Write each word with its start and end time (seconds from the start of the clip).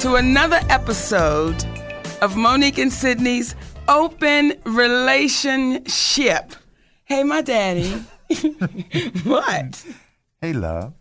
to 0.00 0.14
another 0.14 0.60
episode 0.70 1.62
of 2.22 2.34
Mo'Nique 2.34 2.78
and 2.78 2.90
Sidney's 2.90 3.54
Open 3.86 4.54
Relationship. 4.64 6.54
Hey, 7.04 7.22
my 7.22 7.42
daddy. 7.42 7.90
what? 9.24 9.84
Hey, 10.40 10.54
love. 10.54 10.94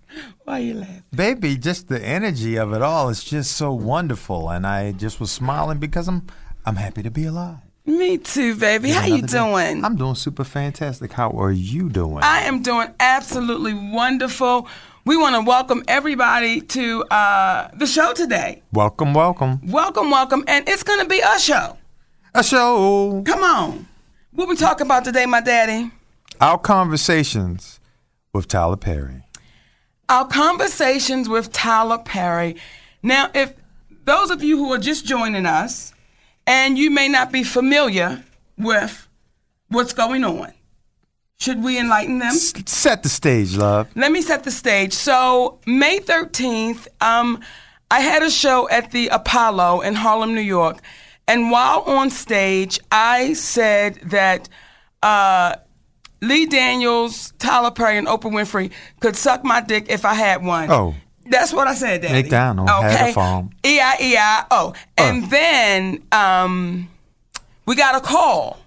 Why 0.44 0.60
are 0.60 0.60
you 0.60 0.73
laughing? 0.73 1.04
Baby, 1.16 1.56
just 1.56 1.88
the 1.88 2.04
energy 2.04 2.58
of 2.58 2.73
it 2.73 2.82
all 2.82 3.08
is 3.08 3.23
just 3.23 3.54
so 3.54 3.72
wonderful. 3.72 4.50
And 4.50 4.68
I 4.68 4.92
just 4.92 5.22
was 5.22 5.32
smiling 5.32 5.78
because 5.78 6.10
I'm 6.10 6.28
I'm 6.66 6.76
happy 6.76 7.02
to 7.04 7.10
be 7.10 7.23
alive. 7.23 7.60
Me 7.86 8.18
too, 8.18 8.56
baby. 8.56 8.90
How 8.90 9.04
are 9.04 9.08
you 9.08 9.22
doing? 9.22 9.80
Day. 9.80 9.86
I'm 9.86 9.95
doing 9.95 10.16
super 10.16 10.44
fantastic. 10.44 11.14
How 11.14 11.30
are 11.32 11.54
you 11.54 11.90
doing? 11.90 12.20
I 12.22 12.42
am 12.42 12.62
doing 12.62 12.90
absolutely 13.00 13.73
wonderful. 13.73 14.68
We 15.10 15.18
want 15.18 15.34
to 15.34 15.42
welcome 15.42 15.84
everybody 15.88 16.62
to 16.62 17.04
uh, 17.06 17.72
the 17.74 17.88
show 17.88 18.14
today. 18.14 18.62
Welcome, 18.72 19.16
welcome. 19.16 19.60
Welcome, 19.64 20.12
welcome. 20.12 20.44
And 20.48 20.70
it's 20.70 20.84
going 20.84 21.00
to 21.00 21.08
be 21.08 21.20
a 21.20 21.40
show. 21.40 21.78
A 22.36 22.44
show. 22.44 23.24
Come 23.26 23.44
on. 23.44 23.88
What 24.34 24.48
we 24.48 24.56
talking 24.56 24.86
about 24.86 25.06
today, 25.06 25.26
my 25.26 25.42
daddy? 25.42 25.90
Our 26.40 26.60
conversations 26.60 27.80
with 28.34 28.48
Tyler 28.48 28.78
Perry. 28.78 29.24
Our 30.10 30.28
conversations 30.28 31.28
with 31.28 31.52
Tyler 31.52 31.98
Perry. 31.98 32.58
Now, 33.02 33.32
if 33.34 33.56
those 34.06 34.30
of 34.30 34.44
you 34.44 34.60
who 34.60 34.72
are 34.73 34.78
just 34.78 35.08
joining 35.08 35.48
us 35.48 35.92
and 36.46 36.78
you 36.78 36.92
may 36.92 37.08
not 37.08 37.32
be 37.32 37.44
familiar 37.44 38.23
with 38.60 39.08
what's 39.70 39.94
going 39.94 40.23
on, 40.23 40.54
should 41.40 41.64
we 41.64 41.80
enlighten 41.80 42.20
them? 42.20 42.30
S- 42.30 42.54
set 42.66 43.02
the 43.02 43.09
stage, 43.09 43.56
love. 43.56 43.88
Let 43.95 44.12
me 44.12 44.22
set 44.22 44.44
the 44.44 44.52
stage. 44.52 44.94
So, 44.94 45.59
May 45.66 46.00
13th, 46.00 46.88
um, 47.02 47.40
I 47.90 48.02
had 48.02 48.22
a 48.22 48.30
show 48.30 48.70
at 48.70 48.92
the 48.92 49.08
Apollo 49.08 49.82
in 49.82 49.95
Harlem, 49.95 50.36
New 50.36 50.42
York. 50.42 50.80
And 51.28 51.50
while 51.50 51.82
on 51.82 52.10
stage, 52.10 52.80
I 52.92 53.34
said 53.34 53.95
that 54.06 54.50
uh, 55.02 55.56
Lee 56.22 56.45
Daniels, 56.45 57.33
Tyler 57.39 57.71
Perry, 57.71 57.98
and 57.98 58.08
Oprah 58.08 58.32
Winfrey 58.32 58.71
could 59.00 59.16
suck 59.16 59.44
my 59.45 59.61
dick 59.61 59.86
if 59.89 60.04
I 60.06 60.16
had 60.16 60.44
one. 60.44 60.70
Oh. 60.70 60.95
That's 61.26 61.54
what 61.54 61.67
I 61.67 61.76
said, 61.76 62.02
Daddy. 62.02 62.23
Nick 62.23 62.32
down 62.32 62.58
on 62.58 62.86
okay. 62.86 63.14
farm. 63.14 63.52
E-I-E-I-O. 63.64 64.73
And 64.98 65.23
uh. 65.23 65.27
then 65.27 66.04
um, 66.11 66.89
we 67.67 67.76
got 67.76 67.94
a 67.95 68.02
call 68.02 68.60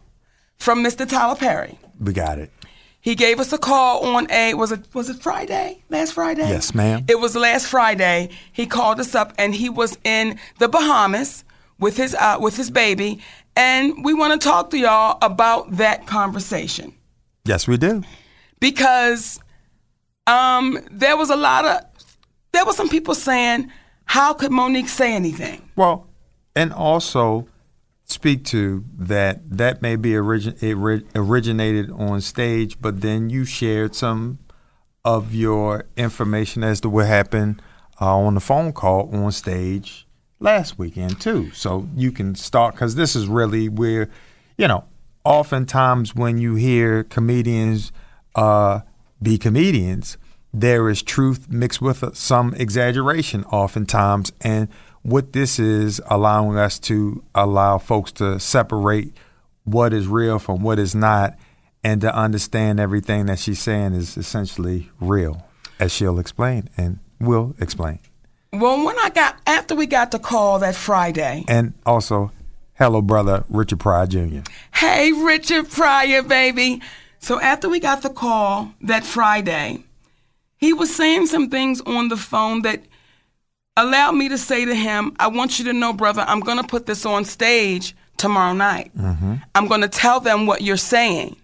from 0.58 0.84
Mr. 0.84 1.06
Tyler 1.08 1.34
Perry. 1.34 1.76
We 1.98 2.12
got 2.12 2.38
it. 2.38 2.51
He 3.02 3.16
gave 3.16 3.40
us 3.40 3.52
a 3.52 3.58
call 3.58 4.06
on 4.14 4.30
a 4.30 4.54
was 4.54 4.70
it 4.70 4.86
was 4.94 5.10
it 5.10 5.20
Friday? 5.20 5.82
Last 5.90 6.12
Friday? 6.12 6.48
Yes, 6.48 6.72
ma'am. 6.72 7.04
It 7.08 7.18
was 7.18 7.34
last 7.34 7.66
Friday. 7.66 8.30
He 8.52 8.64
called 8.64 9.00
us 9.00 9.16
up 9.16 9.34
and 9.36 9.56
he 9.56 9.68
was 9.68 9.98
in 10.04 10.38
the 10.60 10.68
Bahamas 10.68 11.42
with 11.80 11.96
his 11.96 12.14
uh, 12.14 12.36
with 12.40 12.56
his 12.56 12.70
baby, 12.70 13.20
and 13.56 14.04
we 14.04 14.14
want 14.14 14.40
to 14.40 14.48
talk 14.48 14.70
to 14.70 14.78
y'all 14.78 15.18
about 15.20 15.78
that 15.78 16.06
conversation. 16.06 16.94
Yes, 17.44 17.66
we 17.66 17.76
do. 17.76 18.04
Because 18.60 19.40
um, 20.28 20.78
there 20.88 21.16
was 21.16 21.28
a 21.28 21.36
lot 21.36 21.64
of 21.64 21.80
there 22.52 22.64
was 22.64 22.76
some 22.76 22.88
people 22.88 23.16
saying, 23.16 23.68
"How 24.04 24.32
could 24.32 24.52
Mo'Nique 24.52 24.88
say 24.88 25.12
anything?" 25.12 25.68
Well, 25.74 26.06
and 26.54 26.72
also 26.72 27.48
speak 28.12 28.44
to 28.46 28.84
that 28.98 29.40
that 29.50 29.82
may 29.82 29.96
be 29.96 30.16
origin, 30.16 30.56
It 30.60 30.76
originated 31.14 31.90
on 31.90 32.20
stage, 32.20 32.80
but 32.80 33.00
then 33.00 33.30
you 33.30 33.44
shared 33.44 33.94
some 33.94 34.38
of 35.04 35.34
your 35.34 35.84
information 35.96 36.62
as 36.62 36.80
to 36.82 36.88
what 36.88 37.06
happened 37.06 37.60
uh, 38.00 38.16
on 38.18 38.34
the 38.34 38.40
phone 38.40 38.72
call 38.72 39.14
on 39.14 39.32
stage 39.32 40.06
last 40.38 40.78
weekend 40.78 41.20
too. 41.20 41.50
So 41.52 41.88
you 41.96 42.12
can 42.12 42.34
start 42.34 42.74
because 42.74 42.94
this 42.94 43.16
is 43.16 43.26
really 43.26 43.68
where, 43.68 44.08
you 44.56 44.68
know, 44.68 44.84
oftentimes 45.24 46.14
when 46.14 46.38
you 46.38 46.54
hear 46.54 47.04
comedians 47.04 47.92
uh, 48.34 48.80
be 49.20 49.38
comedians, 49.38 50.18
there 50.52 50.88
is 50.88 51.02
truth 51.02 51.48
mixed 51.48 51.80
with 51.80 52.16
some 52.16 52.54
exaggeration 52.54 53.44
oftentimes, 53.44 54.32
and 54.40 54.68
what 55.02 55.32
this 55.32 55.58
is 55.58 56.00
allowing 56.06 56.56
us 56.56 56.78
to 56.78 57.22
allow 57.34 57.78
folks 57.78 58.12
to 58.12 58.38
separate 58.38 59.12
what 59.64 59.92
is 59.92 60.06
real 60.06 60.38
from 60.38 60.62
what 60.62 60.78
is 60.78 60.94
not 60.94 61.36
and 61.84 62.00
to 62.00 62.14
understand 62.14 62.78
everything 62.78 63.26
that 63.26 63.38
she's 63.38 63.58
saying 63.58 63.94
is 63.94 64.16
essentially 64.16 64.90
real 65.00 65.46
as 65.80 65.92
she'll 65.92 66.18
explain 66.18 66.68
and 66.76 66.98
will 67.20 67.54
explain. 67.60 67.98
Well 68.52 68.84
when 68.84 68.98
i 68.98 69.08
got 69.08 69.36
after 69.46 69.74
we 69.74 69.86
got 69.86 70.10
the 70.10 70.18
call 70.18 70.58
that 70.60 70.74
friday. 70.74 71.44
And 71.48 71.74
also 71.84 72.30
hello 72.74 73.02
brother 73.02 73.44
richard 73.48 73.80
pryor 73.80 74.06
jr 74.06 74.40
hey 74.74 75.12
richard 75.12 75.68
pryor 75.68 76.22
baby. 76.22 76.80
So 77.18 77.40
after 77.40 77.68
we 77.68 77.80
got 77.80 78.02
the 78.02 78.10
call 78.10 78.72
that 78.82 79.04
friday 79.04 79.84
he 80.56 80.72
was 80.72 80.94
saying 80.94 81.26
some 81.26 81.50
things 81.50 81.80
on 81.80 82.08
the 82.08 82.16
phone 82.16 82.62
that 82.62 82.82
allowed 83.76 84.12
me 84.12 84.28
to 84.28 84.38
say 84.38 84.64
to 84.64 84.74
him, 84.74 85.14
I 85.18 85.28
want 85.28 85.58
you 85.58 85.64
to 85.66 85.72
know, 85.72 85.92
brother, 85.92 86.24
I'm 86.26 86.40
going 86.40 86.58
to 86.58 86.66
put 86.66 86.86
this 86.86 87.06
on 87.06 87.24
stage 87.24 87.94
tomorrow 88.16 88.52
night. 88.52 88.90
Mm-hmm. 88.96 89.34
I'm 89.54 89.66
going 89.68 89.80
to 89.80 89.88
tell 89.88 90.20
them 90.20 90.46
what 90.46 90.62
you're 90.62 90.76
saying. 90.76 91.36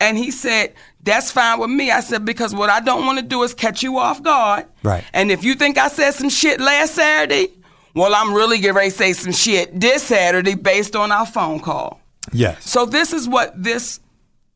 And 0.00 0.16
he 0.16 0.30
said, 0.30 0.74
That's 1.02 1.30
fine 1.30 1.60
with 1.60 1.70
me. 1.70 1.90
I 1.90 2.00
said, 2.00 2.24
Because 2.24 2.54
what 2.54 2.70
I 2.70 2.80
don't 2.80 3.04
want 3.04 3.18
to 3.18 3.24
do 3.24 3.42
is 3.42 3.52
catch 3.52 3.82
you 3.82 3.98
off 3.98 4.22
guard. 4.22 4.66
Right. 4.82 5.04
And 5.12 5.30
if 5.30 5.44
you 5.44 5.54
think 5.54 5.76
I 5.76 5.88
said 5.88 6.12
some 6.12 6.30
shit 6.30 6.58
last 6.58 6.94
Saturday, 6.94 7.48
well, 7.94 8.14
I'm 8.14 8.32
really 8.32 8.58
getting 8.58 8.76
ready 8.76 8.90
to 8.90 8.96
say 8.96 9.12
some 9.12 9.32
shit 9.32 9.78
this 9.78 10.04
Saturday 10.04 10.54
based 10.54 10.96
on 10.96 11.12
our 11.12 11.26
phone 11.26 11.60
call. 11.60 12.00
Yes. 12.32 12.68
So 12.68 12.86
this 12.86 13.12
is 13.12 13.28
what 13.28 13.62
this 13.62 14.00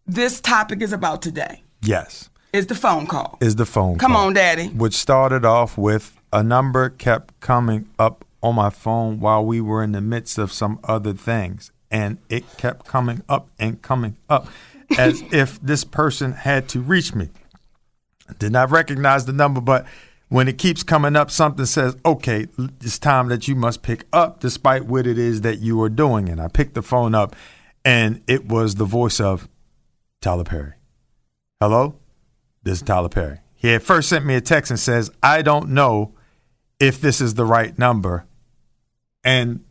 this 0.06 0.40
topic 0.40 0.80
is 0.80 0.92
about 0.92 1.20
today. 1.20 1.62
Yes. 1.82 2.30
Is 2.54 2.66
the 2.68 2.74
phone 2.74 3.06
call. 3.06 3.36
Is 3.40 3.56
the 3.56 3.66
phone 3.66 3.98
call. 3.98 4.08
Come 4.08 4.12
call. 4.12 4.26
on, 4.28 4.32
Daddy. 4.32 4.68
Which 4.68 4.94
started 4.94 5.44
off 5.44 5.76
with 5.76 6.16
a 6.34 6.42
number 6.42 6.90
kept 6.90 7.38
coming 7.38 7.88
up 7.96 8.24
on 8.42 8.56
my 8.56 8.68
phone 8.68 9.20
while 9.20 9.42
we 9.42 9.60
were 9.60 9.84
in 9.84 9.92
the 9.92 10.00
midst 10.00 10.36
of 10.36 10.52
some 10.52 10.80
other 10.82 11.12
things. 11.14 11.70
And 11.92 12.18
it 12.28 12.44
kept 12.58 12.86
coming 12.86 13.22
up 13.28 13.48
and 13.58 13.80
coming 13.80 14.16
up 14.28 14.48
as 14.98 15.22
if 15.32 15.60
this 15.62 15.84
person 15.84 16.32
had 16.32 16.68
to 16.70 16.80
reach 16.80 17.14
me. 17.14 17.30
I 18.28 18.32
did 18.32 18.50
not 18.50 18.72
recognize 18.72 19.26
the 19.26 19.32
number, 19.32 19.60
but 19.60 19.86
when 20.28 20.48
it 20.48 20.58
keeps 20.58 20.82
coming 20.82 21.14
up, 21.14 21.30
something 21.30 21.66
says, 21.66 21.96
okay, 22.04 22.48
it's 22.80 22.98
time 22.98 23.28
that 23.28 23.46
you 23.46 23.54
must 23.54 23.82
pick 23.82 24.04
up 24.12 24.40
despite 24.40 24.86
what 24.86 25.06
it 25.06 25.18
is 25.18 25.42
that 25.42 25.60
you 25.60 25.80
are 25.82 25.88
doing. 25.88 26.28
And 26.28 26.40
I 26.40 26.48
picked 26.48 26.74
the 26.74 26.82
phone 26.82 27.14
up 27.14 27.36
and 27.84 28.22
it 28.26 28.48
was 28.48 28.74
the 28.74 28.84
voice 28.84 29.20
of 29.20 29.48
Tyler 30.20 30.42
Perry. 30.42 30.72
Hello? 31.60 31.94
This 32.64 32.78
is 32.78 32.82
Tyler 32.82 33.08
Perry. 33.08 33.38
He 33.54 33.68
had 33.68 33.84
first 33.84 34.08
sent 34.08 34.26
me 34.26 34.34
a 34.34 34.40
text 34.40 34.72
and 34.72 34.80
says, 34.80 35.12
I 35.22 35.40
don't 35.42 35.68
know 35.68 36.12
if 36.80 37.00
this 37.00 37.20
is 37.20 37.34
the 37.34 37.44
right 37.44 37.78
number. 37.78 38.26
And 39.22 39.64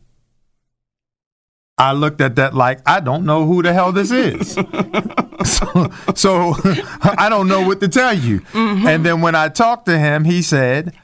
I 1.76 1.92
looked 1.92 2.20
at 2.20 2.36
that 2.36 2.54
like 2.54 2.80
I 2.86 3.00
don't 3.00 3.24
know 3.24 3.46
who 3.46 3.62
the 3.62 3.72
hell 3.72 3.92
this 3.92 4.10
is. 4.10 4.52
so, 5.44 5.92
so 6.14 6.54
I 7.02 7.28
don't 7.28 7.48
know 7.48 7.66
what 7.66 7.80
to 7.80 7.88
tell 7.88 8.14
you. 8.14 8.40
Mm-hmm. 8.40 8.86
And 8.86 9.04
then 9.04 9.20
when 9.20 9.34
I 9.34 9.48
talked 9.48 9.86
to 9.86 9.98
him, 9.98 10.24
he 10.24 10.42
said, 10.42 10.94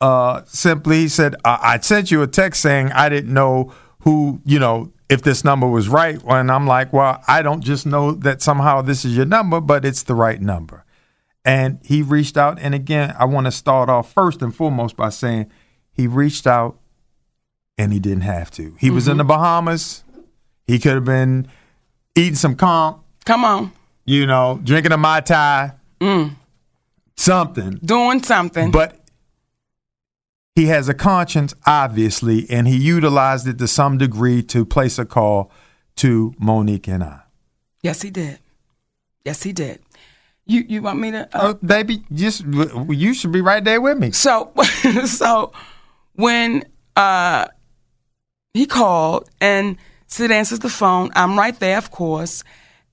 uh, 0.00 0.42
simply 0.46 1.02
he 1.02 1.08
said, 1.08 1.36
I-, 1.44 1.74
I 1.74 1.78
sent 1.80 2.10
you 2.10 2.22
a 2.22 2.26
text 2.26 2.62
saying 2.62 2.90
I 2.92 3.08
didn't 3.08 3.32
know 3.32 3.72
who, 4.00 4.40
you 4.44 4.58
know, 4.58 4.92
if 5.08 5.22
this 5.22 5.44
number 5.44 5.66
was 5.66 5.88
right. 5.88 6.20
And 6.24 6.50
I'm 6.50 6.66
like, 6.66 6.92
well, 6.92 7.22
I 7.26 7.42
don't 7.42 7.62
just 7.62 7.84
know 7.86 8.12
that 8.12 8.42
somehow 8.42 8.80
this 8.80 9.04
is 9.04 9.16
your 9.16 9.26
number, 9.26 9.60
but 9.60 9.84
it's 9.84 10.04
the 10.04 10.14
right 10.14 10.40
number. 10.40 10.84
And 11.44 11.78
he 11.82 12.02
reached 12.02 12.36
out. 12.36 12.58
And 12.60 12.74
again, 12.74 13.14
I 13.18 13.24
want 13.24 13.46
to 13.46 13.50
start 13.52 13.88
off 13.88 14.12
first 14.12 14.42
and 14.42 14.54
foremost 14.54 14.96
by 14.96 15.08
saying 15.08 15.50
he 15.92 16.06
reached 16.06 16.46
out 16.46 16.78
and 17.78 17.92
he 17.92 17.98
didn't 17.98 18.22
have 18.22 18.50
to. 18.52 18.74
He 18.78 18.90
was 18.90 19.08
in 19.08 19.12
mm-hmm. 19.12 19.18
the 19.18 19.24
Bahamas. 19.24 20.04
He 20.66 20.78
could 20.78 20.94
have 20.94 21.04
been 21.04 21.48
eating 22.14 22.34
some 22.34 22.54
comp, 22.56 23.02
Come 23.24 23.44
on. 23.44 23.72
you 24.04 24.26
know, 24.26 24.60
drinking 24.62 24.92
a 24.92 24.96
Mai 24.96 25.20
Tai, 25.20 25.72
mm. 26.00 26.34
something. 27.16 27.80
Doing 27.84 28.22
something. 28.22 28.70
But 28.70 29.00
he 30.54 30.66
has 30.66 30.88
a 30.88 30.94
conscience, 30.94 31.54
obviously, 31.66 32.48
and 32.50 32.68
he 32.68 32.76
utilized 32.76 33.48
it 33.48 33.58
to 33.58 33.68
some 33.68 33.98
degree 33.98 34.42
to 34.44 34.64
place 34.64 34.98
a 34.98 35.04
call 35.04 35.50
to 35.96 36.34
Mo'Nique 36.40 36.88
and 36.88 37.02
I. 37.02 37.20
yes, 37.82 38.02
he 38.02 38.10
did. 38.10 38.38
Yes, 39.24 39.42
he 39.42 39.52
did. 39.52 39.80
You 40.50 40.64
you 40.68 40.82
want 40.82 40.98
me 40.98 41.12
to? 41.12 41.28
Uh, 41.32 41.40
Oh, 41.42 41.54
baby, 41.64 42.02
just 42.12 42.44
you 42.88 43.14
should 43.14 43.30
be 43.30 43.40
right 43.40 43.62
there 43.62 43.80
with 43.80 43.98
me. 43.98 44.10
So, 44.10 44.52
so 45.06 45.52
when 46.14 46.64
uh, 46.96 47.46
he 48.52 48.66
called 48.66 49.30
and 49.40 49.76
Sid 50.08 50.32
answers 50.32 50.58
the 50.58 50.68
phone, 50.68 51.10
I'm 51.14 51.38
right 51.38 51.56
there, 51.60 51.78
of 51.78 51.92
course, 51.92 52.42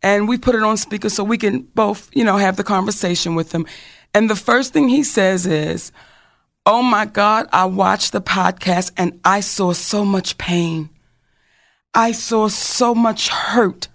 and 0.03 0.27
we 0.29 0.37
put 0.37 0.53
it 0.53 0.61
on 0.61 0.77
speaker 0.77 1.09
so 1.09 1.23
we 1.23 1.39
can 1.39 1.61
both, 1.73 2.11
you 2.13 2.23
know, 2.23 2.37
have 2.37 2.57
the 2.57 2.63
conversation 2.63 3.33
with 3.33 3.51
him. 3.53 3.65
And 4.13 4.29
the 4.29 4.35
first 4.35 4.71
thing 4.71 4.87
he 4.89 5.01
says 5.01 5.47
is, 5.47 5.91
"Oh 6.63 6.83
my 6.83 7.05
God, 7.05 7.49
I 7.51 7.65
watched 7.65 8.11
the 8.11 8.21
podcast 8.21 8.91
and 8.97 9.19
I 9.25 9.39
saw 9.39 9.73
so 9.73 10.05
much 10.05 10.37
pain. 10.37 10.89
I 11.95 12.11
saw 12.11 12.49
so 12.49 12.93
much 12.93 13.29
hurt." 13.29 13.87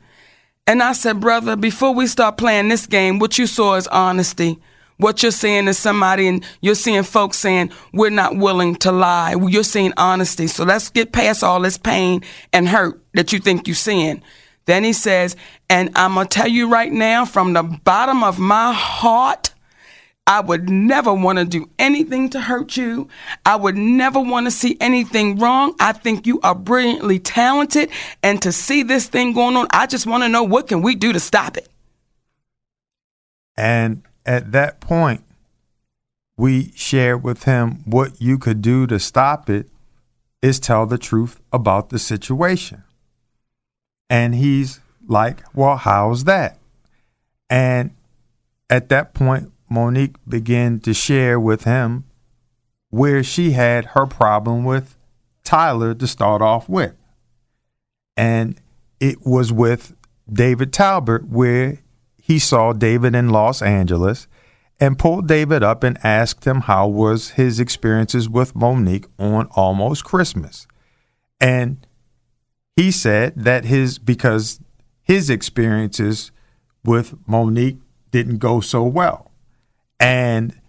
And 0.66 0.80
I 0.82 0.92
said, 0.92 1.20
brother, 1.20 1.56
before 1.56 1.92
we 1.92 2.06
start 2.06 2.36
playing 2.36 2.68
this 2.68 2.86
game, 2.86 3.18
what 3.18 3.36
you 3.36 3.48
saw 3.48 3.74
is 3.74 3.88
honesty. 3.88 4.60
What 4.98 5.20
you're 5.20 5.32
seeing 5.32 5.66
is 5.66 5.76
somebody, 5.76 6.28
and 6.28 6.44
you're 6.60 6.76
seeing 6.76 7.02
folks 7.02 7.38
saying, 7.38 7.72
we're 7.92 8.10
not 8.10 8.36
willing 8.36 8.76
to 8.76 8.92
lie. 8.92 9.34
You're 9.34 9.64
seeing 9.64 9.92
honesty. 9.96 10.46
So 10.46 10.64
let's 10.64 10.90
get 10.90 11.12
past 11.12 11.42
all 11.42 11.60
this 11.60 11.76
pain 11.76 12.22
and 12.52 12.68
hurt 12.68 13.02
that 13.14 13.32
you 13.32 13.40
think 13.40 13.66
you're 13.66 13.74
seeing. 13.74 14.22
Then 14.66 14.84
he 14.84 14.92
says, 14.92 15.34
and 15.68 15.90
I'm 15.96 16.14
going 16.14 16.28
to 16.28 16.38
tell 16.38 16.46
you 16.46 16.70
right 16.70 16.92
now, 16.92 17.24
from 17.24 17.54
the 17.54 17.64
bottom 17.64 18.22
of 18.22 18.38
my 18.38 18.72
heart, 18.72 19.51
I 20.26 20.40
would 20.40 20.68
never 20.68 21.12
want 21.12 21.38
to 21.38 21.44
do 21.44 21.68
anything 21.78 22.30
to 22.30 22.40
hurt 22.40 22.76
you. 22.76 23.08
I 23.44 23.56
would 23.56 23.76
never 23.76 24.20
want 24.20 24.46
to 24.46 24.52
see 24.52 24.76
anything 24.80 25.38
wrong. 25.38 25.74
I 25.80 25.92
think 25.92 26.26
you 26.26 26.40
are 26.42 26.54
brilliantly 26.54 27.18
talented 27.18 27.90
and 28.22 28.40
to 28.42 28.52
see 28.52 28.82
this 28.82 29.08
thing 29.08 29.32
going 29.32 29.56
on, 29.56 29.66
I 29.70 29.86
just 29.86 30.06
want 30.06 30.22
to 30.22 30.28
know 30.28 30.44
what 30.44 30.68
can 30.68 30.80
we 30.80 30.94
do 30.94 31.12
to 31.12 31.20
stop 31.20 31.56
it. 31.56 31.68
And 33.56 34.02
at 34.24 34.52
that 34.52 34.80
point, 34.80 35.24
we 36.36 36.72
shared 36.74 37.22
with 37.22 37.44
him 37.44 37.82
what 37.84 38.20
you 38.20 38.38
could 38.38 38.62
do 38.62 38.86
to 38.86 38.98
stop 38.98 39.50
it 39.50 39.68
is 40.40 40.58
tell 40.58 40.86
the 40.86 40.98
truth 40.98 41.40
about 41.52 41.90
the 41.90 41.98
situation. 41.98 42.84
And 44.08 44.34
he's 44.34 44.80
like, 45.06 45.42
Well, 45.54 45.76
how's 45.76 46.24
that? 46.24 46.58
And 47.50 47.94
at 48.70 48.88
that 48.88 49.14
point, 49.14 49.52
Mo'Nique 49.72 50.16
began 50.28 50.80
to 50.80 50.92
share 50.94 51.40
with 51.40 51.64
him 51.64 52.04
where 52.90 53.22
she 53.22 53.52
had 53.52 53.86
her 53.86 54.06
problem 54.06 54.64
with 54.64 54.96
Tyler 55.44 55.94
to 55.94 56.06
start 56.06 56.42
off 56.42 56.68
with. 56.68 56.94
And 58.16 58.60
it 59.00 59.24
was 59.26 59.52
with 59.52 59.96
David 60.30 60.72
Talbert, 60.72 61.26
where 61.26 61.78
he 62.16 62.38
saw 62.38 62.72
David 62.72 63.14
in 63.14 63.30
Los 63.30 63.62
Angeles 63.62 64.28
and 64.78 64.98
pulled 64.98 65.26
David 65.26 65.62
up 65.62 65.82
and 65.82 65.98
asked 66.04 66.44
him 66.46 66.62
how 66.62 66.86
was 66.86 67.30
his 67.30 67.58
experiences 67.58 68.28
with 68.28 68.54
Mo'Nique 68.54 69.06
on 69.18 69.46
almost 69.52 70.04
Christmas. 70.04 70.66
And 71.40 71.84
he 72.76 72.90
said 72.90 73.34
that 73.36 73.64
his 73.64 73.98
because 73.98 74.60
his 75.02 75.30
experiences 75.30 76.30
with 76.84 77.14
Mo'Nique 77.26 77.80
didn't 78.12 78.38
go 78.38 78.60
so 78.60 78.84
well. 78.84 79.31
And 80.02 80.60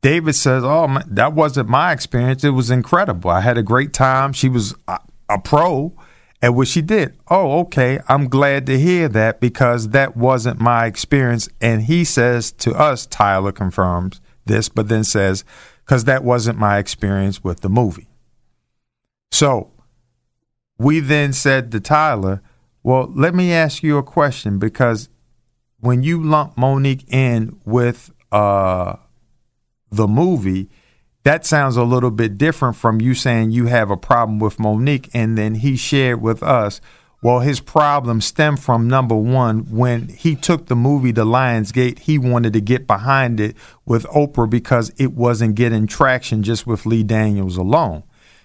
David 0.00 0.34
says, 0.34 0.64
"Oh, 0.64 0.98
that 1.06 1.34
wasn't 1.34 1.68
my 1.68 1.92
experience. 1.92 2.42
It 2.42 2.50
was 2.50 2.70
incredible. 2.70 3.30
I 3.30 3.42
had 3.42 3.58
a 3.58 3.62
great 3.62 3.92
time. 3.92 4.32
She 4.32 4.48
was 4.48 4.74
a, 4.88 4.98
a 5.28 5.38
pro 5.38 5.92
at 6.40 6.54
what 6.54 6.68
she 6.68 6.80
did. 6.80 7.16
Oh, 7.28 7.60
okay. 7.60 8.00
I'm 8.08 8.28
glad 8.28 8.64
to 8.66 8.78
hear 8.78 9.08
that 9.10 9.40
because 9.40 9.90
that 9.90 10.16
wasn't 10.16 10.58
my 10.58 10.86
experience." 10.86 11.50
And 11.60 11.82
he 11.82 12.02
says 12.02 12.50
to 12.52 12.72
us, 12.72 13.06
Tyler 13.06 13.52
confirms 13.52 14.22
this, 14.46 14.70
but 14.70 14.88
then 14.88 15.04
says, 15.04 15.44
"Because 15.84 16.04
that 16.04 16.24
wasn't 16.24 16.58
my 16.58 16.78
experience 16.78 17.44
with 17.44 17.60
the 17.60 17.68
movie." 17.68 18.08
So 19.30 19.70
we 20.78 21.00
then 21.00 21.34
said 21.34 21.70
to 21.72 21.80
Tyler, 21.80 22.40
"Well, 22.82 23.12
let 23.14 23.34
me 23.34 23.52
ask 23.52 23.82
you 23.82 23.98
a 23.98 24.02
question 24.02 24.58
because 24.58 25.10
when 25.78 26.02
you 26.02 26.22
lump 26.22 26.56
Mo'Nique 26.56 27.04
in 27.08 27.60
with 27.66 28.10
uh, 28.32 28.96
the 29.90 30.08
movie, 30.08 30.70
that 31.22 31.46
sounds 31.46 31.76
a 31.76 31.84
little 31.84 32.10
bit 32.10 32.36
different 32.36 32.76
from 32.76 33.00
you 33.00 33.14
saying 33.14 33.52
you 33.52 33.66
have 33.66 33.90
a 33.90 33.96
problem 33.96 34.38
with 34.40 34.56
Mo'Nique. 34.56 35.08
And 35.14 35.38
then 35.38 35.56
he 35.56 35.76
shared 35.76 36.20
with 36.20 36.42
us, 36.42 36.80
well, 37.22 37.38
his 37.38 37.60
problem 37.60 38.20
stemmed 38.20 38.60
from 38.60 38.88
number 38.88 39.14
one, 39.14 39.70
when 39.70 40.08
he 40.08 40.34
took 40.34 40.66
the 40.66 40.74
movie 40.74 41.12
to 41.12 41.24
Lionsgate, 41.24 42.00
he 42.00 42.18
wanted 42.18 42.52
to 42.54 42.60
get 42.60 42.88
behind 42.88 43.38
it 43.38 43.56
with 43.86 44.04
Oprah 44.06 44.50
because 44.50 44.90
it 44.96 45.12
wasn't 45.12 45.54
getting 45.54 45.86
traction 45.86 46.42
just 46.42 46.66
with 46.66 46.84
Lee 46.84 47.04
Daniels 47.04 47.56
alone. 47.56 48.02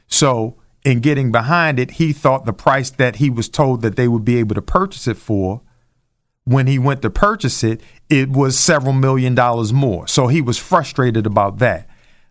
So, 0.07 0.57
in 0.85 0.99
getting 0.99 1.31
behind 1.31 1.79
it, 1.79 1.91
he 1.91 2.13
thought 2.13 2.45
the 2.45 2.53
price 2.53 2.91
that 2.91 3.15
he 3.15 3.31
was 3.31 3.49
told 3.49 3.81
that 3.81 3.95
they 3.95 4.07
would 4.07 4.23
be 4.23 4.37
able 4.37 4.53
to 4.53 4.61
purchase 4.61 5.07
it 5.07 5.17
for 5.17 5.61
when 6.47 6.65
he 6.65 6.79
went 6.79 7.01
to 7.01 7.09
purchase 7.09 7.61
it, 7.61 7.81
it 8.09 8.29
was 8.29 8.57
several 8.57 8.93
million 8.93 9.35
dollars 9.35 9.73
more. 9.73 10.07
So 10.07 10.27
he 10.27 10.39
was 10.41 10.57
frustrated 10.57 11.25
about 11.25 11.57
that. 11.57 11.89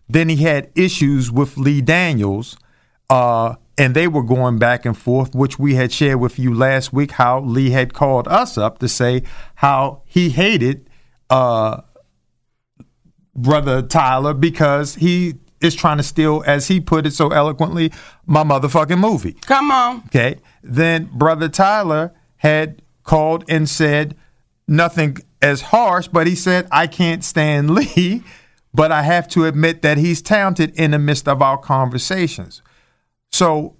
Then 0.09 0.27
he 0.27 0.37
had 0.37 0.71
issues 0.73 1.31
with 1.31 1.55
Lee 1.55 1.81
Daniels, 1.81 2.57
uh, 3.11 3.55
and 3.77 3.93
they 3.93 4.07
were 4.07 4.23
going 4.23 4.57
back 4.57 4.87
and 4.87 4.97
forth, 4.97 5.35
which 5.35 5.59
we 5.59 5.75
had 5.75 5.91
shared 5.91 6.19
with 6.19 6.39
you 6.39 6.51
last 6.51 6.91
week. 6.91 7.11
How 7.11 7.41
Lee 7.41 7.69
had 7.69 7.93
called 7.93 8.27
us 8.27 8.57
up 8.57 8.79
to 8.79 8.89
say 8.89 9.21
how 9.55 10.01
he 10.05 10.29
hated 10.29 10.89
uh, 11.29 11.81
brother 13.35 13.83
Tyler 13.83 14.33
because 14.33 14.95
he 14.95 15.35
is 15.61 15.75
trying 15.75 15.97
to 15.97 16.03
steal, 16.03 16.43
as 16.47 16.69
he 16.69 16.79
put 16.79 17.05
it 17.05 17.11
so 17.11 17.29
eloquently, 17.29 17.91
my 18.25 18.43
motherfucking 18.43 18.99
movie. 18.99 19.33
Come 19.45 19.69
on. 19.69 19.97
Okay. 20.07 20.37
Then 20.63 21.05
Brother 21.13 21.49
Tyler 21.49 22.15
had 22.37 22.81
called 23.07 23.43
and 23.49 23.67
said 23.67 24.15
nothing 24.67 25.17
as 25.41 25.61
harsh, 25.61 26.07
but 26.07 26.27
he 26.27 26.35
said, 26.35 26.67
I 26.71 26.85
can't 26.85 27.23
stand 27.23 27.69
Lee, 27.73 28.21
but 28.73 28.91
I 28.91 29.01
have 29.01 29.27
to 29.29 29.45
admit 29.45 29.81
that 29.81 29.97
he's 29.97 30.21
talented 30.21 30.75
in 30.75 30.91
the 30.91 30.99
midst 30.99 31.27
of 31.27 31.41
our 31.41 31.57
conversations. 31.57 32.61
So 33.31 33.75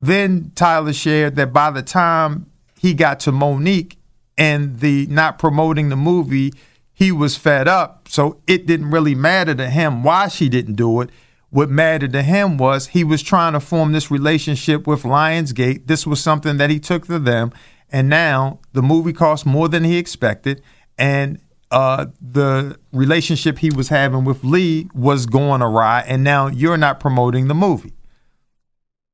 then 0.00 0.50
Tyler 0.54 0.92
shared 0.92 1.36
that 1.36 1.52
by 1.52 1.70
the 1.70 1.82
time 1.82 2.50
he 2.80 2.94
got 2.94 3.20
to 3.20 3.32
Mo'Nique 3.32 3.96
and 4.36 4.80
the 4.80 5.06
not 5.06 5.38
promoting 5.38 5.88
the 5.88 5.96
movie, 5.96 6.52
he 6.92 7.12
was 7.12 7.36
fed 7.36 7.68
up. 7.68 8.08
So 8.08 8.40
it 8.46 8.66
didn't 8.66 8.90
really 8.90 9.14
matter 9.14 9.54
to 9.54 9.68
him 9.68 10.02
why 10.02 10.28
she 10.28 10.48
didn't 10.48 10.74
do 10.74 11.00
it. 11.00 11.10
What 11.50 11.70
mattered 11.70 12.12
to 12.12 12.22
him 12.22 12.58
was 12.58 12.88
he 12.88 13.04
was 13.04 13.22
trying 13.22 13.52
to 13.52 13.60
form 13.60 13.92
this 13.92 14.10
relationship 14.10 14.86
with 14.86 15.02
Lionsgate. 15.04 15.86
This 15.86 16.06
was 16.06 16.20
something 16.20 16.56
that 16.58 16.70
he 16.70 16.80
took 16.80 17.06
to 17.06 17.18
them. 17.18 17.52
And 17.90 18.08
now 18.08 18.60
the 18.72 18.82
movie 18.82 19.12
cost 19.12 19.46
more 19.46 19.68
than 19.68 19.84
he 19.84 19.96
expected. 19.96 20.62
And 20.98 21.40
uh, 21.70 22.06
the 22.20 22.78
relationship 22.92 23.58
he 23.58 23.70
was 23.70 23.88
having 23.88 24.24
with 24.24 24.44
Lee 24.44 24.88
was 24.94 25.26
going 25.26 25.62
awry. 25.62 26.04
And 26.06 26.24
now 26.24 26.48
you're 26.48 26.76
not 26.76 27.00
promoting 27.00 27.48
the 27.48 27.54
movie. 27.54 27.94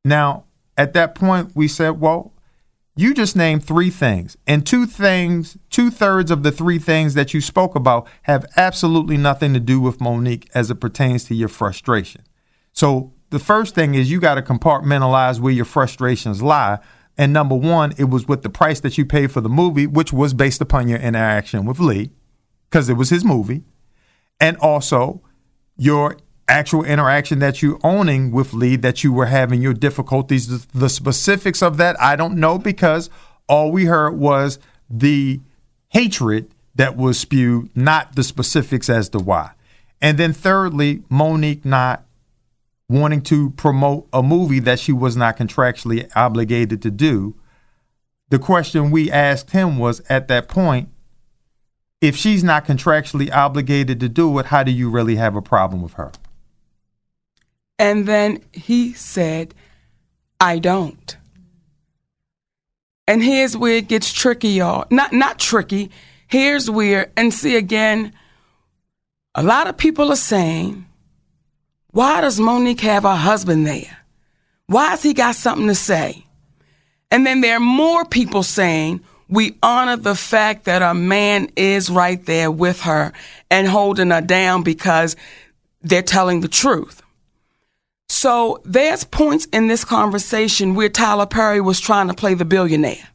Now, 0.04 0.44
at 0.76 0.94
that 0.94 1.14
point, 1.14 1.52
we 1.54 1.68
said, 1.68 2.00
well, 2.00 2.32
you 2.94 3.14
just 3.14 3.36
named 3.36 3.64
three 3.64 3.88
things, 3.88 4.36
and 4.46 4.66
two 4.66 4.84
things, 4.84 5.56
two 5.70 5.90
thirds 5.90 6.30
of 6.30 6.42
the 6.42 6.52
three 6.52 6.78
things 6.78 7.14
that 7.14 7.32
you 7.32 7.40
spoke 7.40 7.74
about 7.74 8.06
have 8.22 8.44
absolutely 8.54 9.16
nothing 9.16 9.54
to 9.54 9.60
do 9.60 9.80
with 9.80 9.98
Mo'Nique 9.98 10.48
as 10.54 10.70
it 10.70 10.74
pertains 10.74 11.24
to 11.24 11.34
your 11.34 11.48
frustration. 11.48 12.22
So, 12.74 13.12
the 13.30 13.38
first 13.38 13.74
thing 13.74 13.94
is 13.94 14.10
you 14.10 14.20
got 14.20 14.34
to 14.34 14.42
compartmentalize 14.42 15.40
where 15.40 15.54
your 15.54 15.64
frustrations 15.64 16.42
lie. 16.42 16.80
And 17.18 17.32
number 17.32 17.54
one, 17.54 17.92
it 17.98 18.04
was 18.04 18.26
with 18.26 18.42
the 18.42 18.48
price 18.48 18.80
that 18.80 18.96
you 18.96 19.04
paid 19.04 19.30
for 19.30 19.40
the 19.40 19.48
movie, 19.48 19.86
which 19.86 20.12
was 20.12 20.32
based 20.32 20.60
upon 20.60 20.88
your 20.88 20.98
interaction 20.98 21.66
with 21.66 21.78
Lee, 21.78 22.10
because 22.70 22.88
it 22.88 22.94
was 22.94 23.10
his 23.10 23.24
movie, 23.24 23.62
and 24.40 24.56
also 24.58 25.20
your 25.76 26.16
actual 26.48 26.84
interaction 26.84 27.38
that 27.38 27.62
you 27.62 27.78
owning 27.84 28.30
with 28.30 28.52
Lee 28.52 28.76
that 28.76 29.04
you 29.04 29.12
were 29.12 29.26
having 29.26 29.62
your 29.62 29.74
difficulties. 29.74 30.48
The, 30.48 30.78
the 30.78 30.88
specifics 30.88 31.62
of 31.62 31.76
that, 31.76 32.00
I 32.00 32.16
don't 32.16 32.36
know 32.36 32.58
because 32.58 33.10
all 33.48 33.70
we 33.70 33.84
heard 33.84 34.14
was 34.14 34.58
the 34.88 35.40
hatred 35.88 36.50
that 36.74 36.96
was 36.96 37.18
spewed, 37.18 37.74
not 37.76 38.16
the 38.16 38.24
specifics 38.24 38.88
as 38.88 39.08
to 39.10 39.18
why. 39.18 39.52
And 40.00 40.18
then 40.18 40.32
thirdly, 40.32 41.02
Mo'Nique 41.10 41.64
not 41.64 42.04
wanting 42.92 43.22
to 43.22 43.50
promote 43.50 44.08
a 44.12 44.22
movie 44.22 44.60
that 44.60 44.78
she 44.78 44.92
was 44.92 45.16
not 45.16 45.36
contractually 45.36 46.10
obligated 46.14 46.82
to 46.82 46.90
do. 46.90 47.34
The 48.28 48.38
question 48.38 48.90
we 48.90 49.10
asked 49.10 49.50
him 49.50 49.78
was 49.78 50.00
at 50.08 50.28
that 50.28 50.48
point, 50.48 50.88
if 52.00 52.16
she's 52.16 52.42
not 52.42 52.66
contractually 52.66 53.32
obligated 53.32 54.00
to 54.00 54.08
do 54.08 54.38
it, 54.38 54.46
how 54.46 54.62
do 54.62 54.72
you 54.72 54.90
really 54.90 55.16
have 55.16 55.36
a 55.36 55.42
problem 55.42 55.82
with 55.82 55.94
her? 55.94 56.12
And 57.78 58.06
then 58.06 58.42
he 58.52 58.92
said, 58.92 59.54
I 60.40 60.58
don't. 60.58 61.16
And 63.06 63.22
here's 63.22 63.56
where 63.56 63.76
it 63.76 63.88
gets 63.88 64.12
tricky, 64.12 64.48
y'all. 64.48 64.86
Not 64.90 65.12
not 65.12 65.38
tricky. 65.38 65.90
Here's 66.26 66.70
where, 66.70 67.12
and 67.16 67.34
see 67.34 67.56
again, 67.56 68.12
a 69.34 69.42
lot 69.42 69.66
of 69.66 69.76
people 69.76 70.10
are 70.10 70.16
saying, 70.16 70.86
why 71.92 72.20
does 72.22 72.40
Mo'Nique 72.40 72.80
have 72.80 73.04
her 73.04 73.14
husband 73.14 73.66
there? 73.66 73.98
Why 74.66 74.90
has 74.90 75.02
he 75.02 75.14
got 75.14 75.36
something 75.36 75.68
to 75.68 75.74
say? 75.74 76.26
And 77.10 77.26
then 77.26 77.42
there 77.42 77.56
are 77.56 77.60
more 77.60 78.04
people 78.04 78.42
saying, 78.42 79.02
we 79.28 79.56
honor 79.62 79.96
the 79.96 80.14
fact 80.14 80.64
that 80.64 80.82
a 80.82 80.94
man 80.94 81.50
is 81.56 81.90
right 81.90 82.24
there 82.26 82.50
with 82.50 82.80
her 82.82 83.12
and 83.50 83.68
holding 83.68 84.10
her 84.10 84.20
down 84.20 84.62
because 84.62 85.16
they're 85.82 86.02
telling 86.02 86.40
the 86.40 86.48
truth. 86.48 87.02
So 88.08 88.60
there's 88.64 89.04
points 89.04 89.46
in 89.46 89.68
this 89.68 89.84
conversation 89.84 90.74
where 90.74 90.88
Tyler 90.88 91.26
Perry 91.26 91.60
was 91.60 91.80
trying 91.80 92.08
to 92.08 92.14
play 92.14 92.34
the 92.34 92.44
billionaire. 92.44 93.08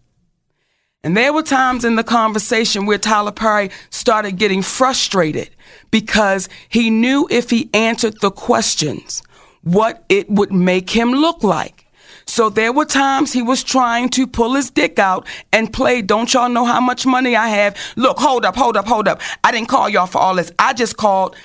And 1.03 1.15
there 1.15 1.31
were 1.33 1.43
times 1.43 1.85
in 1.85 1.95
the 1.95 2.03
conversation 2.03 2.85
where 2.85 2.97
Tyler 2.97 3.31
Perry 3.31 3.69
started 3.89 4.37
getting 4.37 4.61
frustrated 4.61 5.49
because 5.91 6.49
he 6.69 6.89
knew 6.89 7.27
if 7.31 7.49
he 7.49 7.69
answered 7.73 8.19
the 8.21 8.31
questions, 8.31 9.23
what 9.63 10.03
it 10.09 10.29
would 10.29 10.51
make 10.51 10.91
him 10.91 11.11
look 11.11 11.43
like. 11.43 11.85
So 12.25 12.49
there 12.49 12.73
were 12.73 12.85
times 12.85 13.33
he 13.33 13.41
was 13.41 13.63
trying 13.63 14.09
to 14.09 14.27
pull 14.27 14.55
his 14.55 14.69
dick 14.69 14.99
out 14.99 15.25
and 15.53 15.71
play, 15.71 16.01
don't 16.01 16.33
y'all 16.33 16.49
know 16.49 16.65
how 16.65 16.81
much 16.81 17.05
money 17.05 17.35
I 17.35 17.47
have? 17.47 17.77
Look, 17.95 18.19
hold 18.19 18.45
up, 18.45 18.55
hold 18.55 18.75
up, 18.75 18.85
hold 18.85 19.07
up. 19.07 19.21
I 19.43 19.51
didn't 19.51 19.69
call 19.69 19.87
y'all 19.87 20.07
for 20.07 20.19
all 20.19 20.35
this. 20.35 20.51
I 20.59 20.73
just 20.73 20.97
called 20.97 21.35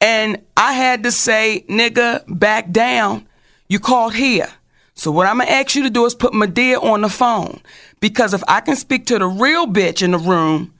and 0.00 0.42
I 0.56 0.72
had 0.72 1.02
to 1.04 1.12
say, 1.12 1.64
nigga, 1.68 2.24
back 2.26 2.70
down. 2.70 3.26
You 3.68 3.78
called 3.78 4.14
here. 4.14 4.48
So 4.94 5.10
what 5.10 5.26
I'm 5.26 5.38
gonna 5.38 5.50
ask 5.50 5.74
you 5.74 5.82
to 5.84 5.90
do 5.90 6.04
is 6.06 6.14
put 6.14 6.32
Madea 6.32 6.82
on 6.82 7.02
the 7.02 7.08
phone. 7.08 7.60
Because 8.00 8.34
if 8.34 8.42
I 8.48 8.60
can 8.60 8.76
speak 8.76 9.06
to 9.06 9.18
the 9.18 9.26
real 9.26 9.66
bitch 9.66 10.02
in 10.02 10.10
the 10.10 10.18
room, 10.18 10.72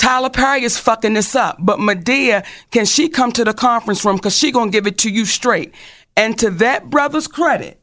Tyler 0.00 0.30
Perry 0.30 0.62
is 0.62 0.78
fucking 0.78 1.12
this 1.12 1.34
up. 1.34 1.58
But 1.60 1.78
Madea, 1.78 2.46
can 2.70 2.86
she 2.86 3.10
come 3.10 3.32
to 3.32 3.44
the 3.44 3.52
conference 3.52 4.02
room? 4.02 4.18
Cause 4.18 4.34
she 4.34 4.50
gonna 4.50 4.70
give 4.70 4.86
it 4.86 4.96
to 4.98 5.10
you 5.10 5.26
straight. 5.26 5.74
And 6.16 6.38
to 6.38 6.48
that 6.52 6.88
brother's 6.88 7.28
credit, 7.28 7.78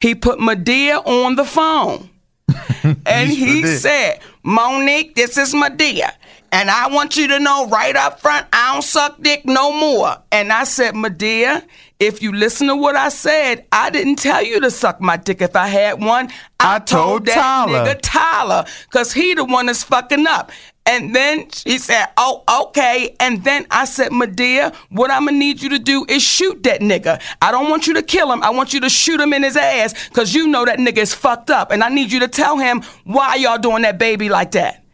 he 0.00 0.16
put 0.16 0.40
Madea 0.40 1.06
on 1.06 1.36
the 1.36 1.44
phone. 1.44 2.10
and 3.06 3.30
he 3.30 3.64
said, 3.64 4.18
Mo'Nique, 4.44 5.14
this 5.14 5.38
is 5.38 5.54
Madea. 5.54 6.10
And 6.50 6.68
I 6.68 6.88
want 6.88 7.16
you 7.16 7.28
to 7.28 7.38
know 7.38 7.68
right 7.68 7.94
up 7.94 8.20
front, 8.20 8.46
I 8.52 8.72
don't 8.72 8.82
suck 8.82 9.20
dick 9.22 9.44
no 9.44 9.72
more. 9.72 10.16
And 10.32 10.52
I 10.52 10.64
said, 10.64 10.94
Madea, 10.94 11.64
if 12.00 12.22
you 12.22 12.32
listen 12.32 12.66
to 12.66 12.76
what 12.76 12.96
I 12.96 13.08
said, 13.08 13.66
I 13.70 13.90
didn't 13.90 14.16
tell 14.16 14.42
you 14.42 14.60
to 14.60 14.70
suck 14.70 15.00
my 15.00 15.16
dick 15.16 15.40
if 15.42 15.54
I 15.54 15.68
had 15.68 16.02
one. 16.02 16.30
I, 16.58 16.76
I 16.76 16.78
told 16.80 17.26
that 17.26 17.34
Tyler. 17.34 17.84
nigga 17.84 17.98
Tyler, 18.02 18.64
cause 18.90 19.12
he 19.12 19.34
the 19.34 19.44
one 19.44 19.66
that's 19.66 19.84
fucking 19.84 20.26
up. 20.26 20.50
And 20.86 21.14
then 21.14 21.50
she 21.50 21.78
said, 21.78 22.08
Oh, 22.16 22.44
okay. 22.66 23.16
And 23.18 23.42
then 23.42 23.66
I 23.70 23.86
said, 23.86 24.12
Madea, 24.12 24.74
what 24.90 25.10
I'm 25.10 25.26
gonna 25.26 25.38
need 25.38 25.62
you 25.62 25.70
to 25.70 25.78
do 25.78 26.04
is 26.08 26.22
shoot 26.22 26.62
that 26.64 26.80
nigga. 26.80 27.22
I 27.40 27.50
don't 27.50 27.70
want 27.70 27.86
you 27.86 27.94
to 27.94 28.02
kill 28.02 28.30
him. 28.30 28.42
I 28.42 28.50
want 28.50 28.74
you 28.74 28.80
to 28.80 28.90
shoot 28.90 29.20
him 29.20 29.32
in 29.32 29.42
his 29.42 29.56
ass 29.56 30.08
because 30.08 30.34
you 30.34 30.46
know 30.46 30.64
that 30.64 30.78
nigga 30.78 30.98
is 30.98 31.14
fucked 31.14 31.50
up. 31.50 31.70
And 31.70 31.82
I 31.82 31.88
need 31.88 32.12
you 32.12 32.20
to 32.20 32.28
tell 32.28 32.58
him 32.58 32.82
why 33.04 33.36
y'all 33.36 33.58
doing 33.58 33.82
that 33.82 33.98
baby 33.98 34.28
like 34.28 34.52
that. 34.52 34.84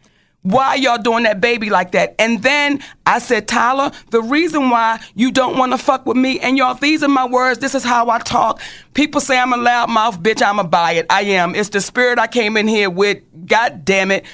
Why 0.43 0.73
y'all 0.73 0.97
doing 0.97 1.23
that 1.25 1.39
baby 1.39 1.69
like 1.69 1.91
that? 1.91 2.15
And 2.17 2.41
then 2.41 2.81
I 3.05 3.19
said, 3.19 3.47
Tyler, 3.47 3.91
the 4.09 4.23
reason 4.23 4.71
why 4.71 4.99
you 5.13 5.31
don't 5.31 5.55
want 5.55 5.71
to 5.71 5.77
fuck 5.77 6.07
with 6.07 6.17
me, 6.17 6.39
and 6.39 6.57
y'all, 6.57 6.73
these 6.73 7.03
are 7.03 7.07
my 7.07 7.27
words. 7.27 7.59
This 7.59 7.75
is 7.75 7.83
how 7.83 8.09
I 8.09 8.17
talk. 8.17 8.59
People 8.95 9.21
say 9.21 9.37
I'm 9.37 9.53
a 9.53 9.57
loudmouth, 9.57 10.19
bitch. 10.23 10.41
I'm 10.41 10.57
a 10.57 10.63
buy 10.63 10.93
it. 10.93 11.05
I 11.11 11.21
am. 11.21 11.53
It's 11.53 11.69
the 11.69 11.79
spirit 11.79 12.17
I 12.17 12.25
came 12.25 12.57
in 12.57 12.67
here 12.67 12.89
with. 12.89 13.21
God 13.45 13.85
damn 13.85 14.09
it. 14.09 14.25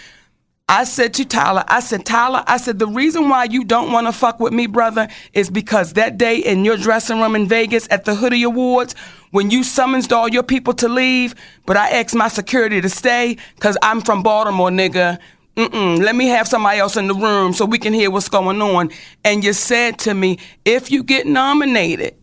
I 0.70 0.84
said 0.84 1.14
to 1.14 1.24
Tyler, 1.26 1.64
I 1.70 1.80
said, 1.80 2.06
Tyler, 2.06 2.44
I 2.46 2.58
said, 2.58 2.78
the 2.78 2.88
reason 2.88 3.30
why 3.30 3.46
you 3.46 3.64
don't 3.64 3.92
want 3.94 4.06
to 4.08 4.12
fuck 4.12 4.42
with 4.42 4.52
me, 4.52 4.68
brother, 4.68 5.08
is 5.32 5.50
because 5.50 5.94
that 5.94 6.18
day 6.18 6.40
in 6.40 6.66
your 6.66 6.76
dressing 6.76 7.22
room 7.22 7.36
in 7.38 7.48
Vegas 7.48 7.88
at 7.90 8.04
the 8.04 8.16
Hoodie 8.16 8.44
Awards, 8.44 8.94
when 9.32 9.50
you 9.50 9.64
summoned 9.64 10.12
all 10.12 10.28
your 10.28 10.44
people 10.44 10.74
to 10.74 10.90
leave, 10.90 11.36
but 11.66 11.78
I 11.78 11.90
asked 11.92 12.16
my 12.16 12.28
security 12.28 12.82
to 12.82 12.90
stay 12.90 13.38
because 13.56 13.78
I'm 13.82 14.02
from 14.02 14.24
Baltimore, 14.24 14.70
nigga. 14.70 15.20
Mm-mm, 15.56 16.04
let 16.04 16.16
me 16.16 16.28
have 16.28 16.48
somebody 16.50 16.80
else 16.80 16.98
in 16.98 17.08
the 17.08 17.16
room 17.16 17.54
so 17.54 17.66
we 17.66 17.80
can 17.80 17.94
hear 17.94 18.12
what's 18.12 18.30
going 18.30 18.62
on. 18.62 18.92
And 19.24 19.46
you 19.46 19.54
said 19.54 19.98
to 20.00 20.14
me, 20.14 20.38
if 20.66 20.92
you 20.92 21.02
get 21.02 21.26
nominated, 21.26 22.16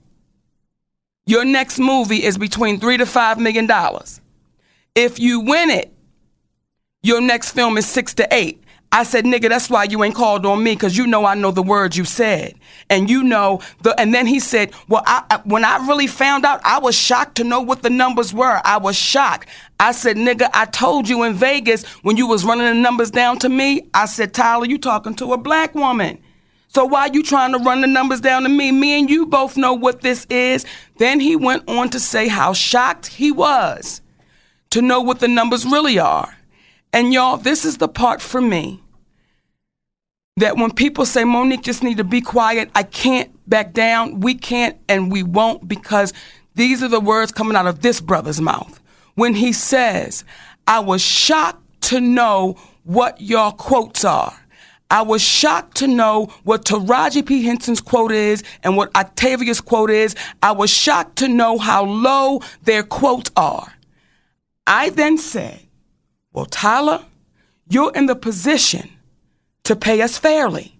your 1.27 1.47
next 1.47 1.79
movie 1.79 2.23
is 2.23 2.37
between 2.37 2.79
three 2.79 2.99
to 2.99 3.07
five 3.07 3.39
million 3.39 3.67
dollars. 3.67 4.21
If 4.95 5.19
you 5.19 5.41
win 5.41 5.71
it, 5.71 5.94
your 7.05 7.21
next 7.21 7.53
film 7.53 7.77
is 7.77 7.87
six 7.87 8.15
to 8.15 8.35
eight. 8.35 8.61
I 8.91 9.03
said, 9.03 9.25
nigga, 9.25 9.49
that's 9.49 9.69
why 9.69 9.85
you 9.85 10.03
ain't 10.05 10.15
called 10.15 10.47
on 10.47 10.63
me, 10.63 10.73
because 10.73 10.97
you 10.97 11.07
know 11.07 11.27
I 11.27 11.35
know 11.35 11.51
the 11.51 11.63
words 11.63 11.97
you 11.99 12.05
said. 12.05 12.55
And 12.89 13.11
you 13.11 13.23
know 13.23 13.61
the 13.83 13.99
and 14.01 14.15
then 14.15 14.27
he 14.27 14.41
said, 14.41 14.73
Well, 14.89 15.03
I, 15.07 15.25
I, 15.29 15.37
when 15.45 15.65
I 15.65 15.87
really 15.87 16.07
found 16.07 16.47
out, 16.47 16.61
I 16.65 16.79
was 16.79 16.97
shocked 16.97 17.37
to 17.37 17.45
know 17.45 17.61
what 17.61 17.83
the 17.83 17.91
numbers 17.91 18.33
were. 18.33 18.61
I 18.65 18.79
was 18.79 18.97
shocked. 18.97 19.49
I 19.79 19.93
said, 19.93 20.17
nigga, 20.17 20.49
I 20.55 20.65
told 20.65 21.09
you 21.09 21.25
in 21.25 21.35
Vegas 21.35 21.85
when 22.03 22.17
you 22.17 22.27
was 22.27 22.45
running 22.45 22.67
the 22.67 22.75
numbers 22.75 23.11
down 23.11 23.39
to 23.41 23.49
me, 23.49 23.83
I 23.93 24.07
said, 24.07 24.33
Tyler, 24.33 24.65
you 24.65 24.79
talking 24.79 25.15
to 25.17 25.33
a 25.33 25.37
black 25.37 25.75
woman. 25.75 26.23
So 26.69 26.85
why 26.85 27.11
you 27.13 27.23
trying 27.23 27.53
to 27.53 27.59
run 27.59 27.83
the 27.83 27.87
numbers 27.87 28.21
down 28.21 28.45
to 28.45 28.49
me? 28.49 28.73
Me 28.73 28.99
and 28.99 29.11
you 29.11 29.27
both 29.27 29.57
know 29.57 29.75
what 29.75 30.01
this 30.01 30.27
is. 30.31 30.65
Then 30.99 31.21
he 31.21 31.37
went 31.37 31.69
on 31.69 31.91
to 31.91 32.01
say 32.01 32.29
how 32.29 32.53
shocked 32.53 33.09
he 33.09 33.31
was 33.31 34.01
to 34.71 34.81
know 34.81 35.01
what 35.01 35.21
the 35.21 35.29
numbers 35.29 35.67
really 35.67 35.99
are. 35.99 36.35
And 36.95 37.13
y'all, 37.13 37.39
this 37.39 37.65
is 37.65 37.79
the 37.79 37.89
part 37.89 38.23
for 38.23 38.41
me 38.41 38.81
that 40.37 40.57
when 40.57 40.71
people 40.71 41.05
say 41.05 41.25
Mo'Nique 41.25 41.65
just 41.65 41.83
need 41.83 41.97
to 41.97 42.05
be 42.05 42.21
quiet, 42.21 42.71
I 42.73 42.85
can't 42.85 43.33
back 43.51 43.73
down. 43.73 44.21
We 44.21 44.37
can't 44.37 44.79
and 44.89 45.11
we 45.11 45.25
won't 45.25 45.67
because 45.67 46.13
these 46.55 46.85
are 46.85 46.89
the 46.89 47.01
words 47.01 47.33
coming 47.33 47.57
out 47.57 47.67
of 47.67 47.83
this 47.83 48.01
brother's 48.01 48.41
mouth. 48.41 48.81
When 49.17 49.35
he 49.35 49.53
says, 49.53 50.25
I 50.69 50.79
was 50.79 51.03
shocked 51.03 51.83
to 51.89 52.01
know 52.01 52.57
what 52.85 53.21
your 53.21 53.51
quotes 53.51 54.05
are. 54.05 54.33
I 54.89 55.03
was 55.03 55.21
shocked 55.21 55.79
to 55.79 55.89
know 55.89 56.33
what 56.45 56.65
Taraji 56.65 57.27
P. 57.27 57.43
Henson's 57.43 57.81
quote 57.81 58.13
is 58.13 58.45
and 58.63 58.77
what 58.77 58.95
Octavia's 58.95 59.61
quote 59.61 59.91
is. 59.91 60.15
I 60.45 60.53
was 60.53 60.71
shocked 60.71 61.17
to 61.17 61.27
know 61.27 61.59
how 61.59 61.87
low 61.87 62.41
their 62.63 62.85
quotes 62.85 63.33
are. 63.37 63.73
I 64.65 64.91
then 64.91 65.19
said, 65.19 65.64
Well, 66.35 66.47
Tyler, 66.47 67.05
you're 67.69 67.93
in 67.95 68.07
the 68.07 68.17
position 68.17 68.91
to 69.63 69.75
pay 69.75 70.03
us 70.03 70.19
fairly. 70.19 70.77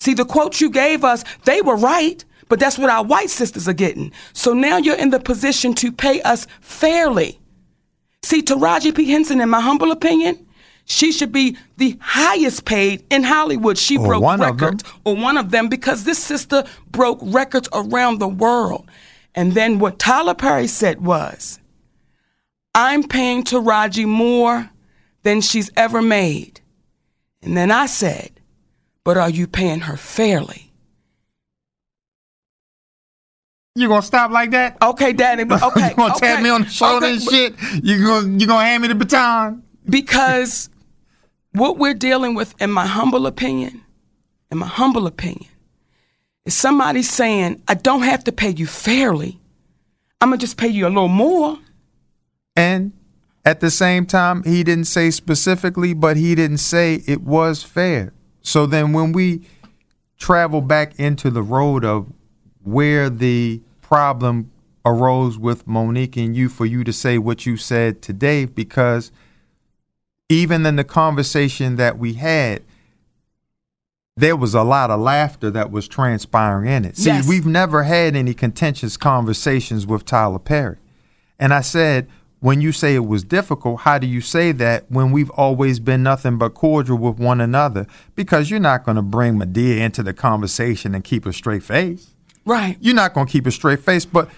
See, 0.00 0.14
the 0.14 0.24
quotes 0.24 0.60
you 0.60 0.70
gave 0.70 1.04
us, 1.04 1.24
they 1.44 1.60
were 1.60 1.76
right, 1.76 2.24
but 2.48 2.60
that's 2.60 2.78
what 2.78 2.90
our 2.90 3.04
white 3.04 3.30
sisters 3.30 3.68
are 3.68 3.74
getting. 3.74 4.12
So 4.32 4.54
now 4.54 4.78
you're 4.78 4.96
in 4.96 5.10
the 5.10 5.20
position 5.20 5.74
to 5.74 5.90
pay 5.90 6.22
us 6.22 6.46
fairly. 6.60 7.40
See, 8.22 8.40
Taraji 8.40 8.94
P. 8.94 9.10
Henson, 9.10 9.40
in 9.40 9.50
my 9.50 9.60
humble 9.60 9.90
opinion, 9.90 10.46
she 10.84 11.10
should 11.10 11.32
be 11.32 11.56
the 11.76 11.98
highest 12.00 12.64
paid 12.64 13.04
in 13.10 13.24
Hollywood. 13.24 13.76
She 13.76 13.96
Or 13.98 14.06
broke 14.06 14.22
one 14.22 14.40
records, 14.40 14.84
or 15.04 15.16
one 15.16 15.36
of 15.36 15.50
them, 15.50 15.68
because 15.68 16.04
this 16.04 16.22
sister 16.22 16.64
broke 16.90 17.18
records 17.20 17.68
around 17.72 18.18
the 18.18 18.28
world. 18.28 18.88
And 19.34 19.54
then 19.54 19.78
what 19.78 19.98
Tyler 19.98 20.34
Perry 20.34 20.68
said 20.68 21.04
was, 21.04 21.58
I'm 22.74 23.02
paying 23.02 23.44
Taraji 23.44 24.06
more 24.06 24.70
than 25.24 25.40
she's 25.40 25.70
ever 25.76 26.00
made. 26.00 26.60
And 27.42 27.56
then 27.56 27.70
I 27.70 27.86
said, 27.86 28.40
but 29.02 29.16
are 29.16 29.28
you 29.28 29.46
paying 29.46 29.80
her 29.80 29.96
fairly? 29.96 30.70
You 33.74 33.88
gonna 33.88 34.02
stop 34.02 34.30
like 34.30 34.52
that? 34.52 34.76
Okay, 34.80 35.12
Daddy, 35.12 35.42
but 35.44 35.62
okay. 35.62 35.90
you 35.90 35.94
gonna 35.96 36.14
okay, 36.14 36.34
tap 36.34 36.42
me 36.42 36.48
on 36.48 36.62
the 36.62 36.68
shoulder 36.68 37.06
okay, 37.06 37.14
and 37.14 37.22
shit? 37.22 37.54
You 37.82 38.04
gonna 38.04 38.38
you 38.38 38.46
gonna 38.46 38.64
hand 38.64 38.82
me 38.82 38.88
the 38.88 38.94
baton? 38.94 39.64
Because 39.84 40.70
what 41.52 41.76
we're 41.76 41.94
dealing 41.94 42.34
with, 42.34 42.54
in 42.60 42.70
my 42.70 42.86
humble 42.86 43.26
opinion, 43.26 43.82
in 44.50 44.58
my 44.58 44.66
humble 44.66 45.06
opinion, 45.06 45.50
is 46.44 46.54
somebody 46.54 47.02
saying, 47.02 47.62
I 47.66 47.74
don't 47.74 48.02
have 48.02 48.24
to 48.24 48.32
pay 48.32 48.50
you 48.50 48.66
fairly. 48.66 49.40
I'm 50.20 50.30
to 50.30 50.38
just 50.38 50.56
pay 50.56 50.68
you 50.68 50.86
a 50.86 50.88
little 50.88 51.08
more. 51.08 51.58
And 52.56 52.92
at 53.44 53.60
the 53.60 53.70
same 53.70 54.06
time, 54.06 54.42
he 54.44 54.64
didn't 54.64 54.86
say 54.86 55.10
specifically, 55.10 55.92
but 55.92 56.16
he 56.16 56.34
didn't 56.34 56.58
say 56.58 57.02
it 57.06 57.22
was 57.22 57.62
fair. 57.62 58.12
So 58.40 58.66
then 58.66 58.92
when 58.92 59.12
we 59.12 59.42
travel 60.18 60.60
back 60.60 60.98
into 60.98 61.30
the 61.30 61.42
road 61.42 61.84
of 61.84 62.10
where 62.62 63.10
the 63.10 63.60
problem 63.82 64.50
arose 64.86 65.38
with 65.38 65.66
Mo'Nique 65.66 66.16
and 66.22 66.36
you 66.36 66.48
for 66.48 66.64
you 66.66 66.84
to 66.84 66.92
say 66.92 67.18
what 67.18 67.44
you 67.46 67.56
said 67.56 68.00
today, 68.02 68.44
because 68.46 69.10
even 70.28 70.64
in 70.64 70.76
the 70.76 70.84
conversation 70.84 71.76
that 71.76 71.98
we 71.98 72.14
had, 72.14 72.62
there 74.16 74.36
was 74.36 74.54
a 74.54 74.62
lot 74.62 74.90
of 74.90 75.00
laughter 75.00 75.50
that 75.50 75.70
was 75.70 75.88
transpiring 75.88 76.68
in 76.68 76.84
it. 76.84 76.96
See, 76.96 77.10
Yes. 77.10 77.28
we've 77.28 77.46
never 77.46 77.82
had 77.82 78.14
any 78.14 78.32
contentious 78.32 78.96
conversations 78.96 79.86
with 79.86 80.04
Tyler 80.04 80.38
Perry. 80.38 80.76
And 81.38 81.52
I 81.52 81.60
said, 81.62 82.06
when 82.44 82.60
you 82.60 82.72
say 82.72 82.94
it 82.94 83.06
was 83.06 83.24
difficult, 83.24 83.80
how 83.80 83.96
do 83.96 84.06
you 84.06 84.20
say 84.20 84.52
that 84.52 84.84
when 84.90 85.12
we've 85.12 85.30
always 85.30 85.80
been 85.80 86.02
nothing 86.02 86.36
but 86.36 86.50
cordial 86.50 86.98
with 86.98 87.18
one 87.18 87.40
another? 87.40 87.86
Because 88.14 88.50
you're 88.50 88.60
not 88.60 88.84
going 88.84 88.96
to 88.96 89.02
bring 89.02 89.38
Madea 89.38 89.78
into 89.78 90.02
the 90.02 90.12
conversation 90.12 90.94
and 90.94 91.02
keep 91.02 91.24
a 91.24 91.32
straight 91.32 91.62
face. 91.62 92.10
Right. 92.44 92.76
You're 92.82 92.94
not 92.94 93.14
going 93.14 93.26
to 93.26 93.32
keep 93.32 93.46
a 93.46 93.50
straight 93.50 93.80
face, 93.80 94.04
but 94.04 94.28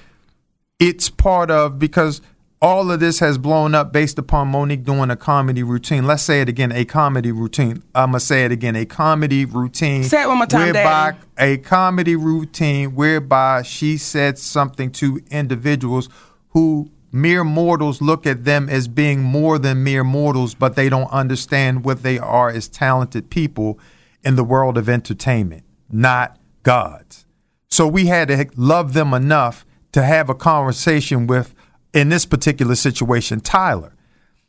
it's 0.79 1.11
part 1.11 1.51
of 1.51 1.81
because 1.81 2.21
all 2.63 2.93
of 2.93 3.01
this 3.01 3.19
has 3.19 3.39
blown 3.39 3.75
up 3.75 3.93
based 3.93 4.21
upon 4.21 4.53
Mo'Nique 4.53 4.85
doing 4.85 5.11
a 5.11 5.17
comedy 5.17 5.65
routine. 5.65 6.07
Let's 6.07 6.23
say 6.23 6.41
it 6.41 6.49
again, 6.49 6.71
a 6.71 6.85
comedy 6.85 7.33
routine. 7.33 7.83
I'm 7.93 8.11
gonna 8.11 8.21
say 8.21 8.45
it 8.45 8.53
again, 8.53 8.77
a 8.77 8.87
comedy 8.87 9.45
routine. 9.45 10.05
Say 10.05 10.23
it 10.23 10.27
one 10.29 10.39
more 10.39 10.47
time, 10.47 10.73
whereby 10.73 11.17
Daddy. 11.37 11.53
a 11.55 11.59
comedy 11.59 12.17
routine 12.17 12.95
whereby 12.95 13.63
she 13.63 13.99
said 13.99 14.39
something 14.39 14.91
to 14.93 15.21
individuals 15.31 16.09
who 16.51 16.91
mere 17.17 17.45
mortals 17.45 18.01
look 18.01 18.27
at 18.27 18.45
them 18.45 18.69
as 18.69 18.89
being 18.89 19.23
more 19.23 19.59
than 19.59 19.83
mere 19.83 20.05
mortals, 20.05 20.55
but 20.55 20.77
they 20.77 20.89
don't 20.89 21.11
understand 21.11 21.85
what 21.85 22.03
they 22.03 22.19
are 22.19 22.51
as 22.51 22.69
talented 22.69 23.31
people 23.31 23.79
in 24.25 24.37
the 24.37 24.45
world 24.45 24.77
of 24.77 24.89
entertainment, 24.89 25.65
not 25.91 26.39
gods. 26.63 27.25
So 27.71 27.87
we 27.87 28.07
had 28.07 28.29
to 28.29 28.47
love 28.57 28.93
them 28.93 29.15
enough 29.15 29.65
to 29.93 30.03
have 30.03 30.29
a 30.29 30.35
conversation 30.35 31.27
with, 31.27 31.55
in 31.93 32.09
this 32.09 32.27
particular 32.27 32.75
situation, 32.75 33.41
Tyler. 33.41 33.95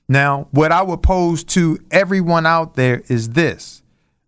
Now, 0.09 0.47
what 0.51 0.71
I 0.71 0.81
would 0.81 1.03
pose 1.03 1.43
to 1.45 1.79
everyone 1.91 2.45
out 2.45 2.75
there 2.75 3.03
is 3.07 3.29
this 3.29 3.81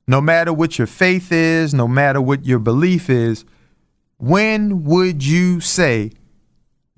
no 0.08 0.20
matter 0.20 0.52
what 0.52 0.80
your 0.80 0.88
faith 0.88 1.32
is, 1.32 1.74
no 1.74 1.88
matter 1.88 2.20
what 2.20 2.44
your 2.44 2.58
belief 2.58 3.10
is, 3.12 3.46
when 4.18 4.84
would 4.84 5.24
you 5.24 5.60
say 5.60 6.12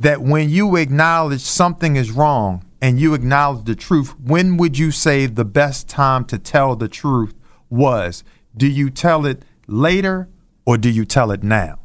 that 0.01 0.21
when 0.21 0.49
you 0.49 0.75
acknowledge 0.75 1.41
something 1.41 1.95
is 1.95 2.11
wrong 2.11 2.65
and 2.81 2.99
you 2.99 3.13
acknowledge 3.13 3.65
the 3.65 3.75
truth, 3.75 4.19
when 4.19 4.57
would 4.57 4.77
you 4.77 4.89
say 4.89 5.27
the 5.27 5.45
best 5.45 5.87
time 5.87 6.25
to 6.25 6.39
tell 6.39 6.75
the 6.75 6.87
truth 6.87 7.35
was? 7.69 8.23
Do 8.57 8.67
you 8.67 8.89
tell 8.89 9.25
it 9.27 9.43
later 9.67 10.27
or 10.65 10.77
do 10.77 10.89
you 10.89 11.05
tell 11.05 11.31
it 11.31 11.43
now? 11.43 11.79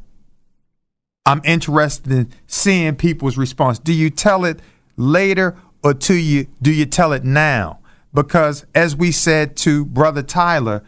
I'm 1.27 1.41
interested 1.43 2.11
in 2.11 2.31
seeing 2.47 2.95
people's 2.95 3.37
response. 3.37 3.77
Do 3.77 3.93
you 3.93 4.09
tell 4.09 4.45
it 4.45 4.61
later 4.95 5.55
or 5.83 5.93
to 5.93 6.15
you 6.15 6.47
do 6.61 6.71
you 6.73 6.85
tell 6.85 7.13
it 7.13 7.23
now? 7.23 7.79
Because 8.13 8.65
as 8.73 8.95
we 8.95 9.11
said 9.11 9.55
to 9.57 9.85
brother 9.85 10.23
Tyler, 10.23 10.83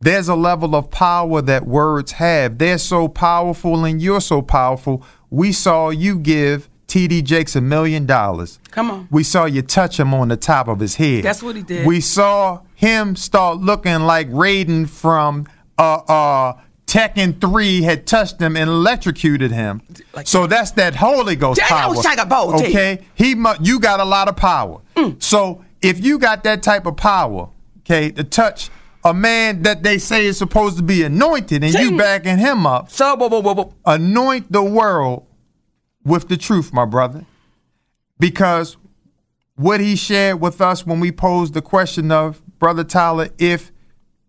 there's 0.00 0.28
a 0.28 0.34
level 0.34 0.74
of 0.74 0.90
power 0.90 1.40
that 1.42 1.66
words 1.66 2.12
have. 2.12 2.58
They're 2.58 2.78
so 2.78 3.08
powerful 3.08 3.84
and 3.84 4.00
you're 4.00 4.20
so 4.20 4.42
powerful. 4.42 5.02
We 5.30 5.52
saw 5.52 5.88
you 5.90 6.18
give 6.18 6.68
TD 6.86 7.24
Jakes 7.24 7.56
a 7.56 7.60
million 7.60 8.06
dollars. 8.06 8.58
Come 8.70 8.90
on. 8.90 9.08
We 9.10 9.22
saw 9.24 9.46
you 9.46 9.62
touch 9.62 9.98
him 9.98 10.12
on 10.14 10.28
the 10.28 10.36
top 10.36 10.68
of 10.68 10.80
his 10.80 10.96
head. 10.96 11.24
That's 11.24 11.42
what 11.42 11.56
he 11.56 11.62
did. 11.62 11.86
We 11.86 12.00
saw 12.00 12.60
him 12.74 13.16
start 13.16 13.58
looking 13.58 14.00
like 14.00 14.28
Raiden 14.30 14.88
from 14.88 15.46
uh 15.78 15.96
uh 16.08 16.52
Tekken 16.86 17.40
3 17.40 17.82
had 17.82 18.06
touched 18.06 18.40
him 18.40 18.56
and 18.56 18.70
electrocuted 18.70 19.50
him. 19.50 19.82
Like- 20.14 20.28
so 20.28 20.46
that's 20.46 20.70
that 20.72 20.94
Holy 20.94 21.34
Ghost 21.34 21.58
That 21.58 21.68
power. 21.68 21.94
was 21.96 22.04
like 22.04 22.18
a 22.18 22.26
bold. 22.26 22.54
Okay? 22.62 23.00
He 23.16 23.34
mu- 23.34 23.54
you 23.60 23.80
got 23.80 23.98
a 23.98 24.04
lot 24.04 24.28
of 24.28 24.36
power. 24.36 24.80
Mm. 24.94 25.20
So 25.20 25.64
if 25.82 26.04
you 26.04 26.18
got 26.20 26.44
that 26.44 26.62
type 26.62 26.86
of 26.86 26.96
power, 26.96 27.48
okay, 27.80 28.12
to 28.12 28.22
touch 28.22 28.70
a 29.06 29.14
man 29.14 29.62
that 29.62 29.84
they 29.84 29.98
say 29.98 30.26
is 30.26 30.36
supposed 30.36 30.76
to 30.76 30.82
be 30.82 31.04
anointed 31.04 31.62
and 31.62 31.72
you 31.72 31.96
backing 31.96 32.38
him 32.38 32.66
up, 32.66 32.90
So, 32.90 33.72
anoint 33.84 34.50
the 34.50 34.64
world 34.64 35.26
with 36.04 36.28
the 36.28 36.36
truth, 36.36 36.72
my 36.72 36.84
brother. 36.84 37.24
Because 38.18 38.76
what 39.54 39.78
he 39.80 39.94
shared 39.94 40.40
with 40.40 40.60
us 40.60 40.84
when 40.84 40.98
we 40.98 41.12
posed 41.12 41.54
the 41.54 41.62
question 41.62 42.10
of, 42.10 42.42
Brother 42.58 42.82
Tyler, 42.82 43.28
if 43.38 43.70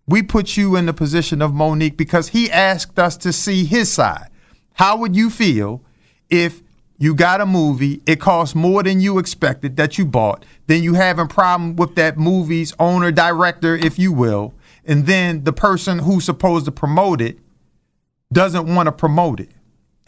we 0.06 0.22
put 0.22 0.56
you 0.56 0.76
in 0.76 0.86
the 0.86 0.94
position 0.94 1.42
of 1.42 1.52
Mo'Nique, 1.52 1.98
because 1.98 2.30
he 2.30 2.52
asked 2.52 3.00
us 3.00 3.18
to 3.18 3.34
see 3.34 3.66
his 3.66 3.92
side. 3.92 4.30
How 4.74 4.96
would 4.98 5.16
you 5.16 5.30
feel 5.30 5.82
if 6.30 6.62
you 7.00 7.16
got 7.16 7.42
a 7.42 7.46
movie, 7.46 8.02
it 8.06 8.20
costs 8.20 8.54
more 8.56 8.84
than 8.84 9.00
you 9.02 9.18
expected 9.18 9.76
that 9.78 9.98
you 9.98 10.06
bought, 10.06 10.46
then 10.68 10.84
you 10.84 10.94
having 10.94 11.28
problem 11.28 11.76
with 11.76 11.96
that 11.96 12.18
movie's 12.18 12.74
owner, 12.80 13.12
director, 13.12 13.76
if 13.76 14.00
you 14.00 14.12
will, 14.12 14.54
and 14.88 15.06
then 15.06 15.44
the 15.44 15.54
person 15.54 16.00
who's 16.00 16.24
supposed 16.24 16.66
to 16.66 16.72
promote 16.72 17.22
it 17.22 17.38
doesn't 18.32 18.74
want 18.74 18.88
to 18.88 18.92
promote 18.92 19.42
it. 19.42 19.52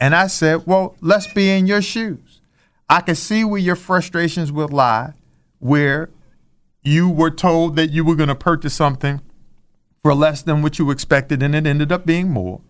And 0.00 0.14
I 0.14 0.26
said, 0.26 0.66
well, 0.66 0.96
let's 1.02 1.32
be 1.32 1.50
in 1.50 1.66
your 1.66 1.82
shoes. 1.82 2.40
I 2.88 3.02
can 3.02 3.14
see 3.14 3.44
where 3.44 3.60
your 3.60 3.76
frustrations 3.76 4.50
would 4.50 4.72
lie, 4.72 5.12
where 5.58 6.08
you 6.82 7.10
were 7.10 7.30
told 7.30 7.76
that 7.76 7.90
you 7.90 8.04
were 8.04 8.16
going 8.16 8.30
to 8.30 8.34
purchase 8.34 8.74
something 8.74 9.20
for 10.02 10.14
less 10.14 10.40
than 10.40 10.62
what 10.62 10.78
you 10.78 10.90
expected 10.90 11.42
and 11.42 11.54
it 11.54 11.66
ended 11.66 11.92
up 11.92 12.06
being 12.06 12.30
more. 12.30 12.62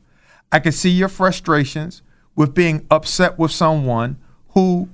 I 0.51 0.59
can 0.59 0.73
see 0.73 0.90
your 0.90 1.09
frustrations 1.09 2.03
with 2.35 2.55
being 2.55 2.87
upset 2.90 3.38
with 3.38 3.53
someone 3.53 4.18
who 4.49 4.88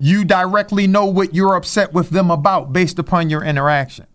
you 0.00 0.24
directly 0.24 0.88
know 0.88 1.06
what 1.06 1.34
you're 1.34 1.54
upset 1.54 1.92
with 1.92 2.10
them 2.10 2.32
about 2.32 2.72
based 2.72 2.98
upon 2.98 3.30
your 3.30 3.44
interaction. 3.44 4.06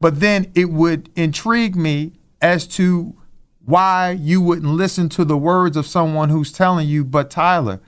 But 0.00 0.20
then 0.20 0.52
it 0.54 0.70
would 0.70 1.10
intrigue 1.16 1.76
me 1.76 2.12
as 2.40 2.66
to 2.68 3.14
why 3.64 4.10
you 4.12 4.40
wouldn't 4.40 4.72
listen 4.72 5.08
to 5.10 5.24
the 5.24 5.36
words 5.36 5.76
of 5.76 5.86
someone 5.86 6.28
who's 6.28 6.52
telling 6.52 6.86
you, 6.88 7.04
but 7.04 7.30
Tyler, 7.30 7.80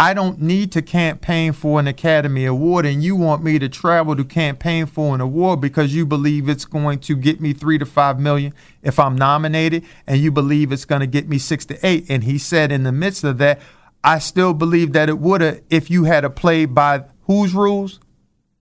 I 0.00 0.14
don't 0.14 0.40
need 0.40 0.70
to 0.72 0.82
campaign 0.82 1.52
for 1.52 1.80
an 1.80 1.88
Academy 1.88 2.44
Award, 2.44 2.86
and 2.86 3.02
you 3.02 3.16
want 3.16 3.42
me 3.42 3.58
to 3.58 3.68
travel 3.68 4.14
to 4.14 4.24
campaign 4.24 4.86
for 4.86 5.14
an 5.14 5.20
award 5.20 5.60
because 5.60 5.92
you 5.94 6.06
believe 6.06 6.48
it's 6.48 6.64
going 6.64 7.00
to 7.00 7.16
get 7.16 7.40
me 7.40 7.52
three 7.52 7.78
to 7.78 7.86
five 7.86 8.18
million 8.20 8.54
if 8.82 8.98
I'm 8.98 9.16
nominated, 9.16 9.84
and 10.06 10.20
you 10.20 10.30
believe 10.30 10.70
it's 10.70 10.84
going 10.84 11.00
to 11.00 11.06
get 11.08 11.28
me 11.28 11.38
six 11.38 11.64
to 11.66 11.86
eight. 11.86 12.06
And 12.08 12.24
he 12.24 12.38
said, 12.38 12.70
in 12.70 12.84
the 12.84 12.92
midst 12.92 13.24
of 13.24 13.38
that, 13.38 13.60
I 14.04 14.20
still 14.20 14.54
believe 14.54 14.92
that 14.92 15.08
it 15.08 15.18
would 15.18 15.40
have 15.40 15.60
if 15.68 15.90
you 15.90 16.04
had 16.04 16.20
to 16.20 16.30
play 16.30 16.64
by 16.64 17.04
whose 17.22 17.52
rules? 17.52 17.98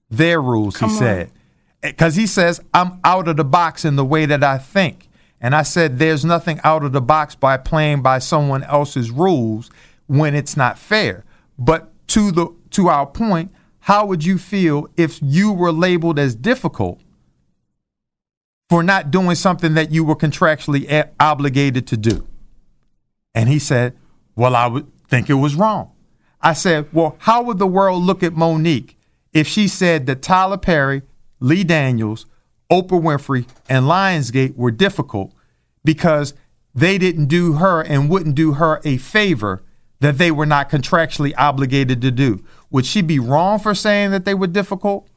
Their 0.10 0.42
rules, 0.42 0.78
Come 0.78 0.90
he 0.90 0.96
on. 0.96 1.00
said. 1.00 1.32
Because 1.82 2.16
he 2.16 2.28
says, 2.28 2.62
I'm 2.74 3.00
out 3.04 3.28
of 3.28 3.38
the 3.38 3.46
box 3.46 3.86
in 3.86 3.96
the 3.96 4.06
way 4.06 4.26
that 4.26 4.44
I 4.44 4.58
think. 4.58 5.10
And 5.40 5.56
I 5.56 5.62
said, 5.62 6.00
there's 6.00 6.26
nothing 6.26 6.60
out 6.64 6.84
of 6.84 6.92
the 6.92 7.02
box 7.02 7.36
by 7.36 7.58
playing 7.58 8.02
by 8.02 8.20
someone 8.20 8.64
else's 8.64 9.12
rules 9.12 9.70
when 10.08 10.34
it's 10.34 10.58
not 10.58 10.80
fair. 10.80 11.24
But 11.60 11.92
to 12.10 12.32
the 12.32 12.56
to 12.72 12.90
our 12.90 13.06
point, 13.06 13.52
how 13.82 14.06
would 14.06 14.26
you 14.26 14.38
feel 14.38 14.88
if 14.98 15.20
you 15.22 15.52
were 15.52 15.72
labeled 15.72 16.20
as 16.20 16.36
difficult 16.36 17.00
for 18.70 18.84
not 18.84 19.12
doing 19.12 19.36
something 19.36 19.76
that 19.76 19.92
you 19.92 20.04
were 20.04 20.16
contractually 20.16 20.90
a- 20.90 21.10
obligated 21.20 21.88
to 21.88 21.98
do? 21.98 22.28
And 23.34 23.50
he 23.50 23.60
said, 23.60 23.96
Well, 24.36 24.56
I 24.56 24.68
would 24.68 24.92
think 25.08 25.30
it 25.30 25.36
was 25.36 25.56
wrong. 25.56 25.92
I 26.42 26.54
said, 26.54 26.88
Well, 26.92 27.16
how 27.20 27.44
would 27.44 27.60
the 27.60 27.68
world 27.68 28.04
look 28.04 28.24
at 28.24 28.34
Mo'Nique 28.34 28.96
if 29.34 29.48
she 29.48 29.68
said 29.68 30.06
that 30.08 30.22
Tyler 30.22 30.58
Perry, 30.58 31.04
Lee 31.40 31.64
Daniels, 31.64 32.26
Oprah 32.72 33.02
Winfrey, 33.02 33.48
and 33.70 33.86
Lionsgate 33.86 34.56
were 34.56 34.72
difficult 34.72 35.34
because 35.84 36.34
they 36.74 36.98
didn't 36.98 37.28
do 37.28 37.54
her 37.54 37.82
and 37.82 38.10
wouldn't 38.10 38.36
do 38.36 38.54
her 38.54 38.82
a 38.84 38.98
favor 38.98 39.64
that 40.00 40.18
they 40.18 40.32
were 40.32 40.46
not 40.46 40.70
contractually 40.70 41.34
obligated 41.38 42.02
to 42.02 42.12
do? 42.12 42.44
Would 42.70 42.86
she 42.86 43.02
be 43.02 43.20
wrong 43.20 43.60
for 43.60 43.74
saying 43.74 44.12
that 44.12 44.26
they 44.26 44.34
were 44.34 44.48
difficult 44.48 45.08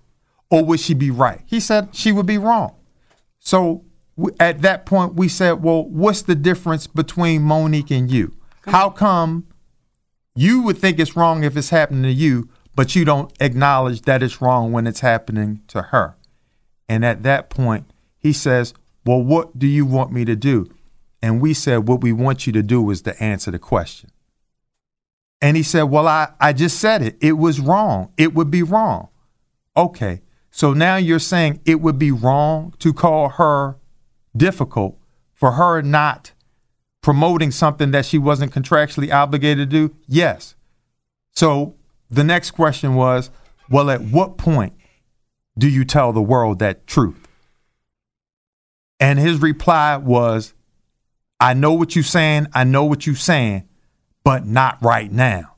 or 0.50 0.64
would 0.64 0.80
she 0.80 0.94
be 0.94 1.11
right? 1.11 1.42
He 1.46 1.61
said 1.61 1.94
she 1.94 2.12
would 2.12 2.26
be 2.26 2.38
wrong. 2.38 2.74
So 3.38 3.85
at 4.38 4.62
that 4.62 4.87
point, 4.87 5.14
we 5.14 5.28
said, 5.28 5.62
well, 5.62 5.85
what's 5.85 6.22
the 6.22 6.35
difference 6.35 6.87
between 6.87 7.42
Mo'Nique 7.42 7.96
and 7.96 8.11
you? 8.11 8.35
How 8.66 8.90
come 8.90 9.46
you 10.35 10.62
would 10.62 10.78
think 10.78 10.98
it's 10.98 11.16
wrong 11.16 11.44
if 11.44 11.56
it's 11.56 11.70
happening 11.70 12.02
to 12.02 12.12
you, 12.12 12.48
but 12.80 12.96
you 12.96 13.04
don't 13.04 13.30
acknowledge 13.40 14.00
that 14.04 14.22
it's 14.22 14.40
wrong 14.40 14.72
when 14.72 14.86
it's 14.86 15.00
happening 15.00 15.60
to 15.68 15.82
her? 15.82 16.16
And 16.88 17.04
at 17.04 17.24
that 17.24 17.50
point, 17.50 17.84
he 18.16 18.32
says, 18.32 18.72
well, 19.04 19.22
what 19.22 19.58
do 19.58 19.66
you 19.66 19.84
want 19.84 20.12
me 20.12 20.24
to 20.24 20.34
do? 20.34 20.66
And 21.20 21.42
we 21.42 21.52
said, 21.52 21.86
What 21.86 22.00
we 22.00 22.14
want 22.14 22.46
you 22.46 22.54
to 22.54 22.62
do 22.62 22.88
is 22.88 23.02
to 23.02 23.22
answer 23.22 23.50
the 23.50 23.58
question. 23.58 24.08
And 25.42 25.58
he 25.58 25.62
said, 25.62 25.82
Well, 25.82 26.08
I, 26.08 26.28
I 26.40 26.54
just 26.54 26.78
said 26.78 27.02
it. 27.02 27.18
It 27.20 27.32
was 27.32 27.60
wrong. 27.60 28.14
It 28.16 28.32
would 28.32 28.50
be 28.50 28.62
wrong. 28.62 29.08
Okay. 29.76 30.22
So 30.50 30.72
now 30.72 30.96
you're 30.96 31.18
saying 31.18 31.60
it 31.66 31.82
would 31.82 31.98
be 31.98 32.10
wrong 32.10 32.72
to 32.78 32.94
call 32.94 33.28
her 33.28 33.76
difficult 34.34 34.96
for 35.34 35.52
her 35.52 35.82
not 35.82 36.32
promoting 37.02 37.50
something 37.50 37.90
that 37.90 38.06
she 38.06 38.16
wasn't 38.16 38.54
contractually 38.54 39.12
obligated 39.12 39.68
to 39.68 39.88
do? 39.88 39.94
Yes. 40.08 40.54
So 41.32 41.74
the 42.11 42.25
next 42.25 42.53
question 42.53 42.94
was, 42.94 43.31
well, 43.68 43.90
at 43.90 44.03
what 44.03 44.37
point 44.37 44.75
do 45.57 45.68
you 45.68 45.85
tell 45.85 46.12
the 46.12 46.23
world 46.23 46.59
that 46.59 46.87
truth? 46.87 47.29
And 48.99 49.18
his 49.18 49.40
reply 49.40 49.96
was, 49.96 50.55
I 51.38 51.55
know 51.55 51.73
what 51.73 51.94
you're 51.94 52.05
saying, 52.05 52.49
I 52.53 52.64
know 52.64 52.85
what 52.85 53.07
you're 53.07 53.14
saying, 53.14 53.68
but 54.25 54.44
not 54.44 54.79
right 54.83 55.11
now. 55.11 55.55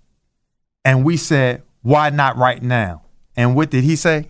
And 0.85 1.05
we 1.05 1.17
said, 1.17 1.62
why 1.83 2.11
not 2.11 2.37
right 2.37 2.62
now? 2.62 3.03
And 3.37 3.57
what 3.57 3.71
did 3.71 3.85
he 3.85 3.97
say? 3.97 4.29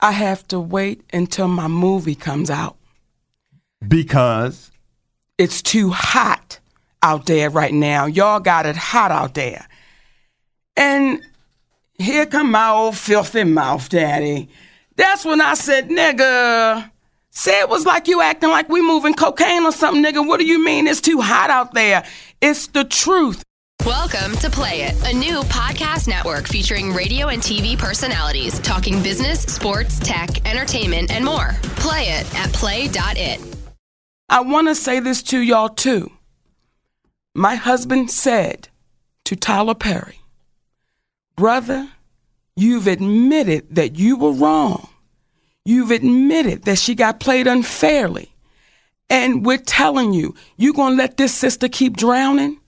I 0.00 0.12
have 0.12 0.46
to 0.48 0.60
wait 0.60 1.02
until 1.12 1.48
my 1.48 1.66
movie 1.66 2.14
comes 2.14 2.50
out. 2.50 2.76
Because 3.86 4.70
It's 5.38 5.62
too 5.62 5.90
hot 5.90 6.58
out 7.02 7.26
there 7.26 7.48
right 7.48 7.72
now. 7.72 8.06
Y'all 8.06 8.40
got 8.40 8.66
it 8.66 8.76
hot 8.76 9.12
out 9.12 9.34
there. 9.34 9.67
And 10.78 11.26
here 11.94 12.24
come 12.24 12.52
my 12.52 12.68
old 12.68 12.96
filthy 12.96 13.42
mouth, 13.42 13.88
daddy. 13.88 14.48
That's 14.94 15.24
when 15.24 15.40
I 15.40 15.54
said, 15.54 15.88
nigga, 15.88 16.88
say 17.30 17.58
it 17.58 17.68
was 17.68 17.84
like 17.84 18.06
you 18.06 18.22
acting 18.22 18.50
like 18.50 18.68
we 18.68 18.80
moving 18.80 19.14
cocaine 19.14 19.64
or 19.64 19.72
something, 19.72 20.04
nigga. 20.04 20.24
What 20.24 20.38
do 20.38 20.46
you 20.46 20.64
mean 20.64 20.86
it's 20.86 21.00
too 21.00 21.20
hot 21.20 21.50
out 21.50 21.74
there? 21.74 22.06
It's 22.40 22.68
the 22.68 22.84
truth. 22.84 23.42
Welcome 23.84 24.36
to 24.36 24.50
Play 24.50 24.82
It, 24.82 24.94
a 25.04 25.12
new 25.12 25.40
podcast 25.40 26.06
network 26.06 26.46
featuring 26.46 26.92
radio 26.92 27.26
and 27.26 27.42
TV 27.42 27.76
personalities 27.76 28.60
talking 28.60 29.02
business, 29.02 29.42
sports, 29.42 29.98
tech, 29.98 30.46
entertainment, 30.48 31.10
and 31.10 31.24
more. 31.24 31.56
Play 31.74 32.02
it 32.02 32.34
at 32.36 32.52
play.it. 32.52 33.40
I 34.28 34.40
want 34.42 34.68
to 34.68 34.76
say 34.76 35.00
this 35.00 35.24
to 35.24 35.40
y'all 35.40 35.70
too. 35.70 36.12
My 37.34 37.56
husband 37.56 38.12
said 38.12 38.68
to 39.24 39.34
Tyler 39.34 39.74
Perry, 39.74 40.20
Brother, 41.38 41.88
you've 42.56 42.88
admitted 42.88 43.76
that 43.76 43.96
you 43.96 44.16
were 44.16 44.32
wrong. 44.32 44.88
You've 45.64 45.92
admitted 45.92 46.64
that 46.64 46.78
she 46.78 46.96
got 46.96 47.20
played 47.20 47.46
unfairly. 47.46 48.34
And 49.08 49.46
we're 49.46 49.58
telling 49.58 50.12
you, 50.12 50.34
you're 50.56 50.74
going 50.74 50.94
to 50.94 50.98
let 50.98 51.16
this 51.16 51.32
sister 51.32 51.68
keep 51.68 51.96
drowning? 51.96 52.58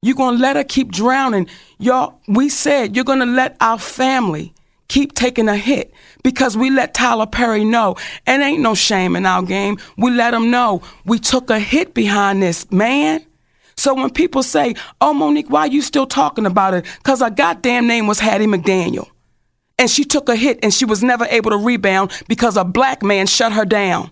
You're 0.00 0.16
going 0.16 0.36
to 0.36 0.42
let 0.42 0.56
her 0.56 0.64
keep 0.64 0.90
drowning. 0.90 1.46
Y'all, 1.78 2.22
we 2.26 2.48
said 2.48 2.96
you're 2.96 3.04
going 3.04 3.18
to 3.18 3.26
let 3.26 3.54
our 3.60 3.78
family 3.78 4.54
keep 4.88 5.12
taking 5.12 5.46
a 5.46 5.56
hit 5.56 5.92
because 6.22 6.56
we 6.56 6.70
let 6.70 6.94
Tyler 6.94 7.26
Perry 7.26 7.66
know. 7.66 7.96
And 8.26 8.42
ain't 8.42 8.62
no 8.62 8.74
shame 8.74 9.14
in 9.14 9.26
our 9.26 9.42
game. 9.42 9.76
We 9.98 10.10
let 10.10 10.32
him 10.32 10.50
know 10.50 10.80
we 11.04 11.18
took 11.18 11.50
a 11.50 11.58
hit 11.58 11.92
behind 11.92 12.42
this, 12.42 12.70
man. 12.72 13.26
So 13.78 13.94
when 13.94 14.10
people 14.10 14.42
say, 14.42 14.74
oh, 15.00 15.14
Mo'Nique, 15.14 15.48
why 15.48 15.60
are 15.60 15.68
you 15.68 15.82
still 15.82 16.06
talking 16.06 16.46
about 16.46 16.74
it? 16.74 16.84
Because 16.98 17.20
her 17.20 17.30
goddamn 17.30 17.86
name 17.86 18.08
was 18.08 18.18
Hattie 18.18 18.46
McDaniel. 18.46 19.08
And 19.78 19.88
she 19.88 20.04
took 20.04 20.28
a 20.28 20.34
hit 20.34 20.58
and 20.64 20.74
she 20.74 20.84
was 20.84 21.04
never 21.04 21.24
able 21.26 21.52
to 21.52 21.56
rebound 21.56 22.10
because 22.26 22.56
a 22.56 22.64
black 22.64 23.04
man 23.04 23.28
shut 23.28 23.52
her 23.52 23.64
down 23.64 24.10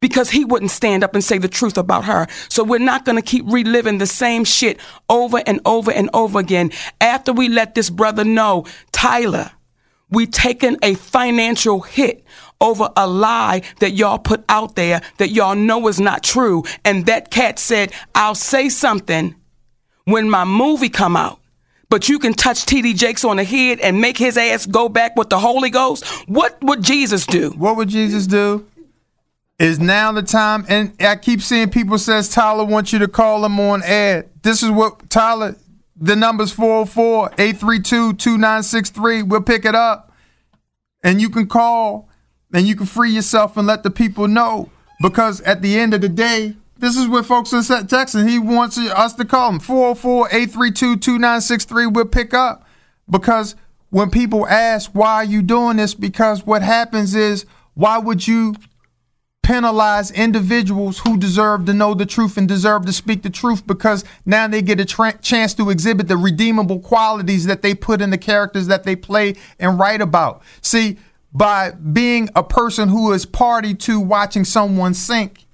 because 0.00 0.30
he 0.30 0.44
wouldn't 0.44 0.72
stand 0.72 1.04
up 1.04 1.14
and 1.14 1.22
say 1.22 1.38
the 1.38 1.48
truth 1.48 1.78
about 1.78 2.04
her. 2.06 2.26
So 2.48 2.64
we're 2.64 2.80
not 2.80 3.04
going 3.04 3.16
to 3.16 3.22
keep 3.22 3.44
reliving 3.46 3.98
the 3.98 4.06
same 4.06 4.44
shit 4.44 4.80
over 5.08 5.40
and 5.46 5.60
over 5.64 5.92
and 5.92 6.10
over 6.12 6.40
again. 6.40 6.72
After 7.00 7.32
we 7.32 7.48
let 7.48 7.76
this 7.76 7.90
brother 7.90 8.24
know, 8.24 8.66
Tyler, 8.90 9.52
we 10.14 10.26
taken 10.26 10.78
a 10.82 10.94
financial 10.94 11.80
hit 11.80 12.24
over 12.60 12.88
a 12.96 13.06
lie 13.06 13.62
that 13.80 13.92
y'all 13.92 14.18
put 14.18 14.44
out 14.48 14.76
there 14.76 15.02
that 15.18 15.30
y'all 15.30 15.54
know 15.54 15.86
is 15.88 16.00
not 16.00 16.22
true. 16.22 16.64
And 16.84 17.06
that 17.06 17.30
cat 17.30 17.58
said, 17.58 17.92
I'll 18.14 18.34
say 18.34 18.68
something 18.68 19.34
when 20.04 20.30
my 20.30 20.44
movie 20.44 20.88
come 20.88 21.16
out. 21.16 21.40
But 21.90 22.08
you 22.08 22.18
can 22.18 22.32
touch 22.32 22.64
TD 22.64 22.96
Jakes 22.96 23.24
on 23.24 23.36
the 23.36 23.44
head 23.44 23.78
and 23.80 24.00
make 24.00 24.16
his 24.18 24.36
ass 24.36 24.66
go 24.66 24.88
back 24.88 25.16
with 25.16 25.28
the 25.28 25.38
Holy 25.38 25.70
Ghost. 25.70 26.04
What 26.26 26.58
would 26.62 26.82
Jesus 26.82 27.26
do? 27.26 27.50
what 27.50 27.76
would 27.76 27.88
Jesus 27.88 28.26
do? 28.26 28.66
Is 29.60 29.78
now 29.78 30.10
the 30.10 30.22
time? 30.22 30.64
And 30.68 30.94
I 31.00 31.14
keep 31.14 31.40
seeing 31.40 31.70
people 31.70 31.98
says 31.98 32.28
Tyler 32.28 32.64
wants 32.64 32.92
you 32.92 32.98
to 32.98 33.06
call 33.06 33.44
him 33.44 33.60
on 33.60 33.82
air. 33.84 34.26
This 34.42 34.64
is 34.64 34.70
what 34.70 35.08
Tyler, 35.08 35.54
the 35.96 36.16
number's 36.16 36.52
404-832-2963. 36.54 39.28
We'll 39.28 39.42
pick 39.42 39.64
it 39.64 39.74
up. 39.74 40.12
And 41.02 41.20
you 41.20 41.30
can 41.30 41.46
call 41.46 42.08
and 42.52 42.66
you 42.66 42.76
can 42.76 42.86
free 42.86 43.10
yourself 43.10 43.56
and 43.56 43.66
let 43.66 43.82
the 43.82 43.90
people 43.90 44.28
know. 44.28 44.70
Because 45.02 45.40
at 45.42 45.62
the 45.62 45.78
end 45.78 45.94
of 45.94 46.00
the 46.00 46.08
day, 46.08 46.56
this 46.78 46.96
is 46.96 47.08
what 47.08 47.26
folks 47.26 47.52
are 47.52 47.60
texting. 47.60 48.28
He 48.28 48.38
wants 48.38 48.78
us 48.78 49.14
to 49.14 49.24
call 49.24 49.50
him 49.50 49.58
404-832-2963. 49.60 51.92
We'll 51.92 52.04
pick 52.06 52.32
up. 52.34 52.66
Because 53.08 53.54
when 53.90 54.10
people 54.10 54.46
ask, 54.46 54.90
why 54.92 55.14
are 55.14 55.24
you 55.24 55.42
doing 55.42 55.76
this? 55.76 55.94
Because 55.94 56.46
what 56.46 56.62
happens 56.62 57.14
is, 57.14 57.44
why 57.74 57.98
would 57.98 58.26
you 58.26 58.54
penalize 59.44 60.10
individuals 60.10 61.00
who 61.00 61.18
deserve 61.18 61.66
to 61.66 61.74
know 61.74 61.94
the 61.94 62.06
truth 62.06 62.36
and 62.38 62.48
deserve 62.48 62.86
to 62.86 62.92
speak 62.92 63.22
the 63.22 63.30
truth 63.30 63.66
because 63.66 64.02
now 64.24 64.48
they 64.48 64.62
get 64.62 64.80
a 64.80 64.84
tra- 64.84 65.18
chance 65.18 65.52
to 65.54 65.68
exhibit 65.68 66.08
the 66.08 66.16
redeemable 66.16 66.80
qualities 66.80 67.44
that 67.44 67.60
they 67.60 67.74
put 67.74 68.00
in 68.00 68.10
the 68.10 68.18
characters 68.18 68.66
that 68.66 68.84
they 68.84 68.96
play 68.96 69.36
and 69.60 69.78
write 69.78 70.00
about. 70.00 70.42
See, 70.62 70.96
by 71.32 71.72
being 71.72 72.30
a 72.34 72.42
person 72.42 72.88
who 72.88 73.12
is 73.12 73.26
party 73.26 73.74
to 73.74 74.00
watching 74.00 74.44
someone 74.44 74.94
sink, 74.94 75.44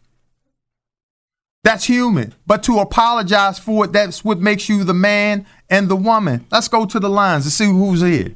that's 1.65 1.85
human. 1.85 2.35
But 2.47 2.63
to 2.65 2.79
apologize 2.79 3.59
for 3.59 3.87
it, 3.87 3.93
that's 3.93 4.25
what 4.25 4.39
makes 4.39 4.69
you 4.69 4.85
the 4.85 4.95
man 4.95 5.47
and 5.69 5.89
the 5.89 5.97
woman. 5.97 6.47
Let's 6.53 6.69
go 6.69 6.87
to 6.87 7.01
the 7.01 7.11
lines 7.11 7.45
and 7.45 7.53
see 7.53 7.67
who's 7.67 8.03
here. 8.03 8.35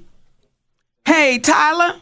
Hey, 1.06 1.38
Tyler. 1.38 2.00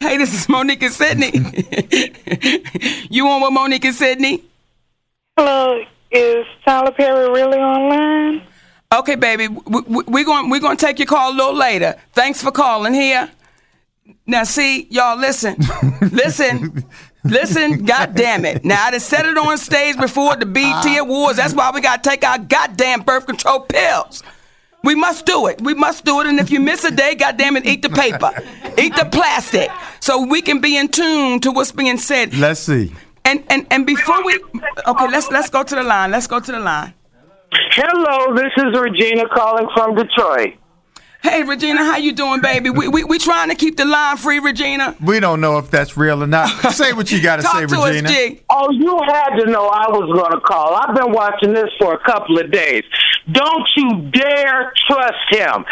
Hey, 0.00 0.16
this 0.16 0.32
is 0.32 0.46
Mo'Nique 0.48 0.82
and 0.82 0.92
Sidney. 0.92 1.32
you 3.10 3.26
on 3.26 3.42
with 3.42 3.52
Mo'Nique 3.52 3.84
and 3.84 3.94
Sidney? 3.94 4.44
Hello, 5.36 5.82
is 6.12 6.46
Tyler 6.64 6.92
Perry 6.92 7.28
really 7.30 7.58
online? 7.58 8.46
Okay, 8.94 9.16
baby. 9.16 9.48
We're 9.48 9.82
we, 9.82 10.04
we 10.06 10.24
going 10.24 10.50
we 10.50 10.60
gonna 10.60 10.76
take 10.76 11.00
your 11.00 11.06
call 11.06 11.32
a 11.32 11.34
little 11.34 11.54
later. 11.54 11.96
Thanks 12.12 12.40
for 12.40 12.52
calling 12.52 12.94
here. 12.94 13.28
Now, 14.24 14.44
see, 14.44 14.86
y'all, 14.88 15.18
listen, 15.18 15.56
listen, 16.12 16.84
listen. 17.24 17.84
God 17.84 18.14
damn 18.14 18.44
it! 18.44 18.64
Now 18.64 18.84
I 18.84 18.92
done 18.92 19.00
said 19.00 19.26
it 19.26 19.36
on 19.36 19.58
stage 19.58 19.96
before 19.96 20.36
the 20.36 20.46
BET 20.46 20.64
ah. 20.64 20.98
Awards. 21.00 21.38
That's 21.38 21.54
why 21.54 21.72
we 21.74 21.80
gotta 21.80 22.08
take 22.08 22.24
our 22.24 22.38
goddamn 22.38 23.02
birth 23.02 23.26
control 23.26 23.60
pills. 23.60 24.22
We 24.84 24.94
must 24.94 25.26
do 25.26 25.46
it. 25.48 25.60
We 25.60 25.74
must 25.74 26.04
do 26.04 26.20
it. 26.20 26.26
And 26.26 26.38
if 26.38 26.50
you 26.50 26.60
miss 26.60 26.84
a 26.84 26.90
day, 26.90 27.14
goddamn 27.14 27.56
it, 27.56 27.66
eat 27.66 27.82
the 27.82 27.88
paper, 27.90 28.30
eat 28.78 28.94
the 28.94 29.08
plastic, 29.10 29.70
so 30.00 30.24
we 30.24 30.40
can 30.40 30.60
be 30.60 30.76
in 30.76 30.88
tune 30.88 31.40
to 31.40 31.50
what's 31.50 31.72
being 31.72 31.98
said. 31.98 32.34
Let's 32.34 32.60
see. 32.60 32.92
And 33.24 33.42
and 33.50 33.66
and 33.70 33.84
before 33.86 34.24
we, 34.24 34.38
okay, 34.86 35.08
let's 35.08 35.30
let's 35.30 35.50
go 35.50 35.62
to 35.62 35.74
the 35.74 35.82
line. 35.82 36.10
Let's 36.12 36.26
go 36.26 36.40
to 36.40 36.52
the 36.52 36.60
line. 36.60 36.94
Hello, 37.72 38.34
this 38.34 38.52
is 38.56 38.78
Regina 38.78 39.28
calling 39.28 39.68
from 39.74 39.94
Detroit. 39.96 40.54
Hey, 41.20 41.42
Regina, 41.42 41.84
how 41.84 41.96
you 41.96 42.12
doing, 42.12 42.40
baby? 42.40 42.70
We 42.70 42.86
we, 42.86 43.02
we 43.02 43.18
trying 43.18 43.48
to 43.48 43.56
keep 43.56 43.76
the 43.76 43.84
line 43.84 44.16
free, 44.16 44.38
Regina. 44.38 44.94
We 45.04 45.18
don't 45.18 45.40
know 45.40 45.58
if 45.58 45.68
that's 45.70 45.96
real 45.96 46.22
or 46.22 46.28
not. 46.28 46.46
Say 46.72 46.92
what 46.92 47.10
you 47.10 47.20
got 47.20 47.36
to 47.36 47.42
Talk 47.42 47.54
say, 47.56 47.66
to 47.66 47.74
Regina. 47.74 48.08
us, 48.08 48.14
G. 48.14 48.40
Oh, 48.48 48.70
you 48.70 48.96
had 49.08 49.36
to 49.38 49.46
know 49.50 49.66
I 49.66 49.88
was 49.90 50.08
going 50.16 50.30
to 50.32 50.40
call. 50.40 50.74
I've 50.76 50.94
been 50.94 51.10
watching 51.12 51.52
this 51.52 51.68
for 51.80 51.92
a 51.94 51.98
couple 52.04 52.38
of 52.38 52.52
days. 52.52 52.84
Don't 53.30 53.68
you 53.76 54.10
dare 54.10 54.72
trust 54.88 55.28
him. 55.30 55.64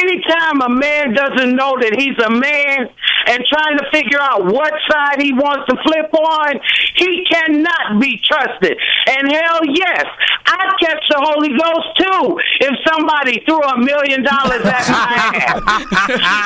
Anytime 0.00 0.60
a 0.62 0.68
man 0.68 1.14
doesn't 1.14 1.54
know 1.54 1.76
that 1.80 1.94
he's 1.96 2.18
a 2.24 2.30
man 2.30 2.88
and 3.26 3.44
trying 3.50 3.76
to 3.78 3.84
figure 3.92 4.20
out 4.20 4.44
what 4.46 4.72
side 4.90 5.20
he 5.20 5.32
wants 5.32 5.66
to 5.68 5.76
flip 5.84 6.12
on, 6.14 6.60
he 6.96 7.24
cannot 7.30 8.00
be 8.00 8.20
trusted. 8.24 8.78
And 9.08 9.30
hell 9.30 9.60
yes, 9.74 10.04
I'd 10.46 10.72
catch 10.80 11.02
the 11.10 11.18
Holy 11.20 11.50
Ghost 11.50 11.88
too 11.98 12.38
if 12.60 12.74
somebody 12.86 13.42
threw 13.44 13.60
a 13.62 13.78
million 13.78 14.22
dollars 14.22 14.64
at 14.64 14.84
my 14.88 15.14
ass. 15.42 15.60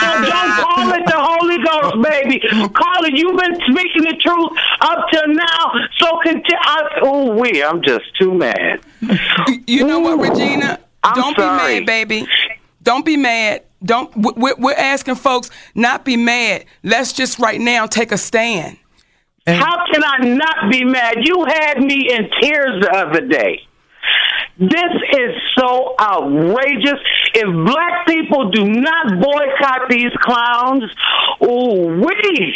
so 0.00 0.08
don't 0.28 0.52
call 0.64 0.92
it 0.92 1.04
the 1.06 1.18
Holy 1.18 1.58
Ghost, 1.64 2.02
baby. 2.02 2.40
Call 2.74 3.04
it. 3.04 3.12
You've 3.16 3.38
been 3.38 3.54
speaking 3.70 4.04
the 4.04 4.16
truth 4.20 4.50
up 4.80 5.06
till 5.12 5.28
now. 5.28 5.72
So 5.98 6.18
continue. 6.22 6.56
Oh, 7.02 7.34
we. 7.38 7.62
I'm 7.62 7.82
just 7.82 8.04
too 8.18 8.34
mad. 8.34 8.80
You 9.66 9.86
know 9.86 10.00
what, 10.00 10.18
Regina? 10.30 10.78
I'm 11.02 11.14
Don't 11.14 11.36
sorry. 11.36 11.80
be 11.80 11.80
mad, 11.80 11.86
baby. 11.86 12.26
Don't 12.82 13.04
be 13.04 13.16
mad. 13.16 13.62
Don't. 13.82 14.14
we- 14.16 14.32
We're, 14.36 14.54
we're 14.58 14.74
asking 14.74 15.16
folks 15.16 15.50
not 15.74 16.04
be 16.04 16.16
mad. 16.16 16.64
Let's 16.82 17.12
just 17.12 17.38
right 17.38 17.60
now 17.60 17.86
take 17.86 18.12
a 18.12 18.18
stand. 18.18 18.76
How 19.46 19.84
can 19.92 20.02
I 20.04 20.18
not 20.34 20.70
be 20.70 20.84
mad? 20.84 21.16
You 21.22 21.44
had 21.44 21.80
me 21.80 22.08
in 22.12 22.28
tears 22.40 22.82
the 22.82 22.90
other 22.94 23.26
day. 23.26 23.62
This 24.58 24.92
is 25.18 25.34
so 25.58 25.94
outrageous. 25.98 27.00
If 27.34 27.66
black 27.66 28.06
people 28.06 28.50
do 28.50 28.64
not 28.68 29.20
boycott 29.20 29.88
these 29.88 30.12
clowns, 30.20 30.84
ooh 31.42 32.00
wee. 32.04 32.54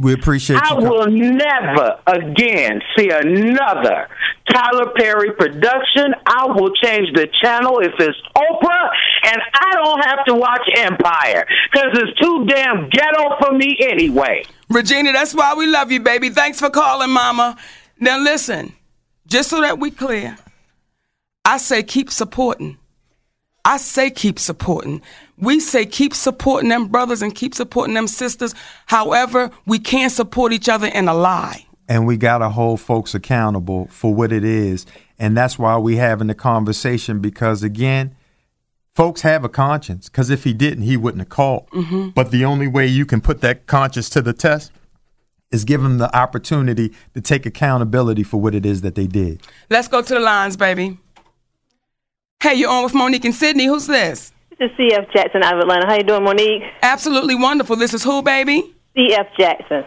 We 0.00 0.12
appreciate 0.12 0.60
I 0.62 0.74
you. 0.74 0.80
com- 0.80 0.88
will 0.88 1.06
never 1.08 1.98
again 2.06 2.80
see 2.96 3.10
another 3.10 4.08
Tyler 4.48 4.92
Perry 4.96 5.32
production. 5.32 6.14
I 6.24 6.46
will 6.46 6.70
change 6.82 7.08
the 7.14 7.28
channel 7.42 7.80
if 7.80 7.92
it's 7.98 8.18
Oprah, 8.36 8.88
and 9.24 9.40
I 9.54 9.72
don't 9.74 10.04
have 10.04 10.24
to 10.26 10.34
watch 10.34 10.62
Empire 10.76 11.46
because 11.72 11.98
it's 11.98 12.18
too 12.20 12.46
damn 12.46 12.88
ghetto 12.90 13.36
for 13.40 13.52
me 13.52 13.76
anyway. 13.80 14.44
Regina, 14.70 15.12
that's 15.12 15.34
why 15.34 15.54
we 15.54 15.66
love 15.66 15.90
you, 15.90 16.00
baby. 16.00 16.30
Thanks 16.30 16.60
for 16.60 16.70
calling, 16.70 17.10
Mama. 17.10 17.56
Now 17.98 18.18
listen, 18.18 18.74
just 19.26 19.50
so 19.50 19.60
that 19.60 19.80
we 19.80 19.90
clear, 19.90 20.38
I 21.44 21.58
say 21.58 21.82
keep 21.82 22.10
supporting. 22.10 22.78
I 23.64 23.78
say 23.78 24.10
keep 24.10 24.38
supporting. 24.38 25.02
We 25.40 25.60
say 25.60 25.86
keep 25.86 26.14
supporting 26.14 26.68
them 26.68 26.88
brothers 26.88 27.22
and 27.22 27.34
keep 27.34 27.54
supporting 27.54 27.94
them 27.94 28.08
sisters. 28.08 28.54
However, 28.86 29.50
we 29.66 29.78
can't 29.78 30.12
support 30.12 30.52
each 30.52 30.68
other 30.68 30.88
in 30.88 31.08
a 31.08 31.14
lie. 31.14 31.64
and 31.88 32.06
we 32.06 32.16
got 32.18 32.38
to 32.38 32.50
hold 32.50 32.80
folks 32.80 33.14
accountable 33.14 33.86
for 33.90 34.14
what 34.14 34.30
it 34.30 34.44
is. 34.44 34.84
And 35.18 35.34
that's 35.36 35.58
why 35.58 35.78
we 35.78 35.96
having 35.96 36.26
the 36.26 36.34
conversation 36.34 37.20
because 37.20 37.62
again, 37.62 38.14
folks 38.94 39.22
have 39.22 39.42
a 39.44 39.48
conscience. 39.48 40.08
Because 40.08 40.28
if 40.28 40.44
he 40.44 40.52
didn't, 40.52 40.84
he 40.84 40.96
wouldn't 40.98 41.20
have 41.22 41.28
called. 41.30 41.70
Mm-hmm. 41.70 42.10
But 42.10 42.30
the 42.30 42.44
only 42.44 42.68
way 42.68 42.86
you 42.86 43.06
can 43.06 43.20
put 43.22 43.40
that 43.40 43.66
conscience 43.66 44.10
to 44.10 44.20
the 44.20 44.32
test 44.34 44.70
is 45.50 45.64
give 45.64 45.80
them 45.82 45.96
the 45.96 46.14
opportunity 46.14 46.92
to 47.14 47.22
take 47.22 47.46
accountability 47.46 48.22
for 48.22 48.38
what 48.38 48.54
it 48.54 48.66
is 48.66 48.82
that 48.82 48.94
they 48.94 49.06
did. 49.06 49.40
Let's 49.70 49.88
go 49.88 50.02
to 50.02 50.14
the 50.14 50.20
lines, 50.20 50.56
baby. 50.58 50.98
Hey, 52.42 52.54
you're 52.54 52.70
on 52.70 52.84
with 52.84 52.92
Mo'Nique 52.92 53.24
and 53.24 53.34
Sidney. 53.34 53.64
Who's 53.64 53.86
this? 53.86 54.32
This 54.58 54.72
is 54.72 54.76
CF 54.76 55.12
Jackson 55.12 55.42
out 55.44 55.54
of 55.54 55.60
Atlanta. 55.60 55.86
How 55.86 55.94
you 55.94 56.02
doing, 56.02 56.24
Mo'Nique? 56.24 56.68
Absolutely 56.82 57.36
wonderful. 57.36 57.76
This 57.76 57.94
is 57.94 58.02
who, 58.02 58.22
baby? 58.22 58.74
CF 58.96 59.28
Jackson. 59.38 59.84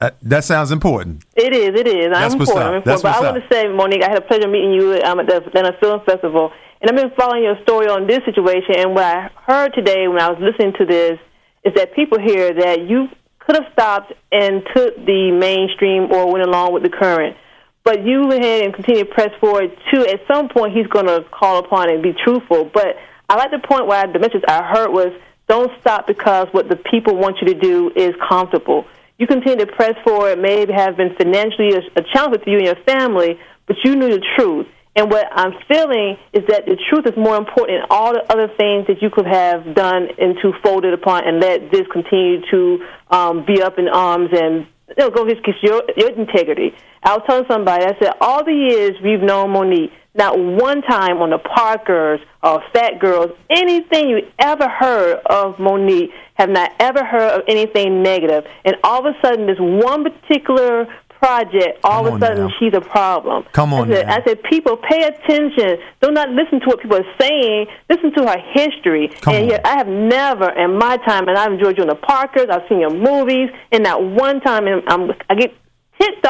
Uh, 0.00 0.10
that 0.22 0.44
sounds 0.44 0.70
important. 0.70 1.22
It 1.36 1.52
is, 1.52 1.78
it 1.78 1.86
is. 1.86 2.08
That's 2.10 2.32
I'm 2.32 2.38
what's 2.38 2.50
important. 2.50 2.58
up. 2.58 2.74
I'm 2.76 2.82
That's 2.84 3.02
important. 3.02 3.02
But 3.02 3.28
I 3.28 3.32
want 3.32 3.42
to 3.42 3.54
say, 3.54 3.64
Mo'Nique, 3.66 4.02
I 4.02 4.08
had 4.08 4.16
a 4.16 4.26
pleasure 4.26 4.48
meeting 4.48 4.72
you 4.72 5.02
um, 5.02 5.20
at 5.20 5.26
the 5.26 5.36
Atlanta 5.36 5.76
Film 5.78 6.00
Festival. 6.06 6.50
And 6.80 6.90
I've 6.90 6.96
been 6.96 7.14
following 7.14 7.42
your 7.44 7.60
story 7.62 7.88
on 7.88 8.06
this 8.06 8.20
situation. 8.24 8.76
And 8.78 8.94
what 8.94 9.04
I 9.04 9.30
heard 9.44 9.74
today 9.74 10.08
when 10.08 10.18
I 10.18 10.30
was 10.30 10.38
listening 10.40 10.72
to 10.78 10.86
this 10.86 11.18
is 11.64 11.74
that 11.74 11.94
people 11.94 12.18
here 12.18 12.54
that 12.54 12.88
you 12.88 13.08
could 13.40 13.56
have 13.56 13.70
stopped 13.74 14.14
and 14.32 14.62
took 14.74 14.96
the 14.96 15.30
mainstream 15.30 16.10
or 16.10 16.32
went 16.32 16.46
along 16.46 16.72
with 16.72 16.84
the 16.84 16.88
current. 16.88 17.36
But 17.84 18.02
you 18.06 18.26
went 18.26 18.42
ahead 18.42 18.64
and 18.64 18.72
continued 18.72 19.08
to 19.08 19.14
press 19.14 19.30
forward 19.40 19.76
too. 19.92 20.06
At 20.06 20.20
some 20.26 20.48
point, 20.48 20.72
he's 20.74 20.86
going 20.86 21.06
to 21.06 21.24
call 21.30 21.58
upon 21.58 21.90
and 21.90 22.02
be 22.02 22.14
truthful. 22.24 22.70
But 22.72 22.96
I 23.30 23.36
like 23.36 23.52
the 23.52 23.60
point 23.60 23.86
where 23.86 23.96
I, 23.96 24.06
message 24.18 24.42
I 24.48 24.64
heard 24.64 24.90
was 24.90 25.12
don't 25.46 25.70
stop 25.80 26.08
because 26.08 26.48
what 26.50 26.68
the 26.68 26.74
people 26.74 27.14
want 27.14 27.36
you 27.40 27.54
to 27.54 27.60
do 27.60 27.92
is 27.94 28.10
comfortable. 28.28 28.86
You 29.18 29.28
continue 29.28 29.64
to 29.64 29.70
press 29.70 29.94
forward, 30.02 30.40
maybe 30.40 30.72
have 30.72 30.96
been 30.96 31.14
financially 31.14 31.74
a, 31.74 32.00
a 32.00 32.02
challenge 32.12 32.32
with 32.32 32.48
you 32.48 32.56
and 32.56 32.66
your 32.66 32.82
family, 32.84 33.38
but 33.68 33.76
you 33.84 33.94
knew 33.94 34.08
the 34.08 34.26
truth. 34.36 34.66
And 34.96 35.12
what 35.12 35.28
I'm 35.30 35.52
feeling 35.68 36.16
is 36.32 36.42
that 36.48 36.66
the 36.66 36.76
truth 36.90 37.06
is 37.06 37.16
more 37.16 37.36
important 37.36 37.78
than 37.78 37.86
all 37.88 38.12
the 38.12 38.26
other 38.32 38.48
things 38.48 38.88
that 38.88 39.00
you 39.00 39.10
could 39.10 39.26
have 39.26 39.76
done 39.76 40.08
and 40.18 40.34
to 40.42 40.52
fold 40.64 40.84
it 40.84 40.92
upon 40.92 41.22
and 41.24 41.38
let 41.38 41.70
this 41.70 41.86
continue 41.92 42.42
to 42.50 42.84
um, 43.12 43.46
be 43.46 43.62
up 43.62 43.78
in 43.78 43.86
arms 43.86 44.30
and 44.32 44.66
you 44.88 44.94
know, 44.98 45.10
go 45.10 45.22
against 45.22 45.62
your, 45.62 45.84
your 45.96 46.10
integrity. 46.10 46.74
I 47.04 47.14
was 47.14 47.22
telling 47.28 47.44
somebody, 47.48 47.84
I 47.84 47.94
said, 48.02 48.14
all 48.20 48.44
the 48.44 48.52
years 48.52 48.96
we've 49.00 49.22
known 49.22 49.50
Mo'Nique, 49.50 49.92
not 50.14 50.38
one 50.38 50.82
time 50.82 51.18
on 51.18 51.30
the 51.30 51.38
Parkers 51.38 52.20
or 52.42 52.62
Phat 52.72 52.98
Girlz, 53.00 53.36
anything 53.48 54.08
you 54.08 54.28
ever 54.38 54.68
heard 54.68 55.20
of 55.26 55.56
Mo'Nique, 55.58 56.10
have 56.34 56.50
not 56.50 56.72
ever 56.80 57.04
heard 57.04 57.40
of 57.40 57.42
anything 57.48 58.02
negative. 58.02 58.44
And 58.64 58.76
all 58.82 59.06
of 59.06 59.14
a 59.14 59.26
sudden, 59.26 59.46
this 59.46 59.58
one 59.58 60.04
particular 60.04 60.86
project, 61.20 61.78
all 61.84 62.04
Come 62.04 62.14
of 62.14 62.22
a 62.22 62.26
sudden, 62.26 62.46
now. 62.46 62.54
she's 62.58 62.72
a 62.74 62.80
problem. 62.80 63.44
Come 63.52 63.74
on 63.74 63.92
I 63.92 63.94
said, 63.94 64.06
now. 64.06 64.16
I 64.16 64.24
said, 64.24 64.42
people, 64.44 64.78
pay 64.78 65.02
attention. 65.02 65.76
Do 66.00 66.10
not 66.10 66.30
listen 66.30 66.60
to 66.60 66.66
what 66.66 66.80
people 66.80 66.96
are 66.96 67.14
saying. 67.20 67.66
Listen 67.90 68.12
to 68.14 68.26
her 68.26 68.38
history. 68.54 69.08
Come 69.20 69.34
and 69.34 69.44
on. 69.44 69.50
yet, 69.50 69.66
I 69.66 69.76
have 69.76 69.86
never 69.86 70.50
in 70.50 70.78
my 70.78 70.96
time, 70.96 71.28
and 71.28 71.36
I've 71.36 71.52
enjoyed 71.52 71.76
you 71.76 71.82
in 71.82 71.90
the 71.90 71.94
Parkers, 71.94 72.46
I've 72.50 72.66
seen 72.68 72.80
your 72.80 72.90
movies, 72.90 73.50
and 73.70 73.84
not 73.84 74.02
one 74.02 74.40
time, 74.40 74.66
and 74.66 74.82
I'm, 74.88 75.12
I 75.28 75.34
get 75.34 75.54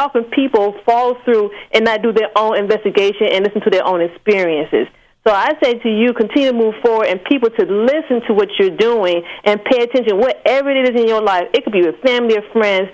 off 0.00 0.14
when 0.14 0.24
people 0.24 0.74
fall 0.84 1.16
through 1.24 1.50
and 1.72 1.84
not 1.84 2.02
do 2.02 2.12
their 2.12 2.30
own 2.36 2.56
investigation 2.56 3.28
and 3.32 3.44
listen 3.44 3.60
to 3.62 3.70
their 3.70 3.86
own 3.86 4.00
experiences. 4.00 4.86
So 5.26 5.34
I 5.34 5.52
say 5.62 5.74
to 5.78 5.88
you, 5.88 6.14
continue 6.14 6.50
to 6.50 6.56
move 6.56 6.74
forward 6.82 7.08
and 7.08 7.22
people 7.24 7.50
to 7.50 7.64
listen 7.66 8.22
to 8.26 8.32
what 8.32 8.48
you're 8.58 8.76
doing 8.76 9.22
and 9.44 9.62
pay 9.64 9.82
attention, 9.82 10.18
whatever 10.18 10.70
it 10.70 10.88
is 10.88 11.00
in 11.00 11.06
your 11.06 11.22
life. 11.22 11.44
It 11.52 11.64
could 11.64 11.74
be 11.74 11.82
with 11.82 12.00
family 12.00 12.38
or 12.38 12.42
friends. 12.52 12.88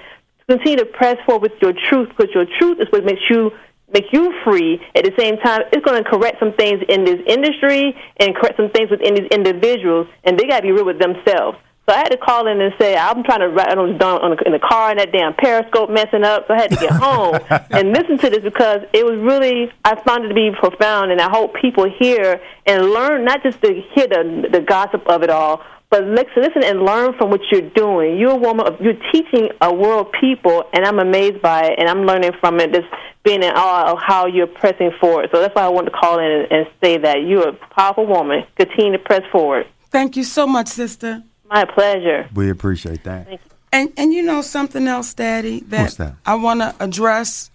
Continue 0.48 0.78
to 0.78 0.86
press 0.86 1.16
forward 1.24 1.50
with 1.50 1.62
your 1.62 1.72
truth 1.88 2.08
because 2.08 2.34
your 2.34 2.46
truth 2.58 2.78
is 2.80 2.86
what 2.90 3.04
makes 3.04 3.22
you 3.30 3.52
make 3.92 4.06
you 4.12 4.34
free. 4.44 4.80
At 4.96 5.04
the 5.04 5.12
same 5.16 5.36
time, 5.38 5.62
it's 5.72 5.84
going 5.84 6.02
to 6.02 6.08
correct 6.08 6.38
some 6.40 6.52
things 6.54 6.82
in 6.88 7.04
this 7.04 7.20
industry 7.26 7.94
and 8.18 8.34
correct 8.34 8.56
some 8.56 8.70
things 8.70 8.90
within 8.90 9.14
these 9.14 9.28
individuals, 9.30 10.08
and 10.24 10.36
they 10.36 10.46
got 10.46 10.58
to 10.58 10.62
be 10.62 10.72
real 10.72 10.84
with 10.84 10.98
themselves. 10.98 11.58
So 11.88 11.94
I 11.94 11.99
had 11.99 12.09
to 12.09 12.16
call 12.16 12.49
in 12.49 12.61
and 12.61 12.75
say 12.81 12.96
I'm 12.96 13.22
trying 13.22 13.40
to 13.40 13.49
write 13.49 13.79
on, 13.79 14.03
on 14.03 14.37
the, 14.37 14.42
in 14.44 14.53
the 14.53 14.59
car 14.59 14.90
and 14.90 14.99
that 14.99 15.12
damn 15.12 15.35
periscope 15.35 15.88
messing 15.88 16.25
up. 16.25 16.49
So 16.49 16.55
I 16.55 16.62
had 16.62 16.70
to 16.70 16.77
get 16.77 16.90
home 16.90 17.38
and 17.70 17.92
listen 17.92 18.18
to 18.18 18.29
this 18.29 18.42
because 18.42 18.81
it 18.92 19.05
was 19.05 19.20
really 19.20 19.70
I 19.85 19.94
found 20.03 20.25
it 20.25 20.29
to 20.29 20.35
be 20.35 20.51
profound, 20.59 21.12
and 21.12 21.20
I 21.20 21.31
hope 21.31 21.55
people 21.55 21.88
hear 21.88 22.40
and 22.66 22.90
learn 22.90 23.25
not 23.25 23.44
just 23.44 23.62
to 23.62 23.72
hear 23.94 24.09
the 24.09 24.49
the 24.51 24.61
gossip 24.62 25.07
of 25.07 25.22
it 25.22 25.31
all, 25.31 25.62
but 25.88 26.03
listen, 26.03 26.42
listen 26.42 26.64
and 26.64 26.83
learn 26.83 27.14
from 27.16 27.31
what 27.31 27.40
you're 27.53 27.70
doing. 27.70 28.18
You're 28.18 28.33
a 28.33 28.37
woman. 28.37 28.66
Of, 28.66 28.81
you're 28.81 28.99
teaching 29.12 29.51
a 29.61 29.72
world 29.72 30.12
people, 30.20 30.64
and 30.72 30.85
I'm 30.85 30.99
amazed 30.99 31.40
by 31.40 31.66
it, 31.66 31.79
and 31.79 31.88
I'm 31.88 32.05
learning 32.05 32.33
from 32.40 32.59
it. 32.59 32.72
Just 32.72 32.88
being 33.22 33.44
in 33.44 33.53
awe 33.55 33.92
of 33.92 33.99
how 34.05 34.27
you're 34.27 34.49
pressing 34.49 34.90
forward. 35.01 35.29
So 35.33 35.40
that's 35.40 35.55
why 35.55 35.62
I 35.62 35.68
wanted 35.68 35.90
to 35.90 35.96
call 35.96 36.18
in 36.18 36.31
and, 36.31 36.51
and 36.51 36.66
say 36.83 36.99
that 36.99 37.22
you're 37.22 37.51
a 37.51 37.53
powerful 37.53 38.07
woman. 38.07 38.42
Continue 38.57 38.92
to 38.92 38.99
press 38.99 39.22
forward. 39.31 39.66
Thank 39.90 40.16
you 40.16 40.25
so 40.25 40.49
much, 40.49 40.66
sister. 40.66 41.22
My 41.48 41.64
pleasure. 41.64 42.28
We 42.35 42.50
appreciate 42.50 43.04
that. 43.04 43.40
And 43.72 43.92
and 43.96 44.12
you 44.12 44.22
know 44.22 44.42
something 44.42 44.87
else, 44.88 45.14
Daddy, 45.14 45.61
that, 45.68 45.82
What's 45.82 45.94
that? 45.96 46.14
I 46.24 46.35
want 46.37 46.61
to 46.61 46.74
address. 46.80 47.50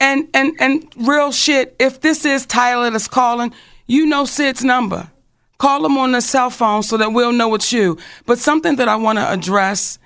And 0.00 0.28
and 0.34 0.52
and 0.58 0.92
real 0.96 1.30
shit. 1.30 1.76
If 1.78 2.00
this 2.00 2.24
is 2.24 2.46
Tyler 2.46 2.90
that's 2.90 3.08
calling, 3.08 3.52
you 3.86 4.06
know 4.06 4.24
Sid's 4.24 4.64
number. 4.64 5.10
Call 5.58 5.86
him 5.86 5.96
on 5.96 6.10
the 6.12 6.20
cell 6.20 6.50
phone 6.50 6.82
so 6.82 6.96
that 6.96 7.12
we'll 7.12 7.32
know 7.32 7.54
it's 7.54 7.72
you. 7.72 7.96
But 8.26 8.38
something 8.38 8.76
that 8.76 8.88
I 8.88 8.96
want 8.96 9.18
to 9.18 9.30
address 9.30 10.00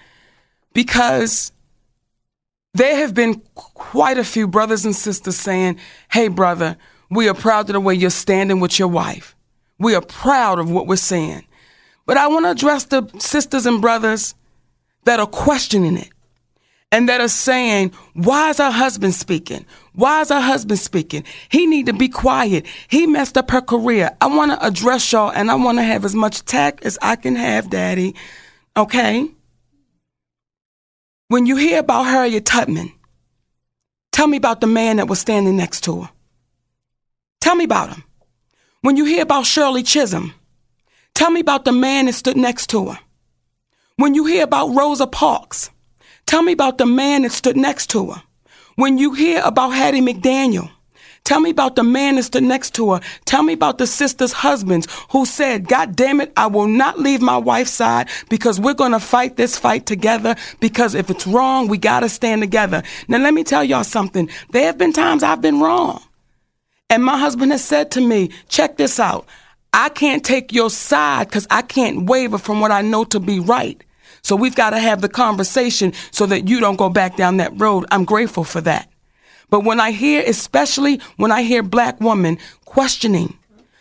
because 0.74 1.50
there 2.74 2.96
have 2.96 3.14
been 3.14 3.40
quite 3.55 4.18
a 4.18 4.24
few 4.24 4.46
brothers 4.46 4.85
and 4.85 4.94
sisters 4.94 5.37
saying, 5.37 5.79
"Hey, 6.11 6.29
brother, 6.29 6.76
we 7.09 7.26
are 7.29 7.35
proud 7.35 7.70
of 7.70 7.72
the 7.72 7.81
way 7.81 7.94
you're 7.94 8.11
standing 8.11 8.61
with 8.61 8.79
your 8.79 8.88
wife. 8.88 9.35
We 9.79 9.94
are 9.94 10.02
proud 10.02 10.59
of 10.59 10.70
what 10.70 10.87
we're 10.87 10.96
saying." 10.96 11.46
But 12.07 12.16
I 12.16 12.29
want 12.29 12.47
to 12.47 12.53
address 12.53 12.85
the 12.85 13.09
sisters 13.19 13.66
and 13.66 13.81
brothers 13.81 14.35
that 15.05 15.21
are 15.21 15.27
questioning 15.27 15.97
it 15.97 16.09
and 16.92 17.09
that 17.09 17.21
are 17.21 17.29
saying, 17.29 17.92
why 18.14 18.51
is 18.51 18.59
her 18.59 18.71
husband 18.71 19.14
speaking? 19.14 19.66
Why 19.92 20.21
is 20.21 20.29
her 20.29 20.40
husband 20.40 20.79
speaking? 20.79 21.25
He 21.49 21.66
need 21.66 21.87
to 21.87 21.92
be 21.92 22.09
quiet. 22.09 22.64
He 22.88 23.07
messed 23.07 23.37
up 23.37 23.51
her 23.51 23.61
career. 23.61 24.16
I 24.21 24.27
want 24.27 24.53
to 24.53 24.66
address 24.66 25.11
y'all 25.11 25.33
and 25.33 25.51
I 25.51 25.57
want 25.57 25.79
to 25.79 25.83
have 25.83 26.05
as 26.05 26.14
much 26.14 26.45
tact 26.45 26.85
as 26.85 26.97
I 27.03 27.16
can 27.16 27.35
have, 27.35 27.71
daddy. 27.71 28.14
Okay? 28.77 29.29
When 31.29 31.47
you 31.47 31.57
hear 31.57 31.81
about 31.81 32.05
Harriet 32.05 32.45
Tubman, 32.45 32.92
tell 34.12 34.29
me 34.29 34.37
about 34.37 34.61
the 34.61 34.69
man 34.69 34.99
that 34.99 35.09
was 35.09 35.19
standing 35.19 35.57
next 35.57 35.83
to 35.85 36.03
her. 36.03 36.11
Tell 37.40 37.57
me 37.57 37.64
about 37.64 37.90
him. 37.90 38.05
When 38.83 38.97
you 38.97 39.05
hear 39.05 39.23
about 39.23 39.47
Shirley 39.47 39.83
Chisholm, 39.83 40.35
Tell 41.16 41.31
me 41.31 41.40
about 41.40 41.64
the 41.64 41.72
man 41.72 42.05
that 42.05 42.12
stood 42.12 42.37
next 42.37 42.66
to 42.70 42.90
her. 42.90 42.98
When 43.96 44.14
you 44.14 44.26
hear 44.26 44.44
about 44.44 44.74
Rosa 44.74 45.07
Parks, 45.07 45.70
tell 46.26 46.42
me 46.42 46.52
about 46.52 46.76
the 46.76 46.85
man 46.85 47.22
that 47.22 47.33
stood 47.33 47.57
next 47.57 47.88
to 47.92 48.11
her. 48.11 48.22
When 48.74 48.98
you 48.98 49.14
hear 49.14 49.40
about 49.42 49.70
Hattie 49.70 50.02
McDaniel, 50.02 50.70
tell 51.24 51.40
me 51.40 51.48
about 51.48 51.74
the 51.74 51.83
man 51.83 52.16
that 52.16 52.24
stood 52.24 52.42
next 52.42 52.74
to 52.74 52.92
her. 52.92 53.00
Tell 53.24 53.42
me 53.42 53.55
about 53.55 53.79
the 53.79 53.87
sister's 53.87 54.33
husbands 54.33 54.88
who 55.12 55.24
said, 55.24 55.68
God 55.68 55.96
damn 55.96 56.20
it, 56.20 56.35
I 56.37 56.48
will 56.48 56.66
not 56.66 56.98
leave 56.98 57.22
my 57.22 57.38
wife's 57.38 57.70
side 57.70 58.11
because 58.29 58.61
we're 58.61 58.74
going 58.74 58.92
to 58.92 59.00
fight 59.00 59.37
this 59.37 59.59
fight 59.59 59.87
together 59.87 60.37
because 60.61 60.94
if 60.94 61.09
it's 61.09 61.26
wrong, 61.26 61.66
we 61.66 61.79
got 61.79 62.00
to 62.00 62.11
stand 62.11 62.42
together. 62.42 62.83
Now, 63.09 63.16
let 63.16 63.33
me 63.33 63.42
tell 63.42 63.64
y'all 63.64 63.85
something. 63.85 64.29
There 64.50 64.66
have 64.66 64.76
been 64.76 64.92
times 64.92 65.22
I've 65.22 65.40
been 65.40 65.61
wrong. 65.61 66.02
And 66.90 67.02
my 67.02 67.16
husband 67.16 67.52
has 67.52 67.64
said 67.64 67.90
to 67.92 68.02
me, 68.02 68.33
check 68.50 68.76
this 68.76 69.00
out. 69.00 69.26
I 69.72 69.88
can't 69.90 70.24
take 70.24 70.52
your 70.52 70.70
side 70.70 71.29
because 71.29 71.46
I 71.50 71.62
can't 71.62 72.07
waver 72.07 72.38
from 72.38 72.61
what 72.61 72.70
I 72.70 72.83
know 72.83 73.05
to 73.05 73.20
be 73.20 73.40
right. 73.40 73.83
So 74.22 74.35
we've 74.35 74.57
got 74.57 74.70
to 74.70 74.79
have 74.79 75.02
the 75.02 75.09
conversation 75.09 75.92
so 76.11 76.26
that 76.26 76.48
you 76.48 76.59
don't 76.59 76.76
go 76.76 76.88
back 76.88 77.16
down 77.16 77.37
that 77.37 77.52
road. 77.61 77.85
I'm 77.90 78.05
grateful 78.05 78.44
for 78.44 78.61
that. 78.62 78.90
But 79.50 79.61
when 79.61 79.79
I 79.79 79.92
hear, 79.92 80.24
especially 80.26 81.00
when 81.16 81.31
I 81.31 81.42
hear 81.42 81.62
black 81.62 82.00
women 82.00 82.38
questioning 82.64 83.38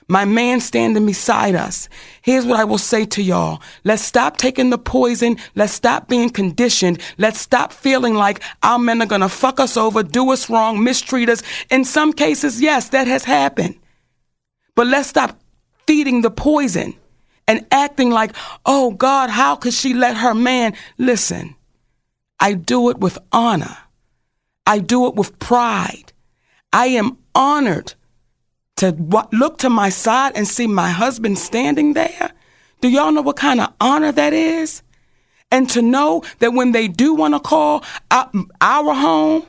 my 0.08 0.24
man 0.24 0.60
standing 0.60 1.04
beside 1.04 1.56
us, 1.56 1.90
here's 2.22 2.46
what 2.46 2.60
I 2.60 2.64
will 2.64 2.78
say 2.78 3.06
to 3.06 3.24
y'all. 3.24 3.62
Let's 3.84 4.04
stop 4.04 4.38
taking 4.38 4.70
the 4.70 4.78
poison. 4.78 5.38
Let's 5.56 5.74
stop 5.74 6.08
being 6.08 6.30
conditioned. 6.30 7.02
Let's 7.18 7.40
stop 7.42 7.74
feeling 7.74 8.14
like 8.14 8.44
our 8.62 8.78
men 8.78 9.02
are 9.02 9.08
going 9.08 9.22
to 9.22 9.30
fuck 9.30 9.60
us 9.60 9.78
over, 9.78 10.04
do 10.04 10.32
us 10.32 10.48
wrong, 10.48 10.84
mistreat 10.84 11.30
us. 11.30 11.42
In 11.72 11.86
some 11.86 12.14
cases, 12.14 12.62
yes, 12.62 12.90
that 12.90 13.08
has 13.08 13.24
happened. 13.24 13.80
But 14.76 14.86
let's 14.88 15.10
stop 15.10 15.40
feeding 15.88 16.22
the 16.22 16.32
poison 16.32 16.96
and 17.48 17.66
acting 17.72 18.10
like, 18.10 18.36
oh 18.66 18.92
God, 18.92 19.30
how 19.30 19.56
could 19.56 19.74
she 19.74 19.94
let 19.94 20.18
her 20.18 20.34
man? 20.34 20.76
Listen, 20.98 21.56
I 22.40 22.54
do 22.54 22.90
it 22.90 23.00
with 23.00 23.18
honor. 23.32 23.78
I 24.68 24.80
do 24.80 25.08
it 25.08 25.16
with 25.16 25.38
pride. 25.40 26.12
I 26.74 26.88
am 26.88 27.18
honored 27.34 27.94
to 28.78 28.92
w- 28.92 29.30
look 29.32 29.58
to 29.60 29.70
my 29.70 29.90
side 29.90 30.34
and 30.36 30.48
see 30.48 30.68
my 30.68 30.90
husband 30.90 31.38
standing 31.38 31.94
there. 31.94 32.32
Do 32.82 32.90
y'all 32.90 33.12
know 33.12 33.22
what 33.22 33.38
kind 33.38 33.62
of 33.62 33.74
honor 33.80 34.12
that 34.12 34.34
is? 34.34 34.82
And 35.52 35.70
to 35.70 35.82
know 35.82 36.24
that 36.40 36.54
when 36.54 36.72
they 36.72 36.88
do 36.88 37.14
want 37.14 37.34
to 37.36 37.40
call 37.40 37.84
our, 38.12 38.30
our 38.60 38.94
home 38.94 39.46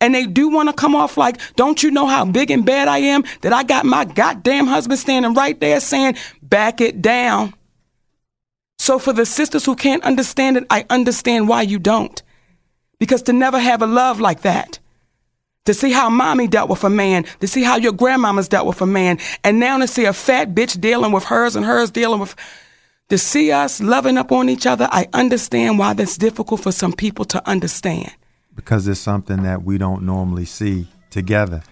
and 0.00 0.14
they 0.14 0.26
do 0.26 0.48
want 0.48 0.68
to 0.68 0.72
come 0.72 0.94
off 0.94 1.16
like, 1.16 1.38
don't 1.56 1.82
you 1.82 1.90
know 1.90 2.06
how 2.06 2.24
big 2.24 2.50
and 2.50 2.64
bad 2.64 2.88
I 2.88 2.98
am? 2.98 3.24
That 3.40 3.52
I 3.52 3.62
got 3.62 3.84
my 3.84 4.04
goddamn 4.04 4.66
husband 4.66 5.00
standing 5.00 5.34
right 5.34 5.58
there 5.58 5.80
saying, 5.80 6.16
back 6.42 6.80
it 6.80 7.02
down. 7.02 7.54
So 8.78 8.98
for 8.98 9.12
the 9.12 9.26
sisters 9.26 9.64
who 9.64 9.74
can't 9.74 10.04
understand 10.04 10.56
it, 10.56 10.66
I 10.70 10.86
understand 10.88 11.48
why 11.48 11.62
you 11.62 11.78
don't. 11.78 12.22
Because 12.98 13.22
to 13.22 13.32
never 13.32 13.58
have 13.58 13.82
a 13.82 13.86
love 13.86 14.20
like 14.20 14.42
that, 14.42 14.78
to 15.66 15.74
see 15.74 15.92
how 15.92 16.08
mommy 16.08 16.46
dealt 16.46 16.70
with 16.70 16.84
a 16.84 16.90
man, 16.90 17.24
to 17.40 17.46
see 17.46 17.62
how 17.62 17.76
your 17.76 17.92
grandmama's 17.92 18.48
dealt 18.48 18.66
with 18.66 18.80
a 18.80 18.86
man, 18.86 19.18
and 19.44 19.58
now 19.60 19.78
to 19.78 19.86
see 19.86 20.04
a 20.04 20.12
fat 20.12 20.54
bitch 20.54 20.80
dealing 20.80 21.12
with 21.12 21.24
hers 21.24 21.56
and 21.56 21.66
hers 21.66 21.90
dealing 21.90 22.20
with, 22.20 22.34
to 23.08 23.18
see 23.18 23.52
us 23.52 23.80
loving 23.80 24.16
up 24.16 24.32
on 24.32 24.48
each 24.48 24.66
other, 24.66 24.88
I 24.90 25.08
understand 25.12 25.78
why 25.78 25.92
that's 25.92 26.16
difficult 26.16 26.62
for 26.62 26.72
some 26.72 26.92
people 26.92 27.24
to 27.26 27.46
understand. 27.48 28.12
Because 28.58 28.88
it's 28.88 28.98
something 28.98 29.44
that 29.44 29.62
we 29.62 29.78
don't 29.78 30.02
normally 30.02 30.44
see 30.44 30.88
together. 31.10 31.62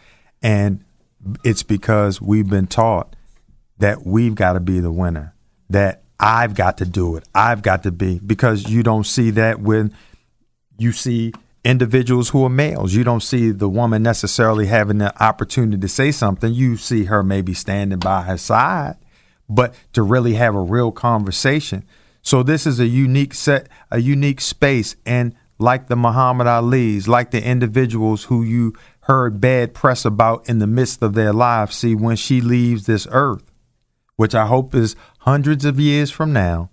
And 0.40 0.84
it's 1.42 1.64
because 1.64 2.22
we've 2.22 2.48
been 2.48 2.68
taught 2.68 3.16
that 3.78 4.06
we've 4.06 4.36
got 4.36 4.52
to 4.52 4.60
be 4.60 4.78
the 4.78 4.92
winner, 4.92 5.34
that 5.68 6.04
I've 6.20 6.54
got 6.54 6.78
to 6.78 6.84
do 6.84 7.16
it, 7.16 7.24
I've 7.34 7.62
got 7.62 7.82
to 7.82 7.90
be, 7.90 8.20
because 8.20 8.70
you 8.70 8.84
don't 8.84 9.04
see 9.04 9.30
that 9.32 9.60
when 9.60 9.92
you 10.78 10.92
see 10.92 11.32
individuals 11.64 12.28
who 12.28 12.44
are 12.44 12.48
males. 12.48 12.94
You 12.94 13.02
don't 13.02 13.22
see 13.22 13.50
the 13.50 13.68
woman 13.68 14.04
necessarily 14.04 14.66
having 14.66 14.98
the 14.98 15.12
opportunity 15.20 15.78
to 15.78 15.88
say 15.88 16.12
something. 16.12 16.54
You 16.54 16.76
see 16.76 17.04
her 17.04 17.24
maybe 17.24 17.52
standing 17.52 17.98
by 17.98 18.22
her 18.22 18.38
side, 18.38 18.96
but 19.48 19.74
to 19.92 20.04
really 20.04 20.34
have 20.34 20.54
a 20.54 20.60
real 20.60 20.92
conversation. 20.92 21.84
So 22.22 22.44
this 22.44 22.64
is 22.64 22.78
a 22.78 22.86
unique 22.86 23.34
set, 23.34 23.68
a 23.90 23.98
unique 23.98 24.40
space, 24.40 24.94
and 25.04 25.34
like 25.58 25.88
the 25.88 25.96
Muhammad 25.96 26.46
Ali's, 26.46 27.08
like 27.08 27.30
the 27.30 27.44
individuals 27.44 28.24
who 28.24 28.42
you 28.42 28.74
heard 29.00 29.40
bad 29.40 29.74
press 29.74 30.04
about 30.04 30.48
in 30.48 30.58
the 30.58 30.66
midst 30.66 31.02
of 31.02 31.14
their 31.14 31.32
lives. 31.32 31.76
See, 31.76 31.94
when 31.94 32.16
she 32.16 32.40
leaves 32.40 32.86
this 32.86 33.06
earth, 33.10 33.52
which 34.16 34.34
I 34.34 34.46
hope 34.46 34.74
is 34.74 34.96
hundreds 35.20 35.64
of 35.64 35.80
years 35.80 36.10
from 36.10 36.32
now, 36.32 36.70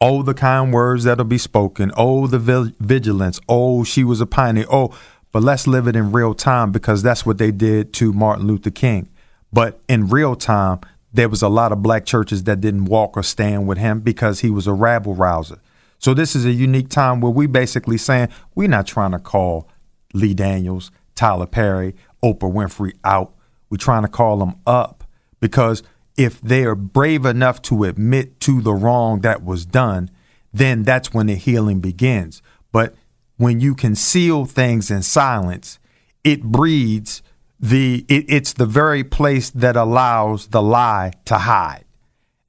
Oh, 0.00 0.22
the 0.22 0.34
kind 0.34 0.70
words 0.70 1.04
that'll 1.04 1.24
be 1.24 1.38
spoken. 1.38 1.90
Oh, 1.96 2.26
the 2.26 2.74
vigilance. 2.78 3.40
Oh, 3.48 3.84
she 3.84 4.04
was 4.04 4.20
a 4.20 4.26
pioneer. 4.26 4.66
Oh, 4.70 4.94
but 5.32 5.42
let's 5.42 5.66
live 5.66 5.86
it 5.86 5.96
in 5.96 6.12
real 6.12 6.34
time 6.34 6.72
because 6.72 7.02
that's 7.02 7.24
what 7.24 7.38
they 7.38 7.50
did 7.50 7.94
to 7.94 8.12
Martin 8.12 8.46
Luther 8.46 8.70
King. 8.70 9.08
But 9.50 9.80
in 9.88 10.08
real 10.08 10.36
time, 10.36 10.80
there 11.12 11.30
was 11.30 11.40
a 11.40 11.48
lot 11.48 11.72
of 11.72 11.82
black 11.82 12.04
churches 12.04 12.44
that 12.44 12.60
didn't 12.60 12.84
walk 12.84 13.16
or 13.16 13.22
stand 13.22 13.66
with 13.66 13.78
him 13.78 14.00
because 14.00 14.40
he 14.40 14.50
was 14.50 14.66
a 14.66 14.74
rabble 14.74 15.14
rouser. 15.14 15.60
So 16.04 16.12
this 16.12 16.36
is 16.36 16.44
a 16.44 16.52
unique 16.52 16.90
time 16.90 17.22
where 17.22 17.32
we 17.32 17.46
basically 17.46 17.96
saying 17.96 18.28
we're 18.54 18.68
not 18.68 18.86
trying 18.86 19.12
to 19.12 19.18
call 19.18 19.70
Lee 20.12 20.34
Daniels, 20.34 20.90
Tyler 21.14 21.46
Perry, 21.46 21.94
Oprah 22.22 22.52
Winfrey 22.52 22.92
out. 23.04 23.32
We're 23.70 23.78
trying 23.78 24.02
to 24.02 24.08
call 24.08 24.36
them 24.36 24.56
up 24.66 25.04
because 25.40 25.82
if 26.18 26.42
they 26.42 26.64
are 26.64 26.74
brave 26.74 27.24
enough 27.24 27.62
to 27.62 27.84
admit 27.84 28.38
to 28.40 28.60
the 28.60 28.74
wrong 28.74 29.22
that 29.22 29.42
was 29.42 29.64
done, 29.64 30.10
then 30.52 30.82
that's 30.82 31.14
when 31.14 31.28
the 31.28 31.36
healing 31.36 31.80
begins. 31.80 32.42
But 32.70 32.94
when 33.38 33.60
you 33.60 33.74
conceal 33.74 34.44
things 34.44 34.90
in 34.90 35.00
silence, 35.00 35.78
it 36.22 36.42
breeds 36.42 37.22
the 37.58 38.04
it, 38.10 38.26
it's 38.28 38.52
the 38.52 38.66
very 38.66 39.04
place 39.04 39.48
that 39.48 39.74
allows 39.74 40.48
the 40.48 40.60
lie 40.60 41.12
to 41.24 41.38
hide. 41.38 41.86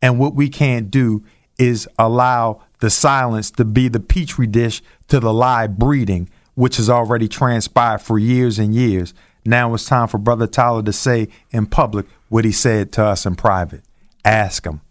And 0.02 0.20
what 0.20 0.36
we 0.36 0.50
can't 0.50 0.92
do 0.92 1.24
is 1.58 1.88
allow 1.98 2.65
the 2.80 2.90
silence 2.90 3.52
to 3.52 3.66
be 3.66 3.88
the 3.88 4.00
petri 4.00 4.48
dish 4.48 4.82
to 5.08 5.20
the 5.20 5.34
lie 5.34 5.68
breeding, 5.68 6.30
which 6.56 6.78
has 6.78 6.90
already 6.90 7.28
transpired 7.28 8.02
for 8.02 8.18
years 8.20 8.60
and 8.60 8.74
years. 8.74 9.14
Now 9.46 9.74
it's 9.74 9.86
time 9.86 10.08
for 10.08 10.18
Brother 10.18 10.48
Tyler 10.48 10.84
to 10.84 10.94
say 10.94 11.28
in 11.52 11.68
public 11.68 12.08
what 12.30 12.46
he 12.46 12.52
said 12.52 12.92
to 12.94 13.06
us 13.06 13.26
in 13.26 13.36
private. 13.36 13.82
Ask 14.24 14.66
him. 14.66 14.82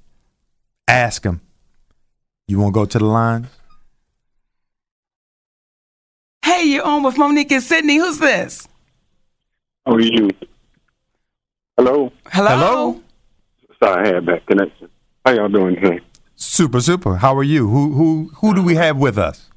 Ask 0.86 1.24
him. 1.24 1.40
You 2.46 2.60
want 2.60 2.74
to 2.74 2.80
go 2.80 2.84
to 2.84 2.98
the 2.98 3.04
line? 3.04 3.48
Hey, 6.44 6.64
you're 6.64 6.84
on 6.84 7.02
with 7.02 7.16
Mo'Nique 7.16 7.50
and 7.52 7.62
Sidney. 7.62 7.96
Who's 7.96 8.18
this? 8.18 8.68
How 9.86 9.94
are 9.94 10.00
you? 10.00 10.30
Hello? 11.76 12.12
Hello? 12.26 12.48
Hello? 12.48 13.02
Sorry, 13.82 14.08
I 14.08 14.14
had 14.14 14.26
bad 14.26 14.46
connection. 14.46 14.88
How 15.24 15.32
y'all 15.32 15.48
doing 15.48 15.74
today? 15.74 16.00
Super, 16.44 16.80
super. 16.80 17.16
How 17.16 17.34
are 17.36 17.42
you? 17.42 17.68
Who 17.68 17.92
who 17.94 18.30
who 18.36 18.54
do 18.54 18.62
we 18.62 18.74
have 18.76 18.96
with 18.98 19.16
us? 19.18 19.48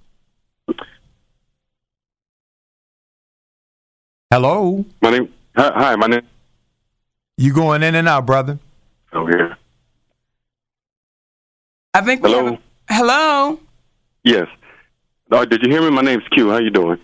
Hello? 4.31 4.85
My 5.01 5.11
name 5.11 5.31
hi, 5.55 5.71
hi 5.75 5.95
my 5.95 6.07
name 6.07 6.21
You 7.37 7.53
going 7.53 7.83
in 7.83 7.93
and 7.93 8.07
out, 8.07 8.25
brother? 8.25 8.57
Oh 9.13 9.27
yeah. 9.29 9.55
I 11.93 12.01
think 12.01 12.23
we 12.23 12.31
Hello? 12.31 12.45
have 12.45 12.53
a- 12.53 12.93
hello. 12.93 13.59
Yes. 14.23 14.47
Oh, 15.31 15.45
did 15.45 15.61
you 15.63 15.69
hear 15.69 15.81
me? 15.81 15.89
My 15.91 16.01
name's 16.01 16.27
Q. 16.29 16.49
How 16.49 16.57
you 16.57 16.69
doing? 16.69 16.97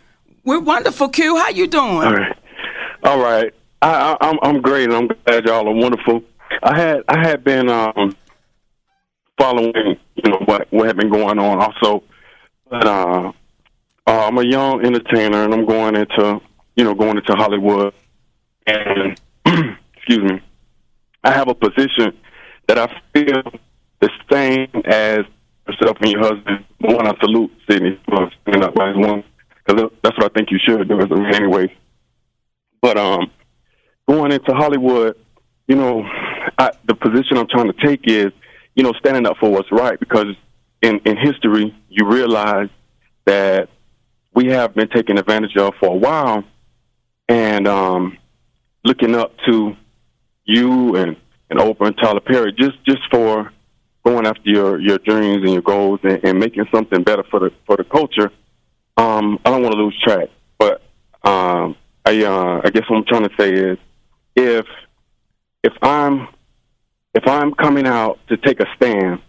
We're 0.46 0.60
wonderful, 0.60 1.10
Q. 1.10 1.38
How 1.38 1.50
you 1.50 1.68
doing? 1.68 1.84
All 2.08 2.14
right. 2.14 2.38
All 3.04 3.20
right. 3.20 3.54
I, 3.82 4.14
I 4.22 4.28
I'm 4.30 4.40
I'm 4.42 4.62
great 4.62 4.86
and 4.90 4.94
I'm 4.94 5.08
glad 5.26 5.46
y'all 5.46 5.68
are 5.68 5.74
wonderful. 5.74 6.24
I 6.64 6.76
had 6.80 7.04
I 7.10 7.20
had 7.20 7.44
been 7.44 7.70
um 7.70 8.16
following, 9.44 9.98
you 10.16 10.32
know, 10.32 10.40
what 10.46 10.68
what 10.72 10.88
had 10.88 10.98
been 10.98 11.10
going 11.10 11.40
on 11.40 11.60
also. 11.60 12.04
But 12.70 12.88
uh, 12.88 13.32
uh 14.08 14.28
I'm 14.28 14.38
a 14.38 14.46
young 14.46 14.86
entertainer 14.86 15.44
and 15.44 15.54
I'm 15.54 15.66
going 15.66 15.96
into 15.96 16.42
you 16.76 16.84
know, 16.84 16.96
going 16.96 17.18
into 17.18 17.34
Hollywood 17.34 17.94
and 18.66 19.20
excuse 19.96 20.32
me. 20.32 20.42
I 21.24 21.32
have 21.32 21.48
a 21.48 21.56
position 21.56 22.18
that 22.68 22.78
I 22.78 22.88
feel 23.14 23.44
the 24.02 24.10
same 24.32 24.68
as 24.86 25.20
yourself 25.68 25.98
and 26.02 26.12
your 26.12 26.22
husband. 26.22 26.66
One, 26.80 27.08
I 27.08 27.14
salute 27.22 27.52
Sidney 27.70 28.00
for 28.06 28.30
standing 28.42 28.64
up 28.64 28.76
by 28.76 28.90
his 28.90 28.98
one, 28.98 29.24
because 29.66 29.90
that's 30.04 30.18
what 30.18 30.32
I 30.32 30.34
think 30.34 30.52
you 30.52 30.60
should 30.66 30.88
do 30.88 31.00
anyway. 31.34 31.74
But 32.82 32.98
um, 32.98 33.32
going 34.08 34.34
into 34.34 34.54
Hollywood, 34.54 35.16
you 35.68 35.76
know, 35.76 36.04
I, 36.58 36.72
the 36.86 36.96
position 36.96 37.38
I'm 37.38 37.48
trying 37.48 37.72
to 37.72 37.86
take 37.86 38.02
is, 38.06 38.34
you 38.76 38.84
know, 38.84 38.94
standing 38.94 39.26
up 39.26 39.38
for 39.40 39.50
what's 39.50 39.72
right. 39.72 40.00
Because 40.00 40.36
in 40.82 41.00
in 41.06 41.18
history, 41.18 41.76
you 41.90 42.08
realize 42.08 42.70
that 43.26 43.70
we 44.34 44.48
have 44.48 44.74
been 44.74 44.90
taken 44.90 45.18
advantage 45.18 45.56
of 45.58 45.74
for 45.80 45.90
a 45.90 45.98
while, 45.98 46.44
and 47.30 47.68
um, 47.68 48.18
looking 48.84 49.16
up 49.16 49.34
to 49.48 49.76
you 50.46 50.96
and 50.96 51.16
and 51.50 51.60
Oprah 51.60 51.88
and 51.88 51.98
Tyler 51.98 52.20
Perry 52.20 52.52
just 52.54 52.84
just 52.86 53.02
for 53.12 53.52
going 54.04 54.26
after 54.26 54.50
your 54.50 54.80
your 54.80 54.98
dreams 54.98 55.44
and 55.44 55.54
your 55.54 55.62
goals 55.62 56.00
and, 56.04 56.20
and 56.24 56.40
making 56.40 56.66
something 56.74 57.04
better 57.04 57.24
for 57.30 57.40
the 57.40 57.52
for 57.66 57.78
the 57.78 57.84
culture. 57.84 58.32
Um, 58.98 59.40
I 59.46 59.50
don't 59.50 59.64
want 59.64 59.74
to 59.74 59.82
lose 59.82 60.00
track, 60.04 60.30
but 60.58 60.82
um, 61.24 61.76
I 62.06 62.24
uh, 62.24 62.62
I 62.64 62.70
guess 62.70 62.84
what 62.90 62.98
I'm 62.98 63.06
trying 63.06 63.30
to 63.30 63.36
say 63.40 63.52
is 63.54 63.78
if 64.36 64.66
if 65.64 65.74
I'm 65.82 66.28
if 67.14 67.28
I'm 67.28 67.54
coming 67.54 67.86
out 67.86 68.20
to 68.30 68.38
take 68.38 68.60
a 68.60 68.66
stand, 68.76 69.22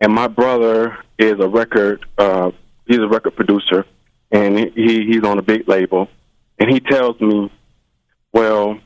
and 0.00 0.12
my 0.12 0.28
brother 0.28 0.98
is 1.18 1.34
a 1.38 1.48
record 1.48 2.04
uh, 2.18 2.50
he's 2.86 2.98
a 2.98 3.08
record 3.08 3.36
producer, 3.36 3.86
and 4.30 4.58
he 4.58 5.06
he's 5.06 5.24
on 5.24 5.38
a 5.38 5.42
big 5.42 5.68
label, 5.68 6.08
and 6.58 6.70
he 6.70 6.80
tells 6.80 7.20
me, 7.20 7.50
well, 8.32 8.78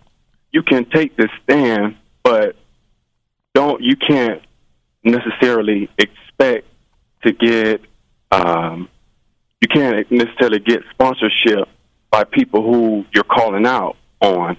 you 0.52 0.62
can 0.62 0.88
take 0.90 1.16
this 1.16 1.30
stand, 1.42 1.96
but 2.22 2.56
don't 3.54 3.82
you 3.82 3.96
can't 3.96 4.42
necessarily 5.04 5.88
expect 5.98 6.66
to 7.24 7.32
get 7.32 7.80
um, 8.30 8.88
you 9.60 9.68
can't 9.68 10.10
necessarily 10.10 10.58
get 10.58 10.82
sponsorship 10.90 11.68
by 12.10 12.24
people 12.24 12.62
who 12.62 13.04
you're 13.14 13.24
calling 13.24 13.66
out 13.66 13.96
on, 14.20 14.56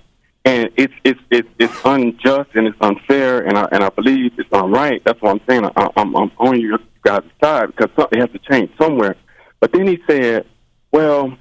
and 0.47 0.69
it's 0.77 0.93
it's 1.03 1.19
it's, 1.29 1.49
it's 1.59 1.73
unjust 1.83 2.51
and 2.55 2.67
it's 2.67 2.77
unfair, 2.79 3.41
and 3.41 3.57
I 3.57 3.67
and 3.73 3.83
I 3.83 3.89
believe 3.89 4.31
it's 4.37 4.49
unright. 4.49 5.03
That's 5.03 5.21
what 5.21 5.31
I'm 5.31 5.41
saying. 5.47 5.65
I, 5.65 5.89
I'm 5.97 6.15
I'm 6.15 6.31
on 6.37 6.61
your 6.61 6.79
guys' 7.03 7.23
side 7.43 7.67
because 7.67 7.89
something 7.99 8.19
has 8.19 8.29
to 8.31 8.39
change 8.49 8.71
somewhere. 8.79 9.17
But 9.59 9.73
then 9.73 9.85
he 9.85 9.99
said, 10.09 10.45
"Well, 10.89 11.37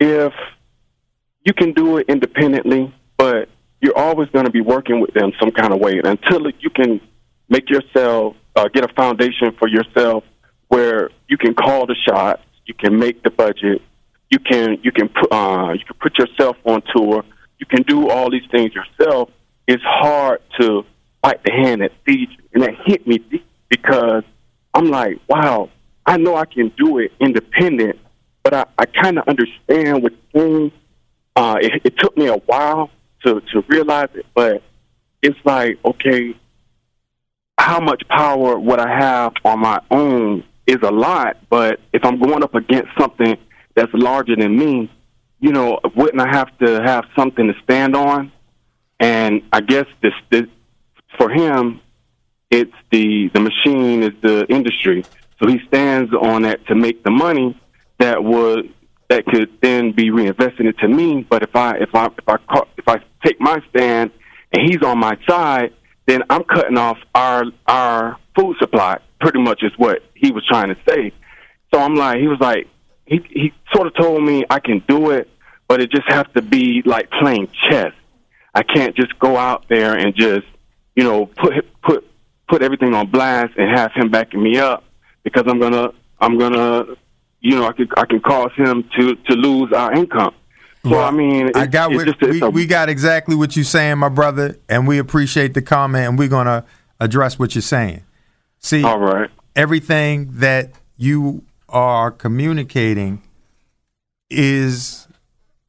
if 0.00 0.32
you 1.44 1.54
can 1.54 1.72
do 1.72 1.98
it 1.98 2.06
independently, 2.08 2.92
but 3.16 3.48
you're 3.80 3.96
always 3.96 4.28
going 4.30 4.46
to 4.46 4.50
be 4.50 4.60
working 4.60 4.98
with 4.98 5.14
them 5.14 5.30
some 5.38 5.52
kind 5.52 5.72
of 5.72 5.78
way 5.78 5.92
and 5.92 6.06
until 6.06 6.50
you 6.58 6.70
can 6.70 7.00
make 7.48 7.70
yourself 7.70 8.34
uh, 8.56 8.66
get 8.74 8.84
a 8.84 8.92
foundation 8.94 9.52
for 9.56 9.68
yourself 9.68 10.24
where 10.68 11.10
you 11.28 11.36
can 11.36 11.54
call 11.54 11.86
the 11.86 11.94
shots, 11.94 12.42
you 12.64 12.74
can 12.74 12.98
make 12.98 13.22
the 13.22 13.30
budget, 13.30 13.80
you 14.30 14.40
can 14.40 14.78
you 14.82 14.90
can 14.90 15.08
put 15.08 15.32
uh, 15.32 15.72
you 15.72 15.84
can 15.84 15.96
put 16.00 16.18
yourself 16.18 16.56
on 16.64 16.82
tour, 16.92 17.22
you 17.58 17.66
can 17.66 17.82
do 17.82 18.08
all 18.08 18.30
these 18.30 18.48
things 18.50 18.72
yourself. 18.74 19.30
It's 19.66 19.82
hard 19.82 20.42
to 20.60 20.84
bite 21.22 21.42
the 21.44 21.52
hand 21.52 21.80
that 21.80 21.92
feeds 22.04 22.32
you, 22.32 22.44
and 22.54 22.62
that 22.62 22.74
hit 22.84 23.06
me 23.06 23.18
deep 23.18 23.46
because 23.68 24.22
I'm 24.74 24.88
like, 24.88 25.18
wow, 25.28 25.70
I 26.04 26.18
know 26.18 26.36
I 26.36 26.44
can 26.44 26.72
do 26.76 26.98
it 26.98 27.12
independent, 27.20 27.98
but 28.42 28.54
I, 28.54 28.64
I 28.78 28.86
kind 28.86 29.18
of 29.18 29.26
understand 29.26 30.02
what 30.02 30.12
things. 30.32 30.72
Uh, 31.34 31.56
it, 31.60 31.82
it 31.84 31.98
took 31.98 32.16
me 32.16 32.26
a 32.26 32.36
while 32.36 32.90
to 33.24 33.40
to 33.52 33.64
realize 33.68 34.08
it, 34.14 34.26
but 34.34 34.62
it's 35.22 35.38
like, 35.44 35.78
okay, 35.84 36.34
how 37.58 37.80
much 37.80 38.02
power 38.08 38.58
would 38.58 38.78
I 38.78 38.88
have 38.88 39.32
on 39.44 39.60
my 39.60 39.80
own 39.90 40.44
is 40.66 40.78
a 40.82 40.90
lot, 40.90 41.36
but 41.48 41.80
if 41.92 42.04
I'm 42.04 42.20
going 42.20 42.42
up 42.42 42.54
against 42.54 42.90
something 42.98 43.36
that's 43.74 43.90
larger 43.94 44.36
than 44.36 44.56
me, 44.56 44.90
you 45.40 45.52
know, 45.52 45.78
wouldn't 45.94 46.20
I 46.20 46.28
have 46.28 46.56
to 46.58 46.82
have 46.82 47.04
something 47.16 47.46
to 47.46 47.54
stand 47.62 47.94
on? 47.94 48.32
And 48.98 49.42
I 49.52 49.60
guess 49.60 49.86
this, 50.02 50.14
this 50.30 50.46
for 51.18 51.30
him, 51.30 51.80
it's 52.50 52.72
the 52.90 53.28
the 53.34 53.40
machine 53.40 54.02
is 54.02 54.12
the 54.22 54.46
industry. 54.48 55.04
So 55.40 55.48
he 55.48 55.58
stands 55.68 56.12
on 56.14 56.42
that 56.42 56.66
to 56.68 56.74
make 56.74 57.02
the 57.04 57.10
money 57.10 57.60
that 57.98 58.22
would 58.22 58.72
that 59.08 59.26
could 59.26 59.50
then 59.60 59.92
be 59.92 60.10
reinvested 60.10 60.66
into 60.66 60.88
me. 60.88 61.26
But 61.28 61.42
if 61.42 61.54
I 61.54 61.76
if 61.78 61.94
I 61.94 62.06
if 62.06 62.28
I 62.28 62.36
ca- 62.36 62.68
if 62.76 62.88
I 62.88 62.98
take 63.24 63.40
my 63.40 63.58
stand 63.70 64.10
and 64.52 64.62
he's 64.68 64.82
on 64.82 64.98
my 64.98 65.18
side, 65.28 65.72
then 66.06 66.22
I'm 66.30 66.44
cutting 66.44 66.78
off 66.78 66.98
our 67.14 67.44
our 67.66 68.16
food 68.36 68.56
supply. 68.58 68.98
Pretty 69.20 69.40
much 69.40 69.62
is 69.62 69.72
what 69.76 70.02
he 70.14 70.30
was 70.30 70.46
trying 70.46 70.68
to 70.68 70.76
say. 70.88 71.12
So 71.72 71.80
I'm 71.80 71.94
like, 71.94 72.18
he 72.18 72.28
was 72.28 72.38
like, 72.40 72.68
he 73.06 73.24
he 73.30 73.52
sort 73.74 73.86
of 73.86 73.94
told 73.94 74.22
me 74.22 74.44
I 74.50 74.58
can 74.60 74.82
do 74.88 75.10
it, 75.10 75.28
but 75.68 75.80
it 75.80 75.90
just 75.90 76.08
has 76.08 76.24
to 76.34 76.42
be 76.42 76.82
like 76.84 77.10
playing 77.10 77.48
chess. 77.68 77.92
I 78.54 78.62
can't 78.62 78.96
just 78.96 79.18
go 79.18 79.36
out 79.36 79.66
there 79.68 79.96
and 79.96 80.14
just 80.14 80.46
you 80.94 81.04
know 81.04 81.26
put 81.26 81.54
put 81.82 82.08
put 82.48 82.62
everything 82.62 82.94
on 82.94 83.08
blast 83.10 83.52
and 83.56 83.76
have 83.76 83.92
him 83.94 84.10
backing 84.10 84.42
me 84.42 84.58
up 84.58 84.84
because 85.22 85.44
I'm 85.46 85.58
gonna 85.60 85.90
I'm 86.20 86.38
gonna 86.38 86.84
you 87.40 87.56
know 87.56 87.66
I 87.66 87.72
could 87.72 87.90
I 87.96 88.06
can 88.06 88.20
cause 88.20 88.50
him 88.56 88.88
to 88.98 89.14
to 89.14 89.32
lose 89.34 89.72
our 89.72 89.92
income. 89.92 90.34
So 90.84 90.90
Well, 90.92 91.04
I 91.04 91.10
mean, 91.10 91.50
I 91.56 91.66
got 91.66 91.90
what, 91.92 92.06
just- 92.06 92.20
we, 92.22 92.40
a- 92.40 92.48
we 92.50 92.64
got 92.64 92.88
exactly 92.88 93.34
what 93.34 93.56
you're 93.56 93.64
saying, 93.64 93.98
my 93.98 94.08
brother, 94.08 94.56
and 94.68 94.86
we 94.86 94.98
appreciate 94.98 95.52
the 95.54 95.60
comment, 95.62 96.06
and 96.08 96.16
we're 96.18 96.28
gonna 96.28 96.64
address 97.00 97.38
what 97.40 97.54
you're 97.56 97.62
saying. 97.62 98.04
See, 98.60 98.84
all 98.84 98.98
right. 99.00 99.28
everything 99.56 100.28
that 100.34 100.70
you 100.96 101.42
are 101.68 102.10
communicating 102.10 103.22
is 104.30 105.06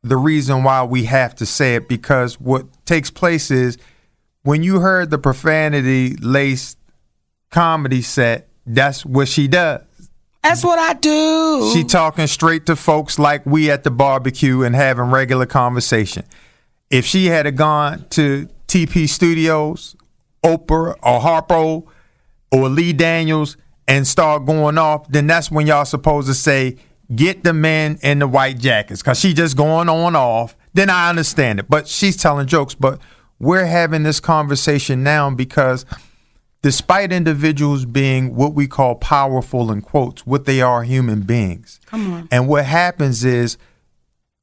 the 0.03 0.17
reason 0.17 0.63
why 0.63 0.83
we 0.83 1.05
have 1.05 1.35
to 1.35 1.45
say 1.45 1.75
it 1.75 1.87
because 1.87 2.39
what 2.39 2.65
takes 2.85 3.11
place 3.11 3.51
is 3.51 3.77
when 4.43 4.63
you 4.63 4.79
heard 4.79 5.09
the 5.09 5.17
profanity 5.17 6.15
laced 6.17 6.77
comedy 7.49 8.01
set, 8.01 8.47
that's 8.65 9.05
what 9.05 9.27
she 9.27 9.47
does. 9.47 9.81
That's 10.43 10.63
what 10.63 10.79
I 10.79 10.93
do. 10.93 11.71
She 11.73 11.83
talking 11.83 12.27
straight 12.27 12.65
to 12.67 12.75
folks 12.75 13.19
like 13.19 13.45
we 13.45 13.69
at 13.69 13.83
the 13.83 13.91
barbecue 13.91 14.61
and 14.61 14.75
having 14.75 15.05
regular 15.11 15.45
conversation. 15.45 16.23
If 16.89 17.05
she 17.05 17.25
had 17.25 17.53
gone 17.57 18.05
to 18.11 18.47
TP 18.67 19.09
Studios, 19.09 19.95
Oprah 20.43 20.95
or 21.03 21.19
Harpo 21.19 21.85
or 22.51 22.69
Lee 22.69 22.93
Daniels 22.93 23.57
and 23.87 24.05
start 24.05 24.45
going 24.45 24.77
off, 24.77 25.07
then 25.07 25.27
that's 25.27 25.49
when 25.49 25.67
y'all 25.67 25.85
supposed 25.85 26.27
to 26.27 26.33
say, 26.33 26.77
get 27.15 27.43
the 27.43 27.53
men 27.53 27.97
in 28.01 28.19
the 28.19 28.27
white 28.27 28.59
jackets. 28.59 29.01
Cause 29.01 29.19
she 29.19 29.33
just 29.33 29.55
going 29.55 29.89
on 29.89 30.15
off. 30.15 30.57
Then 30.73 30.89
I 30.89 31.09
understand 31.09 31.59
it. 31.59 31.69
But 31.69 31.87
she's 31.87 32.17
telling 32.17 32.47
jokes. 32.47 32.75
But 32.75 32.99
we're 33.39 33.65
having 33.65 34.03
this 34.03 34.19
conversation 34.19 35.03
now 35.03 35.29
because 35.29 35.85
despite 36.61 37.13
individuals 37.13 37.85
being 37.85 38.35
what 38.35 38.53
we 38.53 38.67
call 38.67 38.95
powerful 38.95 39.71
in 39.71 39.81
quotes, 39.81 40.25
what 40.25 40.45
they 40.45 40.61
are 40.61 40.83
human 40.83 41.21
beings. 41.21 41.79
Come 41.85 42.13
on. 42.13 42.27
And 42.31 42.47
what 42.47 42.65
happens 42.65 43.23
is 43.23 43.57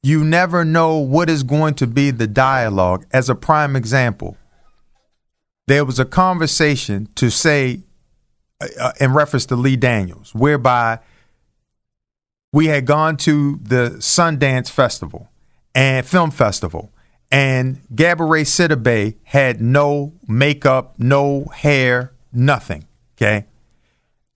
you 0.01 0.23
never 0.23 0.63
know 0.63 0.97
what 0.97 1.29
is 1.29 1.43
going 1.43 1.73
to 1.75 1.87
be 1.87 2.11
the 2.11 2.27
dialogue. 2.27 3.05
As 3.11 3.29
a 3.29 3.35
prime 3.35 3.75
example, 3.75 4.37
there 5.67 5.83
was 5.83 5.99
a 5.99 6.05
conversation 6.05 7.09
to 7.15 7.29
say, 7.29 7.81
uh, 8.61 8.91
in 8.99 9.13
reference 9.13 9.45
to 9.47 9.55
Lee 9.55 9.75
Daniels, 9.75 10.33
whereby 10.33 10.99
we 12.53 12.67
had 12.67 12.85
gone 12.85 13.17
to 13.17 13.59
the 13.61 13.95
Sundance 13.97 14.69
Festival 14.69 15.29
and 15.73 16.05
Film 16.05 16.31
Festival, 16.31 16.91
and 17.31 17.81
Gabourey 17.93 18.43
Sidibe 18.43 19.15
had 19.23 19.61
no 19.61 20.13
makeup, 20.27 20.95
no 20.97 21.45
hair, 21.53 22.13
nothing. 22.31 22.85
Okay, 23.17 23.45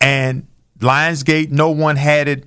and 0.01 0.47
Lionsgate, 0.80 1.51
no 1.51 1.70
one 1.70 1.95
had 1.95 2.28
it 2.28 2.45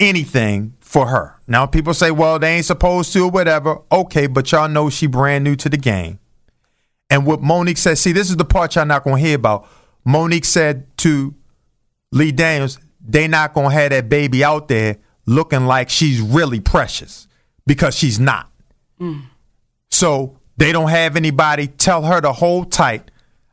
anything 0.00 0.74
for 0.80 1.06
her. 1.06 1.36
Now 1.46 1.66
people 1.66 1.94
say, 1.94 2.10
well, 2.10 2.38
they 2.38 2.56
ain't 2.56 2.64
supposed 2.64 3.12
to 3.12 3.24
or 3.24 3.30
whatever. 3.30 3.78
Okay, 3.92 4.26
but 4.26 4.50
y'all 4.50 4.68
know 4.68 4.90
she 4.90 5.06
brand 5.06 5.44
new 5.44 5.54
to 5.56 5.68
the 5.68 5.76
game. 5.76 6.18
And 7.10 7.26
what 7.26 7.40
Mo'Nique 7.40 7.78
said, 7.78 7.98
see, 7.98 8.12
this 8.12 8.30
is 8.30 8.36
the 8.36 8.44
part 8.44 8.74
y'all 8.74 8.86
not 8.86 9.04
gonna 9.04 9.18
hear 9.18 9.36
about. 9.36 9.68
Mo'Nique 10.04 10.44
said 10.44 10.89
to 11.00 11.34
Lee 12.12 12.32
Daniels, 12.32 12.78
they 13.00 13.28
not 13.28 13.54
gonna 13.54 13.70
have 13.70 13.90
that 13.90 14.08
baby 14.08 14.44
out 14.44 14.68
there 14.68 14.98
looking 15.26 15.66
like 15.66 15.90
she's 15.90 16.20
really 16.20 16.60
precious 16.60 17.26
because 17.66 17.94
she's 17.94 18.18
not. 18.18 18.50
Mm. 19.00 19.22
So 19.90 20.38
they 20.56 20.72
don't 20.72 20.90
have 20.90 21.16
anybody 21.16 21.66
tell 21.66 22.02
her 22.02 22.20
to 22.20 22.32
hold 22.32 22.72
tight. 22.72 23.10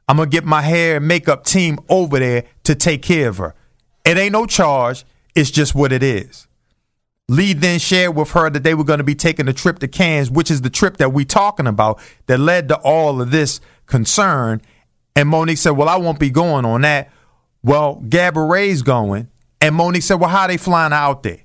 I'm 0.07 0.17
gonna 0.17 0.29
get 0.29 0.45
my 0.45 0.61
hair 0.61 0.97
and 0.97 1.07
makeup 1.07 1.45
team 1.45 1.79
over 1.89 2.19
there 2.19 2.43
to 2.63 2.75
take 2.75 3.01
care 3.01 3.29
of 3.29 3.37
her. 3.37 3.55
It 4.05 4.17
ain't 4.17 4.33
no 4.33 4.45
charge, 4.45 5.05
it's 5.35 5.51
just 5.51 5.75
what 5.75 5.91
it 5.91 6.03
is. 6.03 6.47
Lee 7.29 7.53
then 7.53 7.77
shared 7.77 8.15
with 8.15 8.31
her 8.31 8.49
that 8.49 8.63
they 8.63 8.73
were 8.73 8.85
going 8.85 8.99
to 8.99 9.03
be 9.03 9.15
taking 9.15 9.49
a 9.49 9.53
trip 9.53 9.79
to 9.79 9.87
Cannes, 9.87 10.31
which 10.31 10.49
is 10.49 10.61
the 10.61 10.69
trip 10.69 10.95
that 10.97 11.11
we 11.11 11.25
talking 11.25 11.67
about 11.67 11.99
that 12.27 12.39
led 12.39 12.69
to 12.69 12.77
all 12.77 13.21
of 13.21 13.31
this 13.31 13.59
concern. 13.85 14.61
And 15.13 15.27
Mo'Nique 15.27 15.57
said, 15.57 15.71
"Well, 15.71 15.89
I 15.89 15.97
won't 15.97 16.19
be 16.19 16.29
going 16.29 16.63
on 16.63 16.81
that." 16.81 17.11
Well, 17.67 18.01
Gabourey's 18.07 18.81
going, 18.81 19.27
and 19.59 19.75
Mo'Nique 19.75 20.03
said, 20.03 20.21
"Well, 20.21 20.29
how 20.29 20.47
they 20.47 20.55
flying 20.55 20.93
out 20.93 21.23
there?" 21.23 21.39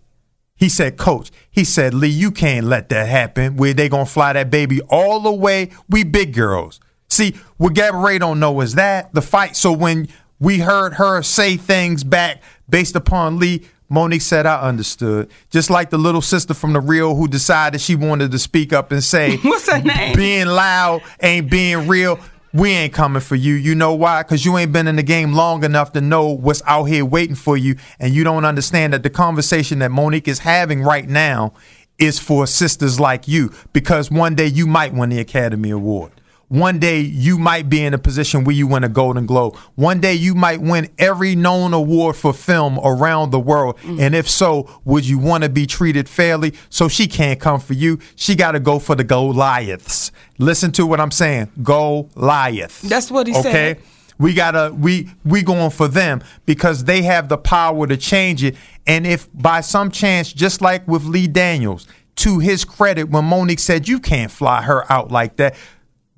He 0.54 0.68
said, 0.68 0.96
"Coach," 0.96 1.32
he 1.50 1.64
said, 1.64 1.94
"Lee, 1.94 2.06
you 2.06 2.30
can't 2.30 2.66
let 2.66 2.90
that 2.90 3.08
happen. 3.08 3.56
Where 3.56 3.74
they 3.74 3.88
gonna 3.88 4.06
fly 4.06 4.32
that 4.32 4.48
baby 4.48 4.80
all 4.82 5.18
the 5.18 5.32
way? 5.32 5.70
We 5.90 6.04
big 6.04 6.32
girls. 6.32 6.78
See, 7.10 7.34
what 7.56 7.74
Gabourey 7.74 8.20
don't 8.20 8.38
know 8.38 8.60
is 8.60 8.76
that 8.76 9.12
the 9.12 9.20
fight. 9.20 9.56
So 9.56 9.72
when 9.72 10.06
we 10.38 10.60
heard 10.60 10.94
her 10.94 11.22
say 11.22 11.56
things 11.56 12.04
back 12.04 12.40
based 12.70 12.94
upon 12.94 13.40
Lee." 13.40 13.62
Mo'Nique 13.90 14.22
said, 14.22 14.46
I 14.46 14.58
understood. 14.62 15.30
Just 15.50 15.68
like 15.68 15.90
the 15.90 15.98
little 15.98 16.22
sister 16.22 16.54
from 16.54 16.72
the 16.72 16.80
real 16.80 17.14
who 17.14 17.28
decided 17.28 17.78
she 17.78 17.94
wanted 17.94 18.30
to 18.30 18.38
speak 18.38 18.72
up 18.72 18.90
and 18.90 19.04
say, 19.04 19.36
What's 19.42 19.70
her 19.70 19.82
name? 19.82 20.16
Being 20.16 20.46
loud 20.46 21.02
ain't 21.20 21.50
being 21.50 21.86
real. 21.86 22.18
We 22.54 22.70
ain't 22.70 22.92
coming 22.92 23.22
for 23.22 23.34
you. 23.34 23.54
You 23.54 23.74
know 23.74 23.94
why? 23.94 24.22
Because 24.22 24.44
you 24.44 24.58
ain't 24.58 24.72
been 24.72 24.86
in 24.86 24.96
the 24.96 25.02
game 25.02 25.32
long 25.32 25.64
enough 25.64 25.92
to 25.92 26.00
know 26.02 26.28
what's 26.28 26.62
out 26.66 26.84
here 26.84 27.04
waiting 27.04 27.34
for 27.34 27.56
you. 27.56 27.76
And 27.98 28.14
you 28.14 28.24
don't 28.24 28.44
understand 28.44 28.92
that 28.92 29.02
the 29.02 29.10
conversation 29.10 29.78
that 29.78 29.90
Mo'Nique 29.90 30.28
is 30.28 30.40
having 30.40 30.82
right 30.82 31.08
now 31.08 31.54
is 31.98 32.18
for 32.18 32.46
sisters 32.46 33.00
like 33.00 33.26
you. 33.26 33.52
Because 33.72 34.10
one 34.10 34.34
day 34.34 34.46
you 34.46 34.66
might 34.66 34.92
win 34.92 35.10
the 35.10 35.18
Academy 35.18 35.70
Award. 35.70 36.12
One 36.52 36.78
day 36.78 37.00
you 37.00 37.38
might 37.38 37.70
be 37.70 37.82
in 37.82 37.94
a 37.94 37.98
position 37.98 38.44
where 38.44 38.54
you 38.54 38.66
win 38.66 38.84
a 38.84 38.88
Golden 38.90 39.24
Globe. 39.24 39.56
One 39.74 40.02
day 40.02 40.12
you 40.12 40.34
might 40.34 40.60
win 40.60 40.90
every 40.98 41.34
known 41.34 41.72
award 41.72 42.14
for 42.14 42.34
film 42.34 42.78
around 42.84 43.30
the 43.30 43.40
world. 43.40 43.78
Mm. 43.78 43.98
And 43.98 44.14
if 44.14 44.28
so, 44.28 44.68
would 44.84 45.08
you 45.08 45.16
want 45.16 45.44
to 45.44 45.48
be 45.48 45.64
treated 45.66 46.10
fairly? 46.10 46.52
So 46.68 46.88
she 46.88 47.06
can't 47.06 47.40
come 47.40 47.58
for 47.58 47.72
you. 47.72 48.00
She 48.16 48.34
got 48.34 48.52
to 48.52 48.60
go 48.60 48.78
for 48.78 48.94
the 48.94 49.02
Goliaths. 49.02 50.12
Listen 50.36 50.70
to 50.72 50.86
what 50.86 51.00
I'm 51.00 51.10
saying. 51.10 51.50
Goliath. 51.62 52.82
That's 52.82 53.10
what 53.10 53.28
he 53.28 53.32
okay? 53.32 53.42
said. 53.42 53.76
Okay. 53.78 53.86
We 54.18 54.34
gotta 54.34 54.74
we 54.78 55.08
we 55.24 55.42
going 55.42 55.70
for 55.70 55.88
them 55.88 56.22
because 56.44 56.84
they 56.84 57.00
have 57.00 57.30
the 57.30 57.38
power 57.38 57.86
to 57.86 57.96
change 57.96 58.44
it. 58.44 58.56
And 58.86 59.06
if 59.06 59.26
by 59.32 59.62
some 59.62 59.90
chance, 59.90 60.30
just 60.30 60.60
like 60.60 60.86
with 60.86 61.04
Lee 61.04 61.28
Daniels, 61.28 61.88
to 62.16 62.40
his 62.40 62.66
credit, 62.66 63.08
when 63.08 63.24
Mo'Nique 63.24 63.58
said 63.58 63.88
you 63.88 63.98
can't 63.98 64.30
fly 64.30 64.62
her 64.62 64.90
out 64.92 65.10
like 65.10 65.36
that, 65.36 65.56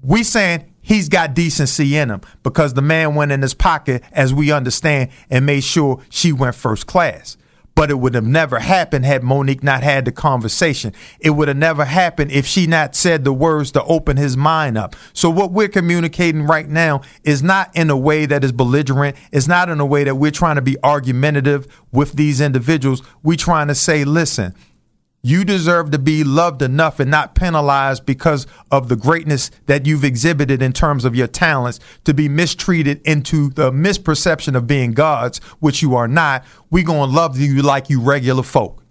we 0.05 0.23
saying 0.23 0.73
he's 0.83 1.09
got 1.09 1.35
decency 1.35 1.97
in 1.97 2.11
him 2.11 2.21
because 2.43 2.75
the 2.75 2.83
man 2.83 3.15
went 3.15 3.33
in 3.33 3.43
his 3.43 3.55
pocket, 3.55 4.03
as 4.13 4.35
we 4.35 4.53
understand, 4.53 5.11
and 5.31 5.47
made 5.47 5.65
sure 5.65 6.03
she 6.11 6.33
went 6.33 6.55
first 6.55 6.87
class. 6.87 7.37
But 7.77 7.91
it 7.91 7.95
would 7.95 8.15
have 8.15 8.25
never 8.25 8.61
happened 8.61 9.05
had 9.05 9.23
Mo'Nique 9.23 9.65
not 9.65 9.83
had 9.83 10.05
the 10.05 10.13
conversation. 10.13 10.93
It 11.19 11.31
would 11.31 11.49
have 11.49 11.57
never 11.57 11.85
happened 11.85 12.31
if 12.31 12.47
she 12.47 12.69
not 12.69 12.95
said 12.95 13.25
the 13.25 13.33
words 13.33 13.73
to 13.73 13.83
open 13.83 14.17
his 14.17 14.37
mind 14.37 14.79
up. 14.79 14.95
So 15.13 15.29
what 15.29 15.51
we're 15.51 15.67
communicating 15.67 16.45
right 16.45 16.69
now 16.69 17.01
is 17.25 17.43
not 17.43 17.75
in 17.75 17.91
a 17.91 17.97
way 17.97 18.27
that 18.27 18.45
is 18.45 18.53
belligerent. 18.53 19.17
It's 19.33 19.49
not 19.49 19.69
in 19.69 19.81
a 19.81 19.87
way 19.87 20.05
that 20.05 20.15
we're 20.15 20.31
trying 20.31 20.55
to 20.55 20.63
be 20.63 20.77
argumentative 20.85 21.67
with 21.91 22.13
these 22.13 22.41
individuals. 22.41 23.03
We're 23.25 23.37
trying 23.37 23.67
to 23.67 23.75
say, 23.75 24.05
listen, 24.05 24.55
you 25.25 25.43
deserve 25.43 25.91
to 25.91 25.99
be 25.99 26.23
loved 26.23 26.61
enough 26.61 27.01
and 27.01 27.11
not 27.11 27.35
penalized 27.35 28.05
because 28.05 28.47
of 28.71 28.91
the 28.91 28.95
greatness 28.95 29.51
that 29.65 29.87
you've 29.87 30.05
exhibited 30.05 30.61
in 30.61 30.73
terms 30.73 31.07
of 31.07 31.17
your 31.17 31.27
talents 31.27 31.81
to 32.05 32.13
be 32.13 32.29
mistreated 32.29 33.01
into 33.07 33.49
the 33.51 33.73
misperception 33.73 34.55
of 34.55 34.67
being 34.67 34.93
gods, 34.93 35.39
which 35.61 35.81
you 35.81 35.95
are 35.97 36.07
not. 36.07 36.45
We're 36.71 36.85
going 36.85 37.09
to 37.09 37.17
love 37.17 37.39
you 37.39 37.63
like 37.63 37.89
you 37.89 38.01
regular 38.01 38.43
folk. 38.43 38.83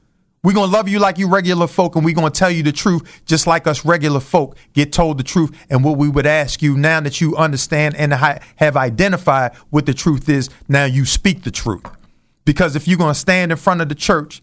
We're 0.43 0.53
going 0.53 0.71
to 0.71 0.75
love 0.75 0.89
you 0.89 0.99
like 0.99 1.19
you 1.19 1.29
regular 1.29 1.67
folk, 1.67 1.95
and 1.95 2.03
we're 2.03 2.15
going 2.15 2.31
to 2.31 2.37
tell 2.37 2.51
you 2.51 2.63
the 2.63 2.73
truth 2.73 3.21
just 3.25 3.47
like 3.47 3.65
us 3.67 3.85
regular 3.85 4.19
folk 4.19 4.57
get 4.73 4.91
told 4.91 5.19
the 5.19 5.23
truth. 5.23 5.55
And 5.69 5.85
what 5.85 5.97
we 5.97 6.09
would 6.09 6.25
ask 6.25 6.61
you 6.61 6.75
now 6.75 6.99
that 6.99 7.21
you 7.21 7.37
understand 7.37 7.95
and 7.95 8.11
have 8.11 8.75
identified 8.75 9.55
what 9.69 9.85
the 9.85 9.93
truth 9.93 10.27
is, 10.27 10.49
now 10.67 10.83
you 10.83 11.05
speak 11.05 11.43
the 11.43 11.51
truth. 11.51 11.85
Because 12.43 12.75
if 12.75 12.89
you're 12.89 12.97
going 12.97 13.13
to 13.13 13.19
stand 13.19 13.53
in 13.53 13.57
front 13.57 13.79
of 13.79 13.87
the 13.87 13.95
church 13.95 14.41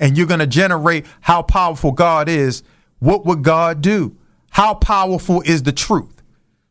and 0.00 0.18
you're 0.18 0.26
going 0.26 0.40
to 0.40 0.46
generate 0.48 1.06
how 1.20 1.42
powerful 1.42 1.92
God 1.92 2.28
is, 2.28 2.64
what 2.98 3.24
would 3.26 3.44
God 3.44 3.80
do? 3.80 4.16
How 4.50 4.74
powerful 4.74 5.42
is 5.42 5.62
the 5.62 5.72
truth? 5.72 6.22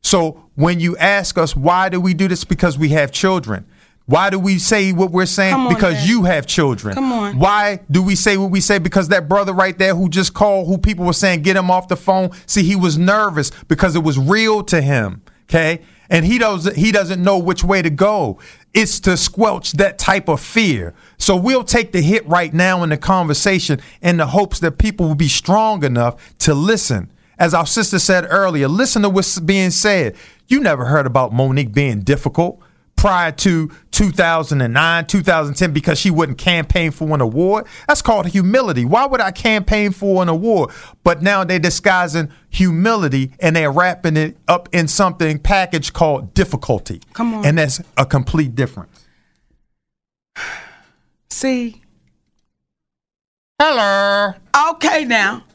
So 0.01 0.43
when 0.55 0.81
you 0.81 0.97
ask 0.97 1.37
us, 1.37 1.55
why 1.55 1.87
do 1.87 2.01
we 2.01 2.13
do 2.13 2.27
this? 2.27 2.43
Because 2.43 2.77
we 2.77 2.89
have 2.89 3.11
children. 3.11 3.65
Why 4.05 4.31
do 4.31 4.39
we 4.39 4.57
say 4.57 4.91
what 4.91 5.11
we're 5.11 5.27
saying? 5.27 5.53
On, 5.53 5.73
because 5.73 5.93
Dad. 5.93 6.09
you 6.09 6.23
have 6.23 6.47
children. 6.47 6.95
Come 6.95 7.11
on. 7.13 7.37
Why 7.37 7.81
do 7.91 8.01
we 8.01 8.15
say 8.15 8.37
what 8.37 8.49
we 8.49 8.59
say? 8.59 8.79
Because 8.79 9.09
that 9.09 9.29
brother 9.29 9.53
right 9.53 9.77
there 9.77 9.93
who 9.93 10.09
just 10.09 10.33
called, 10.33 10.67
who 10.67 10.79
people 10.79 11.05
were 11.05 11.13
saying, 11.13 11.43
get 11.43 11.55
him 11.55 11.69
off 11.69 11.87
the 11.87 11.95
phone. 11.95 12.31
See, 12.47 12.63
he 12.63 12.75
was 12.75 12.97
nervous 12.97 13.51
because 13.67 13.95
it 13.95 14.03
was 14.03 14.17
real 14.17 14.63
to 14.63 14.81
him. 14.81 15.21
Okay. 15.43 15.81
And 16.09 16.25
he 16.25 16.39
doesn't 16.39 16.75
he 16.75 16.91
doesn't 16.91 17.21
know 17.21 17.37
which 17.37 17.63
way 17.63 17.83
to 17.83 17.91
go. 17.91 18.39
It's 18.73 18.99
to 19.01 19.17
squelch 19.17 19.73
that 19.73 19.97
type 19.97 20.29
of 20.29 20.39
fear. 20.39 20.93
So 21.17 21.35
we'll 21.35 21.63
take 21.63 21.91
the 21.91 22.01
hit 22.01 22.27
right 22.27 22.53
now 22.53 22.83
in 22.83 22.89
the 22.89 22.97
conversation 22.97 23.79
in 24.01 24.17
the 24.17 24.27
hopes 24.27 24.59
that 24.59 24.77
people 24.77 25.07
will 25.07 25.15
be 25.15 25.27
strong 25.27 25.83
enough 25.83 26.37
to 26.39 26.53
listen. 26.53 27.11
As 27.39 27.53
our 27.53 27.65
sister 27.65 27.99
said 27.99 28.27
earlier, 28.29 28.67
listen 28.67 29.01
to 29.03 29.09
what's 29.09 29.39
being 29.39 29.71
said. 29.71 30.15
You 30.47 30.59
never 30.59 30.85
heard 30.85 31.05
about 31.05 31.31
Mo'Nique 31.31 31.73
being 31.73 32.01
difficult 32.01 32.61
prior 32.99 33.31
to 33.31 33.71
2009, 33.91 35.05
2010 35.05 35.71
because 35.71 35.97
she 35.97 36.11
wouldn't 36.11 36.37
campaign 36.37 36.91
for 36.91 37.13
an 37.13 37.21
award. 37.21 37.65
That's 37.87 38.01
called 38.01 38.27
humility. 38.27 38.83
Why 38.83 39.05
would 39.05 39.21
I 39.21 39.31
campaign 39.31 39.91
for 39.91 40.21
an 40.21 40.27
award? 40.27 40.71
But 41.05 41.21
now 41.21 41.45
they're 41.45 41.59
disguising 41.59 42.29
humility 42.49 43.31
and 43.39 43.55
they're 43.55 43.71
wrapping 43.71 44.17
it 44.17 44.35
up 44.49 44.67
in 44.73 44.89
something 44.89 45.39
packaged 45.39 45.93
called 45.93 46.33
difficulty. 46.33 47.01
Come 47.13 47.35
on. 47.35 47.45
And 47.45 47.57
that's 47.57 47.79
a 47.95 48.05
complete 48.05 48.53
difference. 48.53 49.07
See? 51.29 51.81
Hello. 53.61 54.33
Okay, 54.71 55.05
now, 55.05 55.45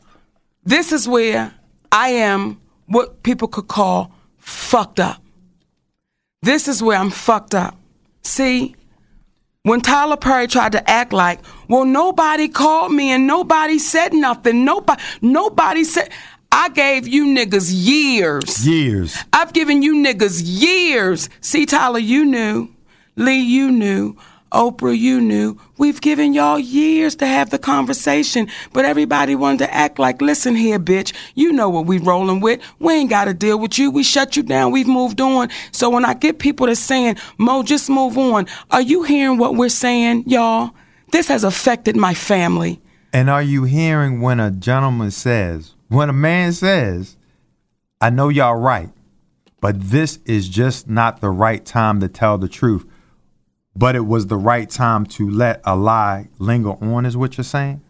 this 0.64 0.92
is 0.92 1.07
where 1.07 1.53
I 1.92 2.09
am 2.09 2.59
what 2.86 3.22
people 3.22 3.49
could 3.49 3.68
call 3.68 4.12
fucked 4.38 4.99
up. 4.99 5.24
This 6.45 6.68
is 6.68 6.82
where 6.82 6.99
I'm 6.99 7.09
fucked 7.09 7.55
up. 7.55 7.74
See, 8.22 8.76
when 9.62 9.80
Tyler 9.80 10.18
Perry 10.18 10.47
tried 10.47 10.72
to 10.72 10.90
act 10.90 11.14
like, 11.14 11.40
well, 11.68 11.86
nobody 11.86 12.49
called 12.49 12.92
me 12.92 13.12
and 13.12 13.26
nobody 13.26 13.78
said 13.78 14.12
nothing. 14.12 14.62
Nobody, 14.62 15.03
nobody 15.22 15.84
said. 15.84 16.11
I 16.53 16.68
gave 16.68 17.09
you 17.09 17.26
niggas 17.26 17.72
years. 17.72 18.66
Years. 18.66 19.16
I've 19.32 19.55
given 19.55 19.80
you 19.82 19.95
niggas 19.95 20.42
years. 20.45 21.30
See, 21.40 21.64
Tyler, 21.64 21.99
you 21.99 22.26
knew. 22.26 22.68
Lee, 23.16 23.40
you 23.40 23.70
knew. 23.72 24.16
Oprah, 24.55 24.96
you 24.96 25.20
knew. 25.20 25.59
We've 25.76 26.00
given 26.00 26.32
y'all 26.32 26.59
years 26.59 27.16
to 27.16 27.26
have 27.26 27.50
the 27.50 27.59
conversation, 27.59 28.48
but 28.72 28.84
everybody 28.84 29.34
wanted 29.34 29.59
to 29.59 29.74
act 29.74 29.98
like, 29.98 30.22
listen 30.22 30.55
here, 30.55 30.78
bitch, 30.78 31.12
you 31.34 31.52
know 31.52 31.68
what 31.68 31.86
we 31.86 31.98
rolling 31.98 32.40
with. 32.40 32.61
We 32.78 32.94
ain't 32.94 33.11
got 33.11 33.24
to 33.24 33.34
deal 33.34 33.59
with 33.59 33.78
you. 33.78 33.90
We 33.90 34.05
shut 34.05 34.36
you 34.36 34.44
down. 34.44 34.70
We've 34.70 34.86
moved 34.86 35.20
on. 35.20 35.50
So 35.72 35.90
when 35.90 36.05
I 36.05 36.14
get 36.14 36.38
people 36.38 36.68
that's 36.68 36.78
saying, 36.78 37.16
Mo, 37.36 37.64
just 37.64 37.90
move 37.90 38.16
on, 38.16 38.46
are 38.70 38.80
you 38.80 39.02
hearing 39.02 39.38
what 39.38 39.57
we're 39.57 39.68
saying, 39.68 40.24
y'all? 40.28 40.70
This 41.11 41.28
has 41.28 41.42
affected 41.42 41.96
my 41.96 42.14
family. 42.14 42.80
And 43.12 43.28
are 43.28 43.42
you 43.42 43.64
hearing 43.64 44.20
when 44.20 44.38
a 44.38 44.52
gentleman 44.52 45.11
says, 45.11 45.74
when 45.88 46.09
a 46.09 46.14
man 46.14 46.52
says, 46.52 47.16
I 48.00 48.11
know 48.11 48.28
y'all 48.28 48.57
right, 48.57 48.90
but 49.61 49.80
this 49.80 50.20
is 50.26 50.48
just 50.48 50.88
not 50.88 51.20
the 51.20 51.30
right 51.30 51.64
time 51.64 52.00
to 52.00 52.09
tell 52.09 52.38
the 52.38 52.48
truth, 52.48 52.86
but 53.77 53.97
it 53.97 54.07
was 54.07 54.27
the 54.29 54.37
right 54.37 54.68
time 54.68 55.07
to 55.07 55.29
let 55.29 55.61
a 55.64 55.77
lie 55.77 56.29
linger 56.39 56.72
on, 56.83 57.07
is 57.07 57.16
what 57.16 57.37
you're 57.37 57.45
saying? 57.45 57.81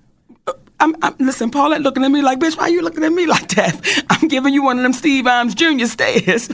I'm, 0.81 0.95
I'm, 1.03 1.15
listen, 1.19 1.51
Paulette 1.51 1.81
looking 1.81 2.05
at 2.05 2.11
me 2.11 2.21
like, 2.21 2.41
bitch, 2.41 2.59
why 2.59 2.69
you 2.69 2.83
looking 2.83 3.05
at 3.05 3.13
me 3.13 3.27
like 3.27 3.49
that? 3.55 4.05
I'm 4.11 4.29
giving 4.29 4.53
you 4.53 4.63
one 4.63 4.77
of 4.79 4.83
them 4.83 4.93
Steve 4.93 5.25
Imes 5.25 5.55
Jr. 5.55 5.87
stares. 5.87 6.51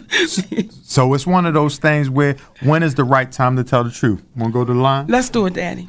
So 0.90 1.14
it's 1.14 1.24
one 1.24 1.46
of 1.46 1.54
those 1.54 1.78
things 1.78 2.10
where 2.10 2.36
when 2.62 2.82
is 2.82 2.96
the 2.96 3.04
right 3.04 3.30
time 3.30 3.54
to 3.54 3.62
tell 3.62 3.84
the 3.84 3.92
truth? 3.92 4.24
Want 4.34 4.52
to 4.52 4.58
go 4.58 4.64
to 4.64 4.74
the 4.74 4.80
line? 4.80 5.06
Let's 5.06 5.28
do 5.28 5.46
it, 5.46 5.54
Daddy. 5.54 5.88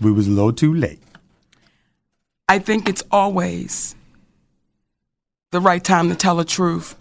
We 0.00 0.10
was 0.10 0.26
a 0.26 0.30
little 0.32 0.52
too 0.52 0.74
late. 0.74 0.98
I 2.48 2.58
think 2.58 2.88
it's 2.88 3.04
always 3.12 3.94
the 5.52 5.60
right 5.60 5.82
time 5.82 6.08
to 6.08 6.16
tell 6.16 6.34
the 6.34 6.44
truth 6.44 6.96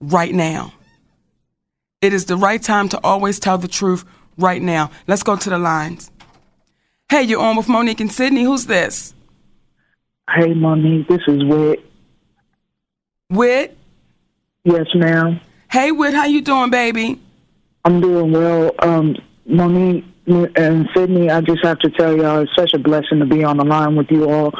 right 0.00 0.34
now. 0.34 0.72
It 2.00 2.12
is 2.12 2.26
the 2.26 2.36
right 2.36 2.62
time 2.62 2.88
to 2.90 3.00
always 3.02 3.40
tell 3.40 3.58
the 3.58 3.66
truth 3.66 4.04
right 4.36 4.62
now. 4.62 4.92
Let's 5.08 5.24
go 5.24 5.34
to 5.34 5.50
the 5.50 5.58
lines. 5.58 6.12
Hey, 7.10 7.24
you're 7.24 7.40
on 7.40 7.56
with 7.56 7.66
Mo'Nique 7.66 8.00
and 8.00 8.12
Sidney. 8.12 8.44
Who's 8.44 8.66
this? 8.66 9.14
Hey, 10.30 10.54
Mo'Nique, 10.54 11.08
this 11.08 11.22
is 11.26 11.44
Whit. 11.44 11.84
Whit? 13.30 13.76
Yes, 14.62 14.86
ma'am. 14.94 15.40
Hey, 15.72 15.90
Whit, 15.90 16.14
how 16.14 16.26
you 16.26 16.40
doing, 16.40 16.70
baby? 16.70 17.20
I'm 17.84 18.00
doing 18.00 18.30
well. 18.30 18.70
Um, 18.78 19.16
Mo'Nique 19.48 20.04
and 20.56 20.88
Sidney, 20.94 21.30
I 21.30 21.40
just 21.40 21.64
have 21.64 21.80
to 21.80 21.90
tell 21.90 22.16
y'all 22.16 22.42
it's 22.42 22.54
such 22.54 22.74
a 22.74 22.78
blessing 22.78 23.18
to 23.18 23.26
be 23.26 23.42
on 23.42 23.56
the 23.56 23.64
line 23.64 23.96
with 23.96 24.10
you 24.10 24.30
all. 24.30 24.52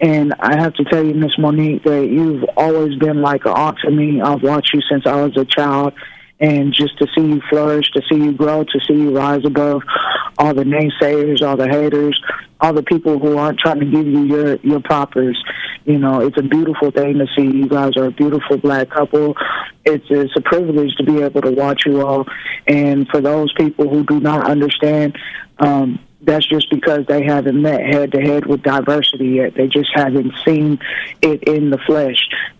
And 0.00 0.32
I 0.38 0.60
have 0.60 0.74
to 0.74 0.84
tell 0.84 1.04
you, 1.04 1.14
Miss 1.14 1.32
Mo'Nique, 1.38 1.82
that 1.84 2.06
you've 2.06 2.44
always 2.56 2.94
been 2.98 3.20
like 3.20 3.46
an 3.46 3.52
aunt 3.52 3.78
to 3.84 3.90
me. 3.90 4.20
I've 4.20 4.42
watched 4.44 4.72
you 4.72 4.80
since 4.88 5.06
I 5.06 5.20
was 5.22 5.36
a 5.36 5.44
child. 5.44 5.94
And 6.40 6.74
just 6.74 6.98
to 6.98 7.06
see 7.16 7.24
you 7.24 7.40
flourish, 7.48 7.90
to 7.92 8.02
see 8.10 8.16
you 8.16 8.32
grow, 8.32 8.64
to 8.64 8.80
see 8.86 8.94
you 8.94 9.16
rise 9.16 9.44
above 9.44 9.82
all 10.36 10.52
the 10.52 10.64
naysayers, 10.64 11.42
all 11.42 11.56
the 11.56 11.68
haters, 11.68 12.20
all 12.60 12.72
the 12.72 12.82
people 12.82 13.18
who 13.18 13.36
aren't 13.38 13.58
trying 13.58 13.80
to 13.80 13.86
give 13.86 14.06
you 14.06 14.24
your 14.24 14.56
your 14.56 14.80
propers. 14.80 15.42
You 15.84 15.98
know, 15.98 16.20
it's 16.20 16.38
a 16.38 16.42
beautiful 16.42 16.90
thing 16.90 17.18
to 17.18 17.26
see. 17.36 17.42
You 17.42 17.68
guys 17.68 17.96
are 17.96 18.06
a 18.06 18.10
beautiful 18.10 18.56
black 18.56 18.90
couple. 18.90 19.36
It's 19.84 20.06
it's 20.10 20.32
a 20.36 20.40
privilege 20.40 20.94
to 20.96 21.04
be 21.04 21.22
able 21.22 21.42
to 21.42 21.50
watch 21.50 21.82
you 21.86 22.04
all. 22.06 22.26
And 22.66 23.06
for 23.08 23.20
those 23.20 23.52
people 23.54 23.88
who 23.88 24.04
do 24.04 24.18
not 24.18 24.48
understand, 24.50 25.16
um, 25.58 26.00
that's 26.24 26.46
just 26.46 26.70
because 26.70 27.06
they 27.06 27.22
haven't 27.22 27.60
met 27.60 27.80
head 27.80 28.12
to 28.12 28.20
head 28.20 28.46
with 28.46 28.62
diversity 28.62 29.28
yet. 29.28 29.54
They 29.54 29.68
just 29.68 29.90
haven't 29.94 30.32
seen 30.44 30.78
it 31.22 31.42
in 31.44 31.70
the 31.70 31.78
flesh 31.78 32.16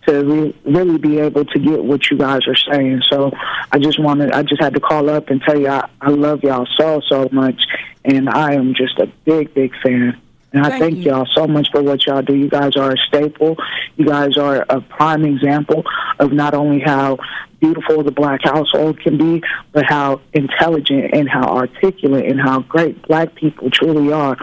to 0.07 0.23
re- 0.23 0.55
really 0.65 0.97
be 0.97 1.19
able 1.19 1.45
to 1.45 1.59
get 1.59 1.83
what 1.83 2.09
you 2.09 2.17
guys 2.17 2.41
are 2.47 2.55
saying. 2.55 3.01
So 3.09 3.31
I 3.71 3.79
just 3.79 3.99
wanted, 3.99 4.31
I 4.31 4.43
just 4.43 4.61
had 4.61 4.73
to 4.73 4.79
call 4.79 5.09
up 5.09 5.29
and 5.29 5.41
tell 5.41 5.59
you 5.59 5.67
I, 5.67 5.89
I 6.01 6.09
love 6.09 6.43
y'all 6.43 6.67
so 6.77 7.01
so 7.07 7.27
much, 7.31 7.61
and 8.03 8.29
I 8.29 8.53
am 8.53 8.73
just 8.73 8.99
a 8.99 9.07
big 9.25 9.53
big 9.53 9.73
fan. 9.81 10.19
And 10.53 10.65
I 10.65 10.69
Thank 10.69 10.81
thank 10.81 10.95
you. 10.97 11.11
y'all 11.11 11.27
so 11.35 11.47
much 11.47 11.69
for 11.69 11.83
what 11.83 12.05
y'all 12.05 12.21
do. 12.21 12.33
You 12.33 12.49
guys 12.49 12.77
are 12.77 12.91
a 12.91 12.97
staple. 13.07 13.57
You 13.97 14.05
guys 14.05 14.37
are 14.37 14.65
a 14.69 14.79
prime 14.79 15.25
example 15.25 15.83
of 16.19 16.31
not 16.31 16.53
only 16.53 16.79
how 16.79 17.17
beautiful 17.59 18.03
the 18.03 18.11
black 18.11 18.41
household 18.43 18.99
can 18.99 19.17
be, 19.17 19.43
but 19.71 19.85
how 19.85 20.21
intelligent 20.33 21.13
and 21.13 21.29
how 21.29 21.43
articulate 21.55 22.25
and 22.29 22.39
how 22.39 22.59
great 22.61 23.01
black 23.07 23.35
people 23.35 23.69
truly 23.69 24.11
are. 24.11 24.37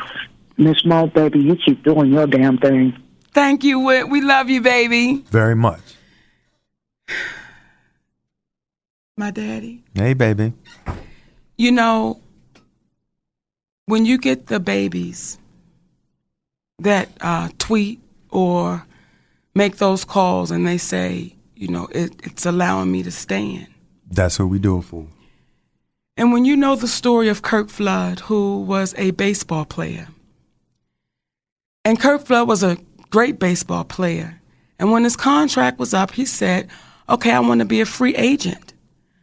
Miss 0.57 0.85
Mo, 0.85 1.07
baby, 1.07 1.41
you 1.41 1.57
keep 1.57 1.83
doing 1.83 2.13
your 2.13 2.27
damn 2.27 2.59
thing. 2.59 2.97
Thank 3.33 3.65
you, 3.65 3.81
Whit. 3.81 4.09
We 4.09 4.21
love 4.21 4.51
you, 4.51 4.61
baby. 4.61 5.25
Very 5.31 5.57
much. 5.57 5.81
my 9.17 9.31
daddy. 9.31 9.83
Hey, 9.95 10.15
baby. 10.15 10.53
You 11.57 11.73
know, 11.73 12.21
when 13.87 14.05
you 14.05 14.19
get 14.19 14.47
the 14.47 14.61
babies 14.61 15.39
that 16.79 17.09
uh, 17.21 17.49
tweet 17.59 18.01
or 18.31 18.87
make 19.55 19.77
those 19.77 20.05
calls 20.05 20.51
and 20.51 20.67
they 20.67 20.79
say, 20.79 21.37
you 21.63 21.69
know, 21.69 21.87
it, 21.93 22.13
it's 22.25 22.45
allowing 22.45 22.91
me 22.91 23.05
to 23.05 23.13
stand. 23.13 23.69
That's 24.11 24.41
what 24.41 24.47
we 24.47 24.59
do 24.59 24.79
it 24.79 24.83
for. 24.83 25.07
And 26.17 26.33
when 26.33 26.45
you 26.45 26.57
know 26.57 26.75
the 26.75 26.89
story 26.89 27.29
of 27.29 27.43
Curt 27.43 27.71
Flood, 27.71 28.19
who 28.21 28.63
was 28.63 28.95
a 28.99 29.13
baseball 29.13 29.65
player, 29.65 30.09
and 31.85 32.01
Curt 32.01 32.27
Flood 32.27 32.49
was 32.49 32.65
a 32.65 32.79
great 33.11 33.39
baseball 33.39 33.85
player, 33.85 34.41
and 34.81 34.91
when 34.91 35.05
his 35.05 35.17
contract 35.17 35.79
was 35.79 35.95
up, 35.95 36.11
he 36.11 36.25
said, 36.25 36.69
okay, 37.09 37.31
I 37.31 37.39
want 37.39 37.61
to 37.61 37.65
be 37.65 37.81
a 37.81 37.87
free 37.87 38.17
agent. 38.17 38.75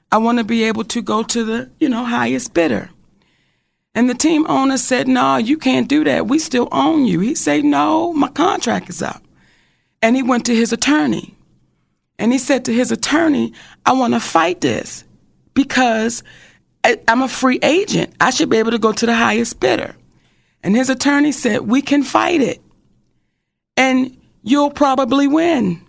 I 0.09 0.17
want 0.17 0.37
to 0.37 0.45
be 0.45 0.63
able 0.63 0.85
to 0.85 1.01
go 1.01 1.23
to 1.23 1.43
the, 1.43 1.69
you 1.77 1.89
know, 1.89 2.05
highest 2.05 2.53
bidder. 2.53 2.89
And 3.93 4.09
the 4.09 4.13
team 4.13 4.45
owner 4.47 4.77
said, 4.77 5.09
no, 5.09 5.35
you 5.35 5.57
can't 5.57 5.89
do 5.89 6.05
that. 6.05 6.27
We 6.27 6.39
still 6.39 6.69
own 6.71 7.05
you. 7.05 7.19
He 7.19 7.35
said, 7.35 7.65
no, 7.65 8.13
my 8.13 8.29
contract 8.29 8.89
is 8.89 9.01
up. 9.01 9.21
And 10.01 10.15
he 10.15 10.23
went 10.23 10.45
to 10.45 10.55
his 10.55 10.71
attorney. 10.71 11.35
And 12.19 12.33
he 12.33 12.37
said 12.37 12.65
to 12.65 12.73
his 12.73 12.91
attorney, 12.91 13.53
I 13.85 13.93
want 13.93 14.13
to 14.13 14.19
fight 14.19 14.59
this 14.59 15.05
because 15.53 16.21
I'm 16.83 17.21
a 17.21 17.29
free 17.29 17.59
agent. 17.63 18.13
I 18.19 18.29
should 18.29 18.49
be 18.49 18.57
able 18.57 18.71
to 18.71 18.77
go 18.77 18.91
to 18.91 19.05
the 19.05 19.15
highest 19.15 19.61
bidder. 19.61 19.95
And 20.61 20.75
his 20.75 20.89
attorney 20.89 21.31
said, 21.31 21.61
We 21.61 21.81
can 21.81 22.03
fight 22.03 22.41
it. 22.41 22.61
And 23.77 24.17
you'll 24.43 24.69
probably 24.69 25.27
win. 25.27 25.81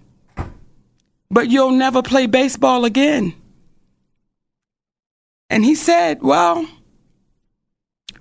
But 1.32 1.48
you'll 1.48 1.72
never 1.72 2.00
play 2.00 2.26
baseball 2.26 2.84
again. 2.84 3.34
And 5.48 5.64
he 5.64 5.74
said, 5.74 6.22
Well, 6.22 6.64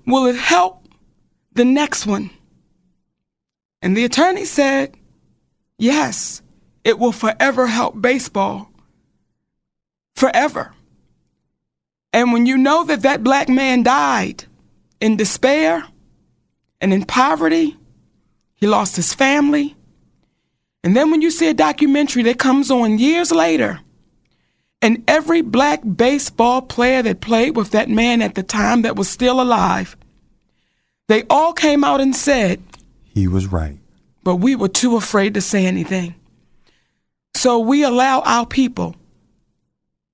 will 0.04 0.26
it 0.26 0.36
help 0.36 0.88
the 1.52 1.64
next 1.64 2.06
one? 2.06 2.30
And 3.80 3.96
the 3.96 4.04
attorney 4.04 4.44
said, 4.44 4.96
Yes, 5.78 6.42
it 6.84 6.98
will 6.98 7.12
forever 7.12 7.66
help 7.66 8.00
baseball. 8.00 8.70
Forever. 10.14 10.74
And 12.12 12.32
when 12.32 12.46
you 12.46 12.56
know 12.58 12.84
that 12.84 13.02
that 13.02 13.22
black 13.22 13.48
man 13.48 13.82
died 13.82 14.44
in 15.00 15.16
despair 15.16 15.84
and 16.80 16.92
in 16.92 17.04
poverty, 17.04 17.76
he 18.54 18.66
lost 18.66 18.96
his 18.96 19.14
family. 19.14 19.76
And 20.82 20.96
then 20.96 21.10
when 21.10 21.22
you 21.22 21.30
see 21.30 21.48
a 21.48 21.54
documentary 21.54 22.22
that 22.24 22.38
comes 22.38 22.70
on 22.70 22.98
years 22.98 23.30
later, 23.30 23.80
and 24.82 25.04
every 25.06 25.42
black 25.42 25.82
baseball 25.96 26.62
player 26.62 27.02
that 27.02 27.20
played 27.20 27.54
with 27.54 27.70
that 27.72 27.88
man 27.90 28.22
at 28.22 28.34
the 28.34 28.42
time 28.42 28.82
that 28.82 28.96
was 28.96 29.08
still 29.08 29.40
alive, 29.40 29.96
they 31.08 31.24
all 31.28 31.52
came 31.52 31.84
out 31.84 32.00
and 32.00 32.16
said, 32.16 32.62
He 33.04 33.28
was 33.28 33.46
right. 33.46 33.78
but 34.24 34.36
we 34.36 34.56
were 34.56 34.68
too 34.68 34.96
afraid 34.96 35.34
to 35.34 35.40
say 35.40 35.66
anything. 35.66 36.14
So 37.40 37.58
we 37.58 37.82
allow 37.82 38.20
our 38.26 38.44
people 38.44 38.96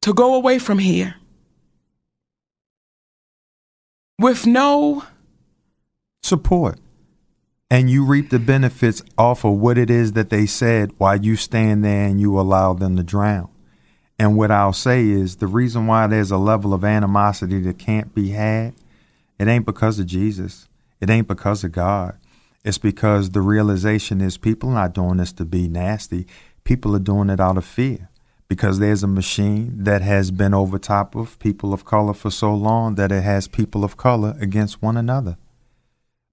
to 0.03 0.14
go 0.14 0.35
away 0.35 0.61
from 0.61 0.79
here 0.79 1.16
with 4.16 4.47
no 4.47 5.03
Support. 6.22 6.79
And 7.68 7.91
you 7.91 8.05
reap 8.05 8.31
the 8.31 8.39
benefits 8.39 9.03
off 9.18 9.45
of 9.45 9.55
what 9.55 9.77
it 9.77 9.91
is 9.91 10.12
that 10.12 10.31
they 10.31 10.47
said 10.47 10.93
while 10.99 11.16
you 11.16 11.35
stand 11.35 11.85
there 11.85 12.07
and 12.07 12.20
you 12.20 12.39
allow 12.39 12.74
them 12.74 12.97
to 12.97 13.03
drown. 13.03 13.49
And 14.20 14.37
what 14.37 14.53
I'll 14.53 14.72
say 14.72 15.09
is 15.09 15.39
the 15.39 15.49
reason 15.49 15.89
why 15.89 16.07
there's 16.07 16.31
a 16.31 16.39
level 16.39 16.72
of 16.72 16.85
animosity 16.85 17.59
that 17.62 17.81
can't 17.81 18.14
be 18.14 18.31
had, 18.31 18.74
it 19.41 19.49
ain't 19.49 19.66
because 19.66 19.99
of 19.99 20.07
Jesus. 20.07 20.68
It 21.01 21.11
ain't 21.11 21.27
because 21.27 21.64
of 21.64 21.72
God. 21.72 22.16
It's 22.64 22.79
because 22.79 23.31
the 23.31 23.41
realization 23.41 24.20
is 24.20 24.39
people 24.39 24.70
are 24.70 24.74
not 24.74 24.95
doing 24.95 25.16
this 25.16 25.33
to 25.33 25.45
be 25.45 25.66
nasty. 25.66 26.29
People 26.67 26.97
are 26.97 26.99
doing 26.99 27.31
it 27.31 27.41
out 27.41 27.57
of 27.57 27.64
fear. 27.64 28.11
Because 28.49 28.79
there's 28.79 29.03
a 29.03 29.09
machine 29.09 29.85
that 29.85 30.03
has 30.03 30.31
been 30.31 30.53
over 30.53 30.79
top 30.79 31.17
of 31.17 31.39
people 31.39 31.73
of 31.73 31.85
color 31.85 32.12
for 32.12 32.31
so 32.31 32.55
long 32.55 32.97
that 32.97 33.11
it 33.11 33.23
has 33.23 33.49
people 33.49 33.83
of 33.83 33.97
color 33.97 34.37
against 34.41 34.83
one 34.83 34.97
another. 34.97 35.37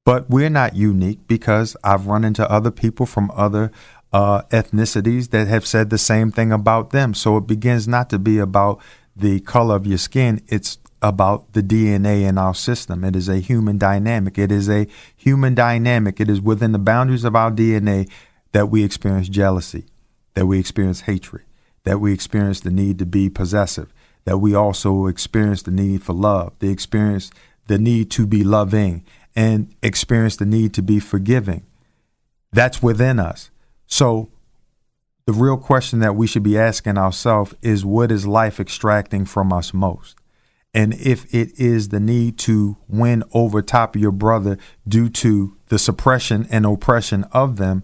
But 0.06 0.30
we're 0.30 0.50
not 0.50 0.76
unique 0.76 1.28
because 1.28 1.78
I've 1.84 2.08
run 2.08 2.24
into 2.24 2.48
other 2.52 2.72
people 2.72 3.06
from 3.06 3.32
other 3.34 3.72
uh, 4.12 4.44
ethnicities 4.50 5.30
that 5.30 5.48
have 5.48 5.66
said 5.66 5.90
the 5.90 5.98
same 5.98 6.32
thing 6.32 6.52
about 6.52 6.90
them. 6.90 7.14
So 7.14 7.38
it 7.38 7.48
begins 7.48 7.88
not 7.88 8.10
to 8.12 8.20
be 8.20 8.38
about 8.38 8.82
the 9.16 9.40
color 9.40 9.76
of 9.76 9.88
your 9.88 9.98
skin, 9.98 10.42
it's 10.48 10.80
about 11.02 11.52
the 11.54 11.62
DNA 11.62 12.28
in 12.28 12.38
our 12.38 12.56
system. 12.56 13.04
It 13.04 13.16
is 13.16 13.28
a 13.28 13.38
human 13.38 13.78
dynamic. 13.78 14.38
It 14.38 14.52
is 14.52 14.70
a 14.70 14.88
human 15.16 15.54
dynamic. 15.54 16.20
It 16.20 16.30
is 16.30 16.42
within 16.42 16.72
the 16.72 16.80
boundaries 16.80 17.26
of 17.26 17.36
our 17.36 17.52
DNA 17.52 18.10
that 18.54 18.70
we 18.70 18.84
experience 18.84 19.28
jealousy, 19.28 19.86
that 20.34 20.46
we 20.46 20.60
experience 20.60 21.02
hatred, 21.02 21.44
that 21.84 22.00
we 22.00 22.14
experience 22.14 22.60
the 22.60 22.72
need 22.72 23.00
to 23.00 23.06
be 23.06 23.30
possessive, 23.30 23.94
that 24.26 24.38
we 24.38 24.56
also 24.56 25.08
experience 25.08 25.62
the 25.62 25.72
need 25.72 26.04
for 26.04 26.14
love, 26.14 26.54
the 26.60 26.70
experience 26.70 27.32
the 27.68 27.78
need 27.78 28.12
to 28.12 28.26
be 28.26 28.44
loving, 28.44 29.04
and 29.36 29.74
experience 29.82 30.36
the 30.36 30.46
need 30.46 30.74
to 30.74 30.82
be 30.82 31.00
forgiving. 31.00 31.66
That's 32.52 32.84
within 32.84 33.20
us. 33.20 33.50
So 33.88 34.30
the 35.26 35.34
real 35.34 35.58
question 35.58 36.00
that 36.00 36.16
we 36.16 36.28
should 36.28 36.44
be 36.44 36.58
asking 36.58 36.98
ourselves 36.98 37.56
is 37.62 37.86
what 37.86 38.12
is 38.12 38.28
life 38.28 38.60
extracting 38.60 39.26
from 39.26 39.54
us 39.54 39.74
most? 39.74 40.18
And 40.74 40.94
if 40.96 41.32
it 41.34 41.58
is 41.60 41.90
the 41.90 42.00
need 42.00 42.38
to 42.40 42.78
win 42.88 43.24
over 43.32 43.62
top 43.62 43.96
of 43.96 44.02
your 44.02 44.12
brother 44.12 44.58
due 44.88 45.08
to 45.10 45.56
the 45.68 45.80
suppression 45.80 46.48
and 46.50 46.66
oppression 46.66 47.26
of 47.32 47.58
them, 47.58 47.84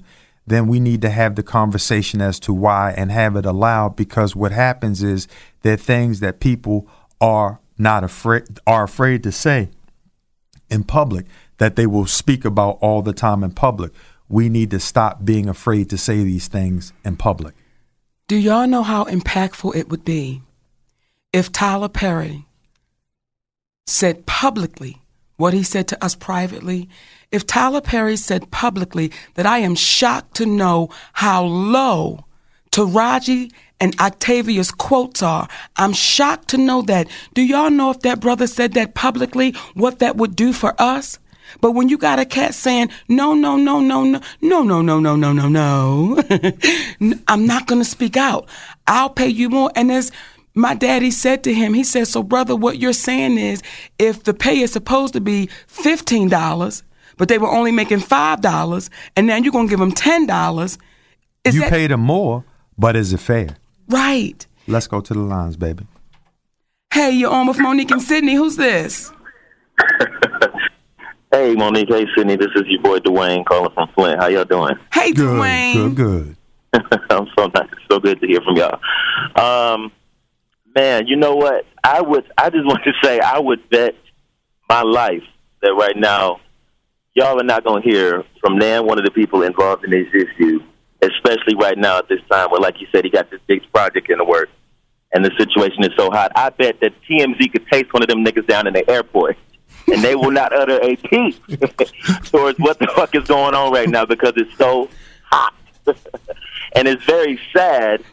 then 0.50 0.68
we 0.68 0.80
need 0.80 1.02
to 1.02 1.10
have 1.10 1.36
the 1.36 1.44
conversation 1.44 2.22
as 2.22 2.40
to 2.42 2.54
why 2.54 2.92
and 2.98 3.12
have 3.12 3.36
it 3.36 3.46
allowed 3.46 3.96
because 3.96 4.36
what 4.36 4.52
happens 4.52 5.04
is 5.04 5.28
that 5.62 5.80
things 5.80 6.20
that 6.20 6.40
people 6.40 6.88
are 7.22 7.60
not 7.78 8.04
afraid 8.04 8.44
are 8.68 8.84
afraid 8.84 9.24
to 9.24 9.32
say 9.32 9.70
in 10.70 10.84
public 10.84 11.26
that 11.58 11.76
they 11.76 11.86
will 11.86 12.06
speak 12.06 12.46
about 12.46 12.78
all 12.82 13.02
the 13.02 13.14
time 13.14 13.44
in 13.44 13.52
public. 13.52 13.92
We 14.28 14.50
need 14.50 14.72
to 14.72 14.80
stop 14.80 15.26
being 15.26 15.50
afraid 15.50 15.90
to 15.90 15.98
say 15.98 16.24
these 16.24 16.48
things 16.48 16.94
in 17.04 17.18
public. 17.18 17.56
Do 18.28 18.36
y'all 18.36 18.68
know 18.68 18.84
how 18.84 19.06
impactful 19.06 19.76
it 19.76 19.90
would 19.90 20.06
be 20.06 20.42
if 21.34 21.52
Tyler 21.52 21.90
Perry 21.90 22.46
said 23.88 24.26
publicly 24.26 25.02
what 25.40 25.54
he 25.54 25.64
said 25.64 25.88
to 25.88 26.04
us 26.04 26.16
privately? 26.16 26.90
If 27.32 27.46
Tyler 27.46 27.80
Perry 27.80 28.18
said 28.18 28.52
publicly 28.52 29.12
that 29.36 29.46
I 29.46 29.60
am 29.60 29.74
shocked 29.76 30.36
to 30.36 30.46
know 30.46 30.90
how 31.14 31.46
low 31.46 32.26
Taraji 32.72 33.52
and 33.80 33.98
Octavia's 34.02 34.72
quotes 34.72 35.24
are, 35.24 35.48
I'm 35.78 35.94
shocked 35.94 36.50
to 36.50 36.58
know 36.58 36.82
that. 36.84 37.08
Do 37.34 37.42
y'all 37.42 37.70
know 37.70 37.90
if 37.92 38.02
that 38.02 38.20
brother 38.20 38.48
said 38.48 38.74
that 38.74 38.96
publicly, 38.96 39.56
what 39.76 40.00
that 40.00 40.18
would 40.18 40.36
do 40.36 40.52
for 40.52 40.76
us? 40.78 41.20
But 41.62 41.72
when 41.72 41.88
you 41.88 41.98
got 41.98 42.20
a 42.20 42.26
cat 42.26 42.54
saying, 42.54 42.90
no, 43.08 43.34
no, 43.34 43.56
no, 43.56 43.80
no, 43.80 44.04
no, 44.04 44.22
no, 44.42 44.64
no, 44.64 44.82
no, 44.82 45.00
no, 45.00 45.16
no, 45.16 45.32
no, 45.32 45.48
no, 45.48 46.22
I'm 47.28 47.48
not 47.48 47.66
going 47.66 47.82
to 47.82 47.90
speak 47.90 48.18
out. 48.18 48.48
I'll 48.88 49.10
pay 49.10 49.30
you 49.30 49.50
more. 49.50 49.72
And 49.76 49.90
as 49.90 50.12
my 50.56 50.74
daddy 50.76 51.12
said 51.12 51.44
to 51.44 51.54
him, 51.54 51.74
he 51.74 51.84
said, 51.84 52.08
so 52.08 52.24
brother, 52.24 52.56
what 52.56 52.78
you're 52.80 52.94
saying 52.94 53.38
is 53.38 53.62
if 53.98 54.24
the 54.24 54.34
pay 54.34 54.60
is 54.60 54.72
supposed 54.72 55.14
to 55.14 55.22
be 55.22 55.50
$15, 55.68 56.84
but 57.18 57.28
they 57.28 57.38
were 57.38 57.50
only 57.52 57.72
making 57.72 58.00
$5, 58.00 58.90
and 59.16 59.28
now 59.28 59.36
you're 59.38 59.52
going 59.52 59.68
to 59.68 59.70
give 59.70 59.80
them 59.80 59.92
$10, 59.92 60.78
is 61.46 61.56
you 61.56 61.62
that 61.62 61.70
paid 61.70 61.92
them 61.92 62.02
more, 62.02 62.44
but 62.78 62.96
is 62.96 63.14
it 63.14 63.20
fair? 63.20 63.58
right? 63.90 64.46
Let's 64.68 64.88
go 64.88 65.02
to 65.02 65.14
the 65.14 65.20
lines, 65.20 65.58
baby. 65.58 65.88
Hey, 66.94 67.12
you're 67.12 67.32
on 67.32 67.48
with 67.48 67.58
Mo'Nique 67.58 67.92
and 67.92 68.02
Sidney. 68.02 68.36
Who's 68.36 68.56
this? 68.56 69.12
Hey, 71.32 71.54
Mo'Nique. 71.54 71.90
Hey, 71.90 72.08
Sidney. 72.18 72.38
This 72.38 72.48
is 72.56 72.64
your 72.66 72.82
boy 72.82 72.98
Dwayne 72.98 73.46
calling 73.46 73.72
from 73.76 73.88
Flint. 73.94 74.20
How 74.20 74.28
y'all 74.28 74.46
doing? 74.46 74.74
Hey, 74.92 75.12
Dwayne. 75.12 75.96
Good, 75.96 75.96
good. 75.96 76.36
I'm 77.12 77.28
so 77.38 77.52
nice. 77.54 77.70
So 77.90 78.00
good 78.00 78.20
to 78.20 78.28
hear 78.28 78.40
from 78.42 78.56
y'all. 78.56 78.80
Um, 79.36 79.92
man, 80.80 81.08
you 81.08 81.18
know 81.18 81.36
what? 81.36 81.66
I 81.84 82.02
would. 82.02 82.26
I 82.38 82.50
just 82.50 82.66
want 82.72 82.84
to 82.84 82.94
say 83.04 83.20
I 83.20 83.40
would 83.40 83.70
bet 83.70 83.96
my 84.70 84.82
life 84.82 85.24
that 85.62 85.74
right 85.74 85.96
now 85.96 86.40
y'all 87.14 87.40
are 87.40 87.44
not 87.44 87.64
going 87.64 87.82
to 87.82 87.90
hear 87.90 88.24
from 88.40 88.58
Nan, 88.58 88.86
one 88.86 88.98
of 88.98 89.04
the 89.04 89.12
people 89.12 89.44
involved 89.44 89.84
in 89.84 89.92
this 89.92 90.08
issue, 90.14 90.62
especially 91.02 91.56
right 91.56 91.78
now 91.78 91.98
at 91.98 92.08
this 92.08 92.22
time 92.32 92.50
where, 92.50 92.62
like 92.62 92.80
you 92.80 92.88
said, 92.92 93.04
he 93.04 93.10
got 93.10 93.30
this 93.30 93.42
big 93.48 93.62
project 93.74 94.10
in 94.10 94.18
the 94.20 94.24
works 94.26 94.52
and 95.12 95.26
the 95.26 95.32
situation 95.38 95.84
is 95.84 95.92
so 95.98 96.10
hot. 96.12 96.32
I 96.36 96.50
bet 96.50 96.80
that 96.82 96.94
TMZ 97.10 97.52
could 97.52 97.68
taste 97.68 97.92
one 97.94 98.04
of 98.04 98.10
them 98.10 98.24
niggas 98.24 98.48
down 98.48 98.68
in 98.68 98.74
the 98.74 98.90
airport. 98.90 99.38
And 99.92 100.04
they 100.04 100.14
will 100.14 100.30
not 100.30 100.54
utter 100.54 100.80
a 100.84 100.96
peep 100.98 101.36
towards 102.26 102.60
what 102.60 102.78
the 102.78 102.92
fuck 102.96 103.16
is 103.16 103.24
going 103.24 103.56
on 103.56 103.72
right 103.72 103.90
now 103.90 104.06
because 104.06 104.34
it's 104.36 104.56
so 104.56 104.88
hot. 105.24 105.54
and 106.76 106.88
it's 106.88 107.04
very 107.06 107.40
sad 107.56 108.04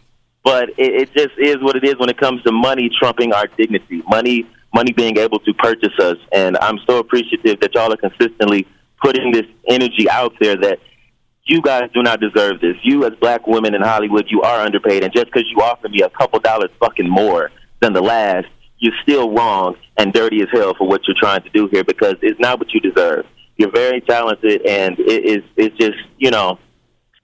but 0.46 0.68
it, 0.78 0.78
it 0.78 1.12
just 1.12 1.36
is 1.38 1.56
what 1.60 1.74
it 1.74 1.82
is 1.82 1.96
when 1.98 2.08
it 2.08 2.16
comes 2.16 2.40
to 2.44 2.52
money 2.52 2.88
trumping 3.00 3.32
our 3.32 3.48
dignity. 3.58 4.00
Money, 4.08 4.46
money 4.72 4.92
being 4.92 5.18
able 5.18 5.40
to 5.40 5.52
purchase 5.54 5.92
us, 5.98 6.18
and 6.30 6.56
I'm 6.58 6.78
so 6.86 7.00
appreciative 7.00 7.58
that 7.58 7.74
y'all 7.74 7.92
are 7.92 7.96
consistently 7.96 8.64
putting 9.02 9.32
this 9.32 9.46
energy 9.68 10.08
out 10.08 10.34
there 10.40 10.54
that 10.54 10.78
you 11.46 11.60
guys 11.60 11.90
do 11.92 12.00
not 12.00 12.20
deserve 12.20 12.60
this. 12.60 12.76
You, 12.84 13.04
as 13.04 13.12
black 13.20 13.48
women 13.48 13.74
in 13.74 13.82
Hollywood, 13.82 14.26
you 14.28 14.42
are 14.42 14.60
underpaid, 14.60 15.02
and 15.02 15.12
just 15.12 15.26
because 15.26 15.50
you 15.50 15.64
offer 15.64 15.88
me 15.88 16.02
a 16.02 16.10
couple 16.10 16.38
dollars 16.38 16.70
fucking 16.78 17.08
more 17.08 17.50
than 17.80 17.92
the 17.92 18.00
last, 18.00 18.46
you're 18.78 18.94
still 19.02 19.32
wrong 19.32 19.74
and 19.96 20.12
dirty 20.12 20.42
as 20.42 20.48
hell 20.52 20.74
for 20.78 20.86
what 20.86 21.00
you're 21.08 21.16
trying 21.18 21.42
to 21.42 21.50
do 21.50 21.68
here 21.72 21.82
because 21.82 22.14
it's 22.22 22.38
not 22.38 22.60
what 22.60 22.72
you 22.72 22.78
deserve. 22.78 23.26
You're 23.56 23.72
very 23.72 24.00
talented, 24.00 24.64
and 24.64 24.96
it 25.00 25.24
is 25.24 25.42
it's 25.56 25.76
just 25.76 25.98
you 26.18 26.30
know, 26.30 26.60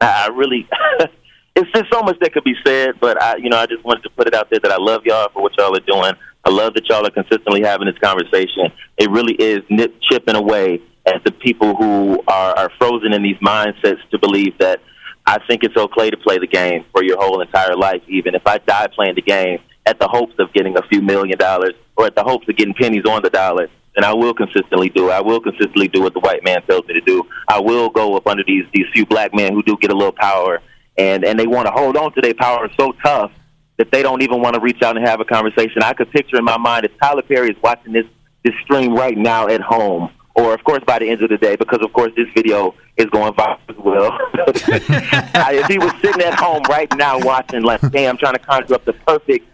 I 0.00 0.24
I 0.24 0.28
really. 0.34 0.68
it's 1.54 1.70
just 1.72 1.92
so 1.92 2.00
much 2.02 2.18
that 2.20 2.32
could 2.32 2.44
be 2.44 2.54
said, 2.64 2.94
but 3.00 3.20
I, 3.22 3.36
you 3.36 3.50
know, 3.50 3.58
I 3.58 3.66
just 3.66 3.84
wanted 3.84 4.02
to 4.04 4.10
put 4.10 4.26
it 4.26 4.34
out 4.34 4.48
there 4.50 4.60
that 4.60 4.72
I 4.72 4.78
love 4.78 5.02
y'all 5.04 5.28
for 5.32 5.42
what 5.42 5.52
y'all 5.58 5.76
are 5.76 5.80
doing. 5.80 6.12
I 6.44 6.50
love 6.50 6.74
that 6.74 6.88
y'all 6.88 7.06
are 7.06 7.10
consistently 7.10 7.62
having 7.62 7.86
this 7.86 7.98
conversation. 7.98 8.72
It 8.98 9.10
really 9.10 9.34
is 9.34 9.60
nip 9.68 9.94
chipping 10.10 10.34
away 10.34 10.80
at 11.06 11.22
the 11.24 11.32
people 11.32 11.76
who 11.76 12.22
are, 12.26 12.58
are 12.58 12.70
frozen 12.78 13.12
in 13.12 13.22
these 13.22 13.36
mindsets 13.38 14.00
to 14.10 14.18
believe 14.18 14.56
that 14.58 14.80
I 15.26 15.38
think 15.46 15.62
it's 15.62 15.76
okay 15.76 16.10
to 16.10 16.16
play 16.16 16.38
the 16.38 16.46
game 16.46 16.84
for 16.92 17.04
your 17.04 17.18
whole 17.18 17.40
entire 17.40 17.76
life, 17.76 18.02
even 18.08 18.34
if 18.34 18.42
I 18.46 18.58
die 18.58 18.88
playing 18.94 19.14
the 19.14 19.22
game 19.22 19.58
at 19.86 19.98
the 20.00 20.08
hopes 20.08 20.34
of 20.38 20.52
getting 20.52 20.76
a 20.76 20.82
few 20.88 21.02
million 21.02 21.38
dollars 21.38 21.74
or 21.96 22.06
at 22.06 22.14
the 22.14 22.24
hopes 22.24 22.48
of 22.48 22.56
getting 22.56 22.74
pennies 22.74 23.04
on 23.08 23.22
the 23.22 23.30
dollar. 23.30 23.68
And 23.94 24.06
I 24.06 24.14
will 24.14 24.32
consistently 24.32 24.88
do. 24.88 25.10
I 25.10 25.20
will 25.20 25.40
consistently 25.40 25.86
do 25.86 26.00
what 26.00 26.14
the 26.14 26.20
white 26.20 26.42
man 26.42 26.62
tells 26.62 26.86
me 26.86 26.94
to 26.94 27.00
do. 27.02 27.24
I 27.46 27.60
will 27.60 27.90
go 27.90 28.16
up 28.16 28.26
under 28.26 28.42
these 28.42 28.64
these 28.72 28.86
few 28.94 29.04
black 29.04 29.34
men 29.34 29.52
who 29.52 29.62
do 29.62 29.76
get 29.76 29.90
a 29.90 29.94
little 29.94 30.14
power 30.18 30.60
and 30.96 31.24
and 31.24 31.38
they 31.38 31.46
want 31.46 31.66
to 31.66 31.72
hold 31.72 31.96
on 31.96 32.12
to 32.14 32.20
their 32.20 32.34
power 32.34 32.68
so 32.78 32.92
tough 33.02 33.32
that 33.78 33.90
they 33.90 34.02
don't 34.02 34.22
even 34.22 34.40
want 34.40 34.54
to 34.54 34.60
reach 34.60 34.82
out 34.82 34.96
and 34.96 35.06
have 35.06 35.20
a 35.20 35.24
conversation. 35.24 35.82
I 35.82 35.92
could 35.92 36.10
picture 36.10 36.36
in 36.36 36.44
my 36.44 36.58
mind 36.58 36.84
if 36.84 36.92
Tyler 36.98 37.22
Perry 37.22 37.50
is 37.50 37.56
watching 37.62 37.92
this 37.92 38.06
this 38.44 38.54
stream 38.64 38.94
right 38.94 39.16
now 39.16 39.48
at 39.48 39.60
home, 39.60 40.10
or 40.34 40.52
of 40.52 40.62
course 40.64 40.82
by 40.86 40.98
the 40.98 41.08
end 41.08 41.22
of 41.22 41.30
the 41.30 41.38
day, 41.38 41.56
because 41.56 41.80
of 41.82 41.92
course 41.92 42.12
this 42.16 42.26
video 42.34 42.74
is 42.96 43.06
going 43.06 43.32
viral 43.34 43.58
as 43.68 43.76
well. 43.76 44.18
if 44.34 45.66
he 45.66 45.78
was 45.78 45.92
sitting 46.02 46.22
at 46.22 46.34
home 46.34 46.62
right 46.68 46.92
now 46.96 47.18
watching, 47.20 47.62
like, 47.62 47.80
damn, 47.90 48.16
trying 48.16 48.34
to 48.34 48.38
conjure 48.38 48.74
up 48.74 48.84
the 48.84 48.92
perfect 48.92 49.46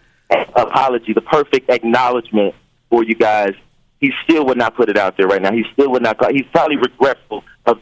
apology, 0.57 1.13
the 1.13 1.21
perfect 1.21 1.71
acknowledgement 1.71 2.55
for 2.91 3.05
you 3.05 3.15
guys, 3.15 3.53
he 4.01 4.13
still 4.25 4.47
would 4.47 4.59
not 4.59 4.75
put 4.75 4.89
it 4.89 4.97
out 4.97 5.17
there 5.17 5.27
right 5.27 5.43
now. 5.43 5.53
He 5.53 5.65
still 5.73 5.91
would 5.91 6.03
not. 6.03 6.19
He's 6.31 6.47
probably 6.53 6.77
regretful 6.77 7.45
of 7.67 7.79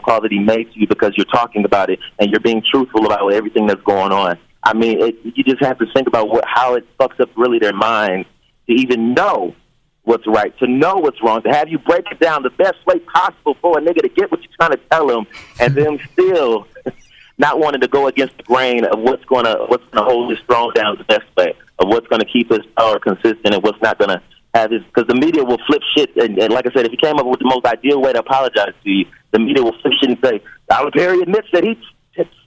call 0.00 0.20
that 0.20 0.32
he 0.32 0.38
made 0.38 0.72
to 0.72 0.80
you 0.80 0.86
because 0.86 1.12
you're 1.16 1.26
talking 1.26 1.64
about 1.64 1.90
it 1.90 1.98
and 2.18 2.30
you're 2.30 2.40
being 2.40 2.62
truthful 2.70 3.06
about 3.06 3.32
everything 3.32 3.66
that's 3.66 3.82
going 3.82 4.12
on. 4.12 4.38
I 4.62 4.74
mean, 4.74 5.00
it, 5.00 5.16
you 5.22 5.44
just 5.44 5.64
have 5.64 5.78
to 5.78 5.86
think 5.94 6.08
about 6.08 6.28
what 6.28 6.44
how 6.46 6.74
it 6.74 6.84
fucks 6.98 7.20
up 7.20 7.30
really 7.36 7.58
their 7.58 7.72
minds 7.72 8.28
to 8.66 8.74
even 8.74 9.14
know 9.14 9.54
what's 10.02 10.26
right, 10.26 10.56
to 10.58 10.66
know 10.66 10.96
what's 10.96 11.22
wrong, 11.22 11.42
to 11.42 11.50
have 11.50 11.68
you 11.68 11.78
break 11.78 12.04
it 12.10 12.18
down 12.18 12.42
the 12.42 12.50
best 12.50 12.78
way 12.86 12.98
possible 13.00 13.56
for 13.60 13.78
a 13.78 13.80
nigga 13.80 14.00
to 14.00 14.08
get 14.08 14.30
what 14.30 14.40
you're 14.40 14.52
trying 14.58 14.72
to 14.72 14.80
tell 14.90 15.08
him, 15.10 15.26
and 15.60 15.74
then 15.74 16.00
still 16.12 16.66
not 17.38 17.58
wanting 17.58 17.80
to 17.80 17.88
go 17.88 18.06
against 18.08 18.36
the 18.38 18.42
grain 18.42 18.84
of 18.86 18.98
what's 19.00 19.24
gonna 19.26 19.56
what's 19.66 19.84
gonna 19.90 20.04
hold 20.04 20.30
his 20.30 20.40
throne 20.46 20.72
down 20.74 20.96
the 20.98 21.04
best 21.04 21.26
way, 21.36 21.54
of 21.78 21.88
what's 21.88 22.06
gonna 22.08 22.24
keep 22.24 22.50
his 22.50 22.64
power 22.76 22.98
consistent, 22.98 23.54
and 23.54 23.62
what's 23.62 23.80
not 23.82 23.98
gonna 23.98 24.22
because 24.66 25.06
the 25.06 25.14
media 25.14 25.44
will 25.44 25.58
flip 25.66 25.82
shit. 25.96 26.16
And, 26.16 26.38
and 26.38 26.52
like 26.52 26.66
I 26.66 26.72
said, 26.72 26.86
if 26.86 26.90
he 26.90 26.96
came 26.96 27.16
up 27.16 27.26
with 27.26 27.38
the 27.38 27.46
most 27.46 27.64
ideal 27.64 28.00
way 28.00 28.12
to 28.12 28.20
apologize 28.20 28.74
to 28.82 28.90
you, 28.90 29.06
the 29.30 29.38
media 29.38 29.62
will 29.62 29.78
flip 29.80 29.94
shit 30.00 30.10
and 30.10 30.18
say 30.24 30.40
Tyler 30.70 30.90
Perry 30.90 31.20
admits 31.22 31.48
that 31.52 31.64
he 31.64 31.76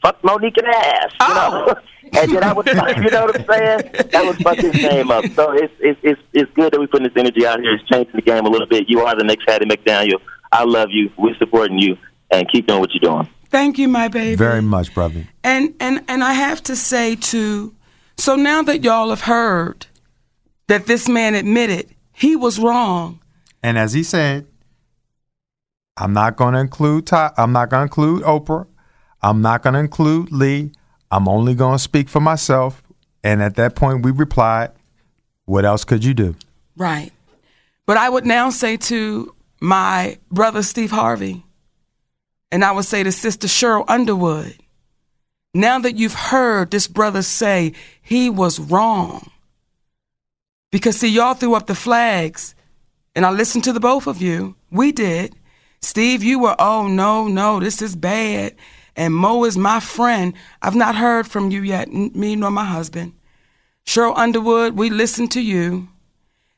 fucked 0.01 0.24
Mo'Nique 0.24 0.57
in 0.57 0.66
the 0.66 0.78
ass, 0.78 1.12
you 1.22 1.36
know. 1.36 1.68
Oh! 1.70 1.76
and 2.20 2.32
then 2.32 2.43
I 2.43 2.51
was, 2.51 2.66
you 2.66 2.74
know 3.09 3.26
what 3.26 3.39
I'm 3.39 3.45
saying? 3.45 4.09
That 4.12 4.26
was 4.26 4.36
fuck 4.38 4.57
his 4.57 4.74
name 4.74 5.12
up. 5.12 5.24
So 5.34 5.51
it's 5.51 5.74
it's 5.80 5.99
it's 6.03 6.22
it's 6.34 6.51
good 6.53 6.74
that 6.74 6.80
we 6.80 6.88
putting 6.88 7.07
this 7.07 7.16
energy 7.16 7.45
out 7.45 7.59
here. 7.62 7.74
It's 7.74 7.88
changing 7.89 8.16
the 8.16 8.22
game 8.22 8.45
a 8.45 8.49
little 8.49 8.68
bit. 8.68 8.89
You 8.89 9.01
are 9.01 9.16
the 9.16 9.24
next 9.24 9.45
Hattie 9.47 9.66
McDaniel. 9.66 10.20
I 10.51 10.64
love 10.66 10.89
you. 10.91 11.09
We're 11.18 11.38
supporting 11.38 11.80
you, 11.80 11.97
and 12.30 12.49
keep 12.51 12.68
doing 12.68 12.82
what 12.82 12.89
you're 12.93 13.09
doing. 13.09 13.30
Thank 13.49 13.78
you, 13.78 13.88
my 13.88 14.07
baby. 14.07 14.36
Very 14.36 14.62
much, 14.62 14.93
brother. 14.93 15.28
And 15.43 15.74
and 15.80 16.03
and 16.07 16.24
I 16.24 16.34
have 16.34 16.62
to 16.64 16.76
say 16.76 17.16
too. 17.16 17.76
So 18.18 18.36
now 18.36 18.62
that 18.64 18.84
y'all 18.84 19.09
have 19.09 19.22
heard 19.22 19.88
that 20.68 20.88
this 20.88 21.07
man 21.07 21.36
admitted 21.36 21.93
he 22.22 22.36
was 22.36 22.59
wrong, 22.59 23.19
And 23.63 23.80
as 23.80 23.93
he 23.93 24.03
said, 24.03 24.45
I'm 25.97 26.13
not 26.13 26.36
going 26.36 26.53
to 26.53 26.59
include 26.59 27.07
Ty, 27.07 27.32
I'm 27.36 27.51
not 27.51 27.69
going 27.72 27.82
to 27.82 27.84
include 27.84 28.22
Oprah. 28.24 28.67
I'm 29.24 29.41
not 29.41 29.63
going 29.63 29.74
to 29.74 29.80
include 29.80 30.32
Lee. 30.32 30.72
I'm 31.09 31.28
only 31.28 31.55
going 31.55 31.78
to 31.78 31.84
speak 31.84 32.09
for 32.09 32.19
myself. 32.19 32.84
And 33.24 33.41
at 33.41 33.55
that 33.55 33.76
point, 33.76 34.05
we 34.05 34.11
replied, 34.11 34.72
"What 35.45 35.65
else 35.65 35.84
could 35.84 36.03
you 36.05 36.13
do?" 36.13 36.36
right? 36.78 37.11
But 37.88 37.97
I 37.97 38.07
would 38.07 38.26
now 38.26 38.51
say 38.51 38.78
to 38.78 39.36
my 39.59 40.17
brother 40.32 40.63
Steve 40.63 40.91
Harvey, 40.91 41.43
and 42.51 42.63
I 42.63 42.72
would 42.72 42.86
say 42.86 43.03
to 43.03 43.11
Sister 43.11 43.47
Sheryl 43.47 43.86
Underwood, 43.88 44.55
now 45.53 45.80
that 45.80 45.95
you've 45.95 46.13
heard 46.13 46.72
this 46.72 46.88
brother 46.88 47.22
say 47.22 47.74
he 48.01 48.30
was 48.30 48.59
wrong, 48.59 49.30
because 50.72 50.97
see, 50.97 51.09
y'all 51.09 51.34
threw 51.34 51.53
up 51.53 51.67
the 51.67 51.76
flags, 51.76 52.55
and 53.15 53.26
I 53.26 53.32
listened 53.32 53.63
to 53.65 53.74
the 53.74 53.80
both 53.80 54.07
of 54.07 54.22
you. 54.22 54.55
We 54.72 54.91
did. 54.91 55.36
Steve, 55.82 56.24
you 56.24 56.39
were, 56.39 56.55
oh 56.59 56.88
no, 56.88 57.28
no, 57.28 57.59
this 57.59 57.82
is 57.82 57.95
bad. 57.95 58.55
And 58.95 59.13
Mo 59.13 59.43
is 59.45 59.57
my 59.57 59.80
friend. 59.80 60.34
I've 60.61 60.76
not 60.76 60.95
heard 60.95 61.28
from 61.28 61.51
you 61.51 61.61
yet, 61.61 61.88
n- 61.88 62.11
me 62.13 62.36
nor 62.36 62.51
my 62.51 62.65
husband. 62.65 63.13
Sheryl 63.86 64.15
Underwood, 64.15 64.78
we 64.78 64.89
listened 64.89 65.32
to 65.32 65.41
you. 65.41 65.88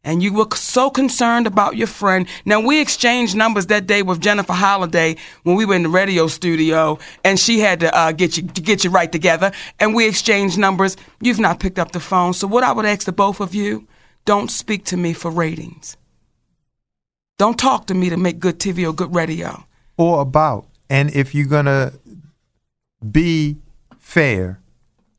And 0.03 0.22
you 0.22 0.34
were 0.34 0.47
so 0.53 0.89
concerned 0.89 1.47
about 1.47 1.78
your 1.78 1.88
friend. 1.88 2.28
Now 2.43 2.59
we 2.59 2.82
exchanged 2.82 3.38
numbers 3.38 3.68
that 3.68 3.88
day 3.88 4.01
with 4.01 4.20
Jennifer 4.20 4.51
Holliday 4.51 5.16
when 5.43 5.55
we 5.55 5.64
were 5.64 5.76
in 5.76 5.84
the 5.84 5.89
radio 5.89 6.28
studio, 6.28 6.99
and 7.24 7.39
she 7.39 7.61
had 7.61 7.80
to 7.80 7.97
uh, 7.97 8.11
get 8.11 8.36
you 8.36 8.43
to 8.45 8.61
get 8.61 8.84
you 8.84 8.89
right 8.89 9.09
together. 9.09 9.53
And 9.80 9.95
we 9.95 10.05
exchanged 10.05 10.57
numbers. 10.57 10.97
You've 11.22 11.39
not 11.39 11.61
picked 11.61 11.80
up 11.80 11.93
the 11.93 12.01
phone. 12.01 12.34
So 12.34 12.47
what 12.47 12.66
I 12.66 12.74
would 12.74 12.86
ask 12.86 13.05
the 13.05 13.14
both 13.14 13.39
of 13.39 13.55
you: 13.55 13.88
don't 14.26 14.50
speak 14.50 14.86
to 14.86 14.98
me 14.98 15.14
for 15.14 15.32
ratings. 15.32 15.98
Don't 17.38 17.58
talk 17.58 17.88
to 17.88 17.94
me 17.94 18.10
to 18.10 18.18
make 18.18 18.40
good 18.40 18.60
TV 18.60 18.88
or 18.88 18.94
good 18.94 19.14
radio. 19.14 19.66
Or 19.98 20.22
about. 20.22 20.68
And 20.90 21.14
if 21.16 21.34
you're 21.34 21.48
going 21.48 21.66
to 21.66 21.94
be 23.12 23.58
fair, 24.00 24.60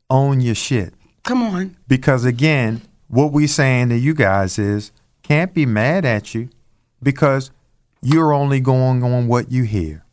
own 0.09 0.41
your 0.41 0.55
shit. 0.55 0.93
Come 1.23 1.43
on. 1.43 1.77
Because 1.87 2.25
again, 2.25 2.81
what 3.07 3.31
we're 3.31 3.47
saying 3.47 3.89
to 3.89 3.97
you 3.97 4.13
guys 4.13 4.57
is 4.57 4.91
can't 5.23 5.53
be 5.53 5.65
mad 5.65 6.05
at 6.05 6.33
you 6.33 6.49
because 7.01 7.51
you're 8.01 8.33
only 8.33 8.59
going 8.59 9.03
on 9.03 9.27
what 9.27 9.51
you 9.51 9.63
hear. 9.63 10.03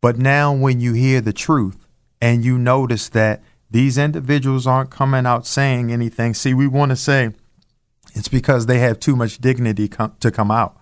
But 0.00 0.18
now 0.18 0.52
when 0.52 0.80
you 0.80 0.92
hear 0.92 1.20
the 1.20 1.32
truth 1.32 1.86
and 2.20 2.44
you 2.44 2.58
notice 2.58 3.08
that 3.10 3.42
these 3.70 3.98
individuals 3.98 4.66
aren't 4.66 4.90
coming 4.90 5.26
out 5.26 5.46
saying 5.46 5.90
anything, 5.92 6.34
see, 6.34 6.54
we 6.54 6.66
want 6.66 6.90
to 6.90 6.96
say 6.96 7.30
it's 8.14 8.28
because 8.28 8.66
they 8.66 8.78
have 8.78 8.98
too 9.00 9.16
much 9.16 9.38
dignity 9.38 9.88
com- 9.88 10.14
to 10.20 10.30
come 10.30 10.50
out. 10.50 10.80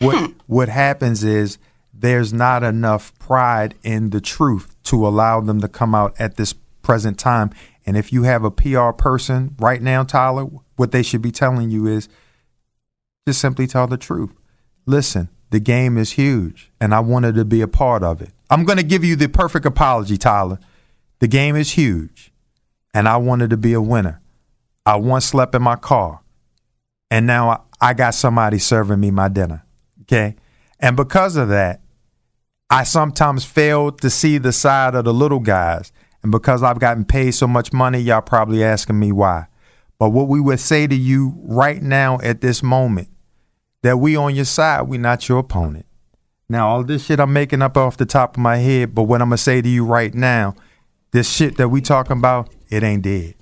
What 0.00 0.18
hmm. 0.18 0.32
what 0.46 0.68
happens 0.68 1.24
is 1.24 1.58
there's 1.92 2.32
not 2.32 2.62
enough 2.62 3.16
pride 3.18 3.74
in 3.82 4.10
the 4.10 4.20
truth 4.20 4.74
to 4.84 5.06
allow 5.06 5.40
them 5.40 5.60
to 5.60 5.68
come 5.68 5.94
out 5.94 6.14
at 6.18 6.36
this 6.36 6.52
present 6.82 7.18
time. 7.18 7.50
And 7.86 7.96
if 7.96 8.12
you 8.12 8.24
have 8.24 8.44
a 8.44 8.50
PR 8.50 8.90
person 8.90 9.54
right 9.58 9.80
now, 9.80 10.02
Tyler, 10.02 10.46
what 10.76 10.92
they 10.92 11.02
should 11.02 11.22
be 11.22 11.30
telling 11.30 11.70
you 11.70 11.86
is 11.86 12.08
just 13.26 13.40
simply 13.40 13.66
tell 13.66 13.86
the 13.86 13.96
truth. 13.96 14.30
Listen, 14.86 15.28
the 15.50 15.60
game 15.60 15.96
is 15.96 16.12
huge, 16.12 16.70
and 16.80 16.94
I 16.94 17.00
wanted 17.00 17.36
to 17.36 17.44
be 17.44 17.60
a 17.60 17.68
part 17.68 18.02
of 18.02 18.20
it. 18.20 18.30
I'm 18.50 18.64
going 18.64 18.78
to 18.78 18.84
give 18.84 19.04
you 19.04 19.16
the 19.16 19.28
perfect 19.28 19.64
apology, 19.64 20.16
Tyler. 20.16 20.58
The 21.20 21.28
game 21.28 21.56
is 21.56 21.72
huge, 21.72 22.32
and 22.92 23.08
I 23.08 23.16
wanted 23.18 23.50
to 23.50 23.56
be 23.56 23.72
a 23.72 23.80
winner. 23.80 24.20
I 24.84 24.96
once 24.96 25.24
slept 25.24 25.54
in 25.54 25.62
my 25.62 25.76
car, 25.76 26.20
and 27.10 27.26
now 27.26 27.64
I, 27.80 27.94
got 27.94 28.14
somebody 28.14 28.58
serving 28.58 29.00
me 29.00 29.10
my 29.10 29.28
dinner. 29.28 29.64
Okay. 30.02 30.36
And 30.80 30.96
because 30.96 31.36
of 31.36 31.48
that, 31.48 31.80
I 32.70 32.84
sometimes 32.84 33.44
fail 33.44 33.92
to 33.92 34.10
see 34.10 34.38
the 34.38 34.52
side 34.52 34.94
of 34.94 35.04
the 35.04 35.14
little 35.14 35.40
guys. 35.40 35.92
And 36.22 36.32
because 36.32 36.62
I've 36.62 36.80
gotten 36.80 37.04
paid 37.04 37.32
so 37.32 37.46
much 37.46 37.72
money, 37.72 38.00
y'all 38.00 38.22
probably 38.22 38.64
asking 38.64 38.98
me 38.98 39.12
why. 39.12 39.46
But 39.98 40.10
what 40.10 40.28
we 40.28 40.40
would 40.40 40.60
say 40.60 40.86
to 40.86 40.94
you 40.94 41.34
right 41.42 41.80
now 41.82 42.18
at 42.22 42.40
this 42.40 42.62
moment, 42.62 43.08
that 43.82 43.98
we 43.98 44.16
on 44.16 44.34
your 44.34 44.46
side, 44.46 44.82
we 44.82 44.96
not 44.96 45.28
your 45.28 45.38
opponent. 45.38 45.84
Now, 46.48 46.68
all 46.68 46.84
this 46.84 47.04
shit 47.04 47.20
I'm 47.20 47.32
making 47.32 47.62
up 47.62 47.76
off 47.76 47.98
the 47.98 48.06
top 48.06 48.36
of 48.36 48.42
my 48.42 48.56
head, 48.56 48.94
but 48.94 49.02
what 49.02 49.20
I'm 49.20 49.28
gonna 49.28 49.38
say 49.38 49.60
to 49.60 49.68
you 49.68 49.84
right 49.84 50.14
now, 50.14 50.54
this 51.12 51.30
shit 51.30 51.58
that 51.58 51.68
we 51.68 51.80
talking 51.80 52.16
about, 52.16 52.50
it 52.70 52.82
ain't 52.82 53.02
dead. 53.02 53.34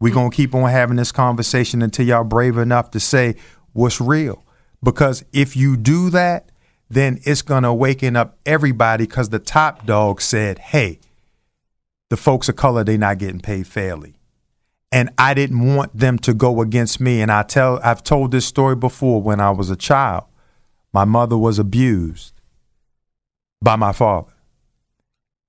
We 0.00 0.10
gonna 0.10 0.30
keep 0.30 0.54
on 0.54 0.68
having 0.70 0.96
this 0.96 1.12
conversation 1.12 1.82
until 1.82 2.06
y'all 2.06 2.24
brave 2.24 2.58
enough 2.58 2.90
to 2.92 3.00
say 3.00 3.36
what's 3.72 4.00
real. 4.00 4.44
Because 4.82 5.24
if 5.32 5.56
you 5.56 5.76
do 5.76 6.10
that, 6.10 6.50
then 6.90 7.18
it's 7.24 7.42
gonna 7.42 7.74
waken 7.74 8.14
up 8.16 8.38
everybody 8.44 9.06
because 9.06 9.30
the 9.30 9.38
top 9.38 9.86
dog 9.86 10.20
said, 10.20 10.58
hey, 10.58 11.00
the 12.10 12.16
folks 12.16 12.48
of 12.48 12.56
color, 12.56 12.84
they 12.84 12.96
not 12.96 13.18
getting 13.18 13.40
paid 13.40 13.66
fairly. 13.66 14.14
and 14.92 15.10
I 15.18 15.34
didn't 15.34 15.74
want 15.74 15.96
them 15.98 16.18
to 16.20 16.32
go 16.32 16.60
against 16.60 17.00
me. 17.00 17.20
And 17.20 17.30
I 17.30 17.42
tell, 17.42 17.80
I've 17.82 18.02
told 18.02 18.30
this 18.30 18.46
story 18.46 18.76
before. 18.76 19.20
When 19.20 19.40
I 19.40 19.50
was 19.50 19.68
a 19.70 19.76
child, 19.76 20.24
my 20.92 21.04
mother 21.04 21.36
was 21.36 21.58
abused 21.58 22.32
by 23.60 23.76
my 23.76 23.92
father, 23.92 24.32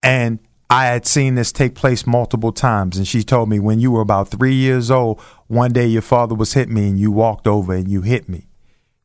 and 0.01 0.39
I 0.69 0.85
had 0.85 1.05
seen 1.05 1.35
this 1.35 1.51
take 1.51 1.75
place 1.75 2.05
multiple 2.05 2.51
times. 2.51 2.97
And 2.97 3.07
she 3.07 3.23
told 3.23 3.49
me 3.49 3.59
when 3.59 3.79
you 3.79 3.91
were 3.91 4.01
about 4.01 4.29
three 4.29 4.53
years 4.53 4.91
old, 4.91 5.19
one 5.47 5.71
day 5.71 5.87
your 5.87 6.01
father 6.01 6.35
was 6.35 6.53
hitting 6.53 6.73
me, 6.73 6.89
and 6.89 6.99
you 6.99 7.11
walked 7.11 7.47
over 7.47 7.73
and 7.73 7.87
you 7.89 8.01
hit 8.01 8.27
me 8.27 8.47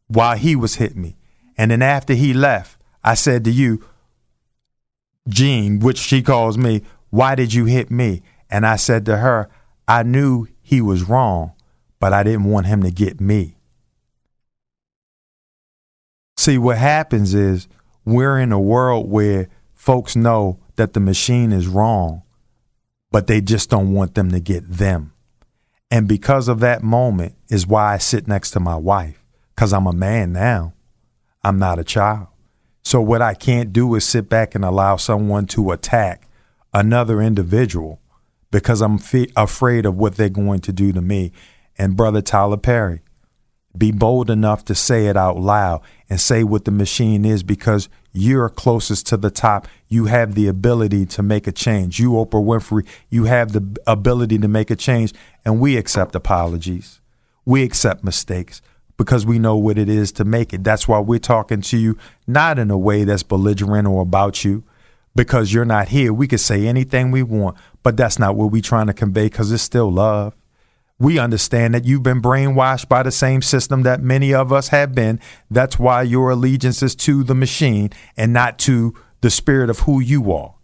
while 0.09 0.37
he 0.37 0.57
was 0.57 0.77
hitting 0.77 1.03
me. 1.03 1.17
And 1.57 1.71
then 1.71 1.83
after 1.83 2.15
he 2.15 2.33
left, 2.33 2.77
I 3.05 3.15
said 3.15 3.45
to 3.45 3.51
you, 3.51 3.85
Jean, 5.29 5.79
which 5.79 5.99
she 5.99 6.23
calls 6.23 6.59
me, 6.59 6.83
why 7.11 7.35
did 7.35 7.55
you 7.55 7.67
hit 7.67 7.91
me? 7.91 8.23
And 8.51 8.67
I 8.67 8.77
said 8.77 9.07
to 9.07 9.19
her, 9.19 9.49
I 9.87 10.03
knew 10.03 10.49
he 10.61 10.81
was 10.81 11.05
wrong, 11.05 11.53
but 12.01 12.13
I 12.13 12.23
didn't 12.23 12.45
want 12.45 12.67
him 12.67 12.83
to 12.83 12.91
get 12.91 13.21
me. 13.21 13.57
See, 16.37 16.59
what 16.59 16.79
happens 16.79 17.35
is 17.35 17.69
we're 18.05 18.39
in 18.39 18.51
a 18.51 18.61
world 18.61 19.09
where 19.09 19.49
folks 19.75 20.17
know 20.17 20.59
that 20.77 20.93
the 20.93 21.01
machine 21.01 21.53
is 21.53 21.67
wrong, 21.67 22.23
but 23.11 23.27
they 23.27 23.41
just 23.41 23.71
don't 23.71 23.93
want 23.93 24.15
them 24.15 24.31
to 24.31 24.41
get 24.41 24.69
them. 24.69 25.13
And 25.91 26.09
because 26.09 26.49
of 26.49 26.61
that 26.61 26.83
moment 26.83 27.35
is 27.49 27.67
why 27.67 27.93
I 27.93 27.99
sit 27.99 28.27
next 28.27 28.53
to 28.53 28.61
my 28.61 28.77
wife, 28.77 29.23
because 29.55 29.73
I'm 29.73 29.87
a 29.87 29.93
man 29.93 30.33
now. 30.33 30.73
I'm 31.45 31.59
not 31.59 31.79
a 31.79 31.85
child. 31.85 32.29
So 32.85 33.01
what 33.01 33.23
I 33.23 33.35
can't 33.35 33.73
do 33.73 33.95
is 33.95 34.05
sit 34.05 34.29
back 34.29 34.55
and 34.55 34.65
allow 34.65 34.97
someone 34.97 35.47
to 35.49 35.71
attack 35.71 36.29
another 36.73 37.21
individual 37.21 38.01
because 38.51 38.81
I'm 38.81 38.99
fe- 38.99 39.31
afraid 39.37 39.87
of 39.87 39.97
what 39.97 40.17
they're 40.17 40.29
going 40.29 40.61
to 40.61 40.73
do 40.73 40.93
to 40.93 41.01
me. 41.01 41.33
And 41.79 41.97
brother 41.97 42.23
Tyler 42.23 42.57
Perry, 42.57 43.01
be 43.77 43.91
bold 43.91 44.31
enough 44.31 44.65
to 44.67 44.75
say 44.75 45.07
it 45.07 45.17
out 45.17 45.39
loud 45.39 45.81
and 46.11 46.21
say 46.21 46.45
what 46.45 46.65
the 46.65 46.71
machine 46.71 47.25
is 47.25 47.43
because 47.43 47.89
you're 48.13 48.49
closest 48.49 49.07
to 49.09 49.17
the 49.17 49.31
top. 49.31 49.67
You 49.89 50.07
have 50.07 50.35
the 50.35 50.47
ability 50.47 51.07
to 51.07 51.23
make 51.23 51.47
a 51.47 51.53
change. 51.53 51.99
You, 51.99 52.11
Oprah 52.11 52.45
Winfrey, 52.45 52.87
you 53.09 53.25
have 53.25 53.53
the 53.53 53.81
ability 53.87 54.39
to 54.39 54.49
make 54.49 54.71
a 54.71 54.77
change. 54.77 55.15
And 55.45 55.61
we 55.61 55.77
accept 55.77 56.15
apologies. 56.15 57.01
We 57.45 57.63
accept 57.63 58.05
mistakes 58.05 58.61
because 58.97 59.25
we 59.25 59.39
know 59.39 59.57
what 59.57 59.79
it 59.79 59.89
is 59.89 60.13
to 60.13 60.25
make 60.25 60.53
it. 60.53 60.63
That's 60.63 60.87
why 60.87 61.01
we're 61.01 61.19
talking 61.19 61.63
to 61.63 61.79
you, 61.79 61.97
not 62.27 62.59
in 62.59 62.71
a 62.71 62.79
way 62.79 63.05
that's 63.05 63.23
belligerent 63.23 63.89
or 63.89 64.03
about 64.03 64.45
you, 64.45 64.65
because 65.17 65.53
you're 65.53 65.65
not 65.65 65.89
here. 65.89 66.13
We 66.13 66.29
could 66.29 66.41
say 66.41 66.67
anything 66.67 67.11
we 67.11 67.23
want, 67.23 67.57
but 67.83 67.97
that's 67.97 68.19
not 68.19 68.37
what 68.37 68.53
we're 68.53 68.63
trying 68.63 68.87
to 68.87 68.93
convey 68.93 69.27
because 69.27 69.51
it's 69.51 69.63
still 69.63 69.91
love. 69.91 70.35
We 71.03 71.19
understand 71.19 71.75
that 71.75 71.85
you've 71.85 72.05
been 72.05 72.23
brainwashed 72.23 72.89
by 72.89 73.03
the 73.03 73.11
same 73.11 73.43
system 73.43 73.83
that 73.83 74.01
many 74.01 74.33
of 74.33 74.53
us 74.53 74.69
have 74.69 74.95
been. 74.95 75.19
That's 75.51 75.77
why 75.77 76.03
your 76.03 76.31
allegiance 76.31 76.81
is 76.81 76.95
to 76.95 77.25
the 77.25 77.35
machine 77.35 77.91
and 78.17 78.33
not 78.33 78.57
to 78.61 78.95
the 79.21 79.29
spirit 79.29 79.69
of 79.69 79.81
who 79.81 79.99
you 79.99 80.33
are. 80.33 80.55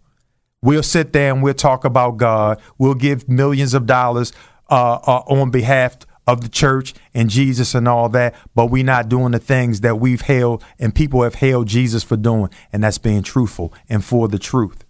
We'll 0.61 0.81
sit 0.81 1.11
there 1.11 1.33
and 1.33 1.43
we'll 1.43 1.55
talk 1.55 1.83
about 1.83 2.15
God. 2.15 2.61
We'll 2.77 2.93
give 2.93 3.27
millions 3.27 3.73
of 3.73 3.85
dollars 3.85 4.31
uh, 4.69 4.99
uh, 5.05 5.23
on 5.27 5.51
behalf 5.51 5.97
of 6.25 6.39
the 6.39 6.47
church 6.47 6.93
and 7.13 7.29
Jesus 7.29 7.75
and 7.75 7.85
all 7.85 8.07
that, 8.07 8.33
but 8.55 8.67
we're 8.67 8.85
not 8.85 9.09
doing 9.09 9.33
the 9.33 9.39
things 9.39 9.81
that 9.81 9.99
we've 9.99 10.21
hailed 10.21 10.63
and 10.79 10.95
people 10.95 11.23
have 11.23 11.35
hailed 11.35 11.67
Jesus 11.67 12.01
for 12.01 12.15
doing, 12.15 12.49
and 12.71 12.81
that's 12.81 12.97
being 12.97 13.23
truthful 13.23 13.73
and 13.89 14.05
for 14.05 14.29
the 14.29 14.39
truth. 14.39 14.85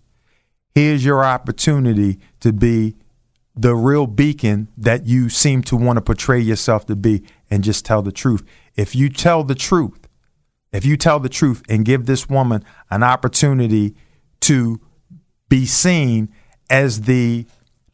Here's 0.75 1.03
your 1.03 1.25
opportunity 1.25 2.19
to 2.41 2.53
be 2.53 2.97
the 3.59 3.75
real 3.75 4.07
beacon 4.07 4.69
that 4.77 5.05
you 5.05 5.27
seem 5.27 5.61
to 5.61 5.75
want 5.75 5.97
to 5.97 6.01
portray 6.01 6.39
yourself 6.39 6.85
to 6.85 6.95
be 6.95 7.21
and 7.51 7.61
just 7.61 7.83
tell 7.83 8.01
the 8.01 8.11
truth. 8.11 8.41
If 8.77 8.95
you 8.95 9.09
tell 9.09 9.43
the 9.43 9.55
truth, 9.55 10.07
if 10.71 10.85
you 10.85 10.95
tell 10.95 11.19
the 11.19 11.27
truth 11.27 11.61
and 11.67 11.83
give 11.83 12.05
this 12.05 12.29
woman 12.29 12.63
an 12.89 13.03
opportunity 13.03 13.95
to 14.41 14.79
be 15.49 15.65
seen 15.65 16.33
as 16.69 17.01
the 17.01 17.45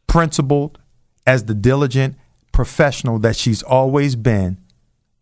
principled, 0.05 0.77
as 1.25 1.45
the 1.45 1.55
diligent, 1.55 2.15
professional 2.51 3.17
that 3.19 3.35
she's 3.35 3.63
always 3.63 4.15
been 4.15 4.59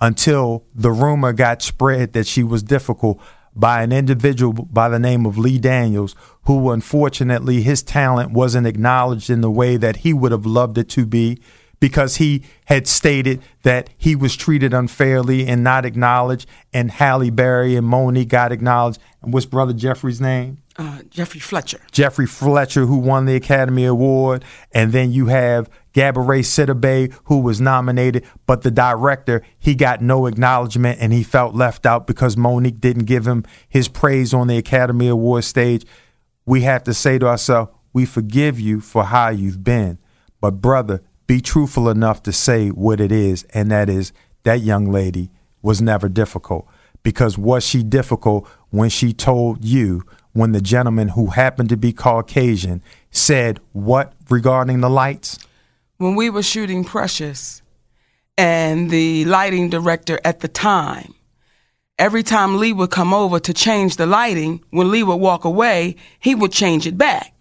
until 0.02 0.66
the 0.76 0.92
rumor 0.92 1.32
got 1.32 1.62
spread 1.62 2.12
that 2.12 2.28
she 2.28 2.44
was 2.44 2.62
difficult 2.64 3.18
by 3.56 3.84
an 3.84 3.92
individual 3.92 4.54
by 4.54 4.90
the 4.90 5.00
name 5.00 5.26
of 5.26 5.38
Lee 5.38 5.60
Daniels, 5.60 6.16
who 6.44 6.72
unfortunately 6.72 7.62
his 7.62 7.84
talent 7.84 8.32
wasn't 8.32 8.68
acknowledged 8.68 9.30
in 9.30 9.42
the 9.42 9.52
way 9.52 9.78
that 9.78 9.98
he 9.98 10.14
would 10.14 10.32
have 10.32 10.46
loved 10.46 10.78
it 10.78 10.90
to 10.90 11.06
be 11.06 11.40
because 11.84 12.16
he 12.16 12.42
had 12.68 12.88
stated 12.88 13.42
that 13.64 13.90
he 13.98 14.16
was 14.16 14.38
treated 14.38 14.74
unfairly 14.74 15.46
and 15.46 15.66
not 15.66 15.86
acknowledged, 15.86 16.48
and 16.74 16.90
Halle 16.90 17.30
Berry 17.30 17.76
and 17.76 17.86
Moni 17.86 18.24
got 18.24 18.54
acknowledged. 18.54 19.02
And 19.22 19.34
what's 19.34 19.46
Brother 19.46 19.74
Geoffrey's 19.74 20.22
name? 20.22 20.60
Uh, 20.78 21.00
Geoffrey 21.10 21.42
Fletcher. 21.42 21.82
Geoffrey 21.92 22.26
Fletcher, 22.26 22.86
who 22.86 22.96
won 22.96 23.26
the 23.26 23.36
Academy 23.36 23.84
Award. 23.84 24.46
And 24.72 24.94
then 24.94 25.12
you 25.12 25.26
have 25.26 25.70
Gabourey 25.94 26.40
Sidibe, 26.40 27.14
who 27.26 27.42
was 27.42 27.60
nominated, 27.60 28.24
but 28.48 28.62
the 28.62 28.72
director, 28.72 29.42
he 29.60 29.76
got 29.76 30.02
no 30.02 30.26
acknowledgement 30.26 31.00
and 31.02 31.12
he 31.12 31.22
felt 31.22 31.54
left 31.54 31.86
out 31.86 32.08
because 32.08 32.38
Mo'Nique 32.38 32.80
didn't 32.80 33.08
give 33.08 33.28
him 33.28 33.44
his 33.68 33.90
praise 33.90 34.34
on 34.34 34.48
the 34.48 34.58
Academy 34.58 35.10
Award 35.10 35.44
stage. 35.44 35.86
We 36.46 36.62
have 36.62 36.86
to 36.86 36.94
say 36.94 37.20
to 37.20 37.28
ourselves, 37.28 37.74
we 37.92 38.06
forgive 38.06 38.58
you 38.58 38.80
for 38.80 39.04
how 39.04 39.32
you've 39.32 39.66
been. 39.66 39.98
But, 40.40 40.62
brother, 40.62 41.02
be 41.28 41.42
truthful 41.42 41.90
enough 41.90 42.24
to 42.24 42.32
say 42.32 42.70
what 42.70 43.00
it 43.00 43.12
is, 43.12 43.44
and 43.54 43.72
that 43.72 43.90
is 43.90 44.12
that 44.44 44.62
young 44.62 44.92
lady 44.92 45.30
was 45.62 45.82
never 45.82 46.10
difficult. 46.10 46.68
Because 47.02 47.38
was 47.38 47.66
she 47.66 47.84
difficult 47.84 48.48
when 48.70 48.90
she 48.90 49.14
told 49.14 49.64
you 49.64 50.04
when 50.34 50.52
the 50.52 50.62
gentleman 50.62 51.10
who 51.10 51.28
happened 51.28 51.70
to 51.70 51.78
be 51.78 51.94
Caucasian 51.94 52.82
said 53.12 53.60
what 53.72 54.14
regarding 54.30 54.82
the 54.82 54.90
lights? 54.90 55.40
When 55.98 56.16
we 56.16 56.30
were 56.30 56.44
shooting 56.44 56.84
Precious, 56.84 57.62
and 58.38 58.90
the 58.90 59.26
lighting 59.26 59.70
director 59.70 60.20
at 60.24 60.40
the 60.40 60.48
time, 60.48 61.14
every 62.00 62.24
time 62.24 62.58
Lee 62.58 62.74
would 62.74 62.90
come 62.90 63.14
over 63.14 63.40
to 63.40 63.54
change 63.54 63.96
the 63.96 64.06
lighting, 64.06 64.64
when 64.72 64.92
Lee 64.92 65.04
would 65.04 65.18
walk 65.18 65.46
away, 65.46 65.96
he 66.20 66.36
would 66.36 66.52
change 66.52 66.88
it 66.88 66.98
back. 66.98 67.33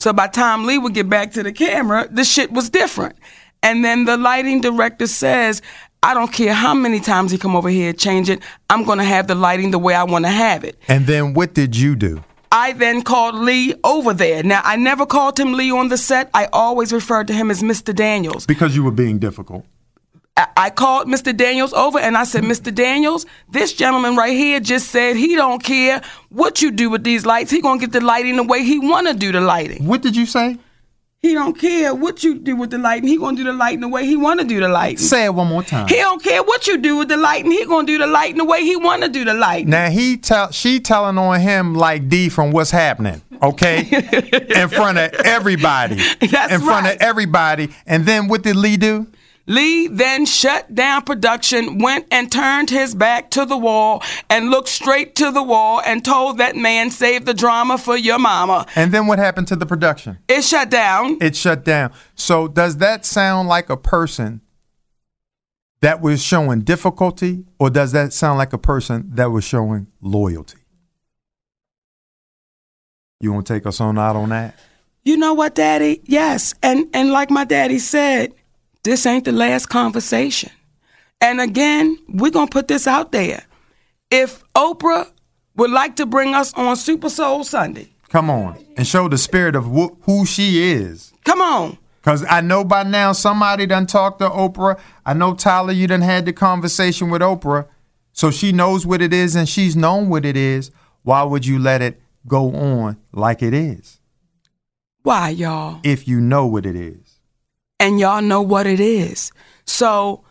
So 0.00 0.12
by 0.12 0.28
time 0.28 0.64
Lee 0.64 0.78
would 0.78 0.94
get 0.94 1.08
back 1.08 1.32
to 1.32 1.42
the 1.42 1.52
camera, 1.52 2.06
the 2.08 2.22
shit 2.22 2.52
was 2.52 2.70
different. 2.70 3.16
And 3.64 3.84
then 3.84 4.04
the 4.04 4.16
lighting 4.16 4.60
director 4.60 5.08
says, 5.08 5.60
I 6.04 6.14
don't 6.14 6.32
care 6.32 6.54
how 6.54 6.72
many 6.72 7.00
times 7.00 7.32
he 7.32 7.38
come 7.38 7.56
over 7.56 7.68
here 7.68 7.92
change 7.92 8.30
it. 8.30 8.40
I'm 8.70 8.84
going 8.84 8.98
to 8.98 9.04
have 9.04 9.26
the 9.26 9.34
lighting 9.34 9.72
the 9.72 9.78
way 9.80 9.94
I 9.94 10.04
want 10.04 10.24
to 10.24 10.30
have 10.30 10.62
it. 10.62 10.78
And 10.86 11.08
then 11.08 11.34
what 11.34 11.52
did 11.54 11.76
you 11.76 11.96
do? 11.96 12.22
I 12.52 12.74
then 12.74 13.02
called 13.02 13.34
Lee 13.34 13.74
over 13.82 14.14
there. 14.14 14.44
Now, 14.44 14.62
I 14.64 14.76
never 14.76 15.04
called 15.04 15.38
him 15.38 15.54
Lee 15.54 15.72
on 15.72 15.88
the 15.88 15.98
set. 15.98 16.30
I 16.32 16.46
always 16.52 16.92
referred 16.92 17.26
to 17.26 17.32
him 17.34 17.50
as 17.50 17.62
Mr. 17.62 17.92
Daniels. 17.92 18.46
Because 18.46 18.76
you 18.76 18.84
were 18.84 18.92
being 18.92 19.18
difficult. 19.18 19.66
I- 20.56 20.70
called 20.70 21.08
Mr. 21.08 21.36
Daniels 21.36 21.72
over 21.72 21.98
and 21.98 22.16
I 22.16 22.24
said, 22.24 22.44
Mr. 22.44 22.72
Daniels, 22.74 23.26
this 23.50 23.72
gentleman 23.72 24.16
right 24.16 24.36
here 24.36 24.60
just 24.60 24.90
said 24.90 25.16
he 25.16 25.34
don't 25.34 25.62
care 25.62 26.02
what 26.28 26.62
you 26.62 26.70
do 26.70 26.88
with 26.90 27.02
these 27.04 27.26
lights. 27.26 27.50
He 27.50 27.60
gonna 27.60 27.80
get 27.80 27.92
the 27.92 28.00
lighting 28.00 28.36
the 28.36 28.44
way 28.44 28.62
he 28.62 28.78
wanna 28.78 29.14
do 29.14 29.32
the 29.32 29.40
lighting. 29.40 29.86
What 29.86 30.02
did 30.02 30.14
you 30.14 30.26
say? 30.26 30.58
He 31.20 31.34
don't 31.34 31.58
care 31.58 31.92
what 31.96 32.22
you 32.22 32.36
do 32.38 32.54
with 32.54 32.70
the 32.70 32.78
lighting. 32.78 33.08
He 33.08 33.16
gonna 33.16 33.36
do 33.36 33.42
the 33.42 33.52
lighting 33.52 33.80
the 33.80 33.88
way 33.88 34.06
he 34.06 34.16
wanna 34.16 34.44
do 34.44 34.60
the 34.60 34.68
lighting. 34.68 34.98
Say 34.98 35.24
it 35.24 35.34
one 35.34 35.48
more 35.48 35.64
time. 35.64 35.88
He 35.88 35.96
don't 35.96 36.22
care 36.22 36.44
what 36.44 36.68
you 36.68 36.78
do 36.78 36.96
with 36.96 37.08
the 37.08 37.16
lighting. 37.16 37.50
He 37.50 37.64
gonna 37.64 37.88
do 37.88 37.98
the 37.98 38.06
lighting 38.06 38.36
the 38.36 38.44
way 38.44 38.62
he 38.62 38.76
wanna 38.76 39.08
do 39.08 39.24
the 39.24 39.34
lighting. 39.34 39.70
Now 39.70 39.90
he 39.90 40.16
tell 40.16 40.52
she 40.52 40.78
telling 40.78 41.18
on 41.18 41.40
him 41.40 41.74
like 41.74 42.08
D 42.08 42.28
from 42.28 42.52
what's 42.52 42.70
happening, 42.70 43.20
okay? 43.42 43.80
in 44.54 44.68
front 44.68 44.98
of 44.98 45.12
everybody. 45.24 45.96
That's 46.20 46.52
in 46.52 46.60
front 46.60 46.86
right. 46.86 46.94
of 46.94 47.02
everybody. 47.02 47.70
And 47.84 48.06
then 48.06 48.28
what 48.28 48.42
did 48.44 48.54
Lee 48.54 48.76
do? 48.76 49.08
Lee 49.48 49.88
then 49.88 50.26
shut 50.26 50.74
down 50.74 51.02
production, 51.02 51.78
went 51.78 52.06
and 52.10 52.30
turned 52.30 52.68
his 52.68 52.94
back 52.94 53.30
to 53.30 53.46
the 53.46 53.56
wall 53.56 54.02
and 54.28 54.50
looked 54.50 54.68
straight 54.68 55.14
to 55.16 55.30
the 55.30 55.42
wall 55.42 55.80
and 55.84 56.04
told 56.04 56.36
that 56.38 56.54
man, 56.54 56.90
save 56.90 57.24
the 57.24 57.32
drama 57.32 57.78
for 57.78 57.96
your 57.96 58.18
mama. 58.18 58.66
And 58.76 58.92
then 58.92 59.06
what 59.06 59.18
happened 59.18 59.48
to 59.48 59.56
the 59.56 59.64
production? 59.64 60.18
It 60.28 60.44
shut 60.44 60.68
down. 60.68 61.16
It 61.22 61.34
shut 61.34 61.64
down. 61.64 61.92
So 62.14 62.46
does 62.46 62.76
that 62.76 63.06
sound 63.06 63.48
like 63.48 63.70
a 63.70 63.76
person 63.76 64.42
that 65.80 66.02
was 66.02 66.22
showing 66.22 66.60
difficulty, 66.60 67.44
or 67.58 67.70
does 67.70 67.92
that 67.92 68.12
sound 68.12 68.36
like 68.36 68.52
a 68.52 68.58
person 68.58 69.10
that 69.14 69.30
was 69.30 69.44
showing 69.44 69.86
loyalty? 70.02 70.58
You 73.20 73.32
want 73.32 73.46
to 73.46 73.54
take 73.54 73.64
us 73.64 73.80
on 73.80 73.98
out 73.98 74.14
on 74.14 74.28
that? 74.28 74.58
You 75.04 75.16
know 75.16 75.32
what, 75.32 75.54
Daddy? 75.54 76.02
Yes. 76.04 76.52
And 76.62 76.88
and 76.92 77.12
like 77.12 77.30
my 77.30 77.44
daddy 77.44 77.78
said, 77.78 78.34
this 78.88 79.04
ain't 79.04 79.26
the 79.26 79.32
last 79.32 79.66
conversation. 79.66 80.50
And 81.20 81.40
again, 81.42 81.98
we're 82.08 82.30
gonna 82.30 82.50
put 82.50 82.68
this 82.68 82.86
out 82.86 83.12
there. 83.12 83.44
If 84.10 84.42
Oprah 84.54 85.10
would 85.56 85.70
like 85.70 85.96
to 85.96 86.06
bring 86.06 86.34
us 86.34 86.54
on 86.54 86.74
Super 86.76 87.10
Soul 87.10 87.44
Sunday, 87.44 87.88
Come 88.08 88.30
on 88.30 88.56
and 88.78 88.86
show 88.86 89.06
the 89.08 89.18
spirit 89.18 89.54
of 89.54 89.66
wh- 89.66 89.92
who 90.06 90.24
she 90.24 90.62
is. 90.72 91.12
come 91.24 91.42
on. 91.42 91.76
Cause 92.02 92.24
I 92.26 92.40
know 92.40 92.64
by 92.64 92.84
now 92.84 93.12
somebody 93.12 93.66
done 93.66 93.86
talked 93.86 94.20
to 94.20 94.28
Oprah. 94.30 94.78
I 95.04 95.12
know 95.12 95.34
Tyler, 95.34 95.72
you 95.72 95.86
done 95.86 96.00
had 96.00 96.24
the 96.24 96.32
conversation 96.32 97.10
with 97.10 97.20
Oprah, 97.20 97.66
so 98.12 98.30
she 98.30 98.50
knows 98.52 98.86
what 98.86 99.02
it 99.02 99.12
is 99.12 99.36
and 99.36 99.46
she's 99.46 99.76
known 99.76 100.08
what 100.08 100.24
it 100.24 100.36
is. 100.36 100.70
Why 101.02 101.22
would 101.24 101.44
you 101.44 101.58
let 101.58 101.82
it 101.82 102.00
go 102.26 102.54
on 102.54 102.96
like 103.12 103.42
it 103.42 103.52
is 103.52 104.00
Why, 105.02 105.28
y'all? 105.28 105.80
if 105.82 106.08
you 106.08 106.20
know 106.20 106.46
what 106.46 106.64
it 106.64 106.76
is? 106.76 107.07
And 107.80 108.00
y'all 108.00 108.22
know 108.22 108.42
what 108.42 108.66
it 108.66 108.80
is. 108.80 109.30
So 109.64 110.24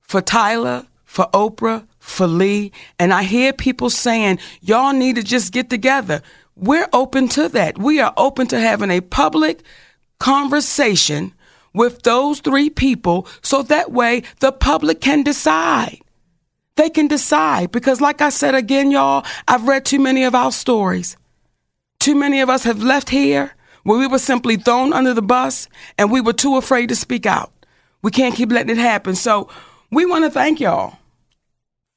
for 0.00 0.20
Tyler, 0.20 0.86
for 1.04 1.26
Oprah, 1.34 1.86
for 1.98 2.26
Lee, 2.26 2.72
and 2.98 3.12
I 3.12 3.22
hear 3.24 3.52
people 3.52 3.90
saying, 3.90 4.38
y'all 4.60 4.92
need 4.92 5.16
to 5.16 5.22
just 5.22 5.52
get 5.52 5.68
together. 5.70 6.22
We're 6.54 6.88
open 6.92 7.28
to 7.28 7.48
that. 7.50 7.78
We 7.78 8.00
are 8.00 8.12
open 8.16 8.46
to 8.48 8.60
having 8.60 8.90
a 8.90 9.00
public 9.00 9.62
conversation 10.18 11.34
with 11.74 12.02
those 12.02 12.40
three 12.40 12.70
people 12.70 13.26
so 13.42 13.62
that 13.62 13.90
way 13.90 14.22
the 14.40 14.52
public 14.52 15.00
can 15.00 15.22
decide. 15.22 15.98
They 16.76 16.90
can 16.90 17.08
decide 17.08 17.70
because, 17.70 18.00
like 18.00 18.20
I 18.20 18.30
said 18.30 18.54
again, 18.54 18.90
y'all, 18.90 19.24
I've 19.46 19.66
read 19.66 19.84
too 19.84 19.98
many 19.98 20.24
of 20.24 20.34
our 20.34 20.52
stories. 20.52 21.16
Too 21.98 22.14
many 22.14 22.40
of 22.40 22.48
us 22.48 22.64
have 22.64 22.82
left 22.82 23.10
here 23.10 23.54
where 23.84 23.98
we 23.98 24.06
were 24.06 24.18
simply 24.18 24.56
thrown 24.56 24.92
under 24.92 25.14
the 25.14 25.22
bus 25.22 25.68
and 25.98 26.10
we 26.10 26.20
were 26.20 26.32
too 26.32 26.56
afraid 26.56 26.88
to 26.88 26.96
speak 26.96 27.26
out. 27.26 27.52
We 28.02 28.10
can't 28.10 28.34
keep 28.34 28.50
letting 28.50 28.70
it 28.76 28.80
happen. 28.80 29.14
So 29.14 29.48
we 29.90 30.06
want 30.06 30.24
to 30.24 30.30
thank 30.30 30.60
y'all 30.60 30.98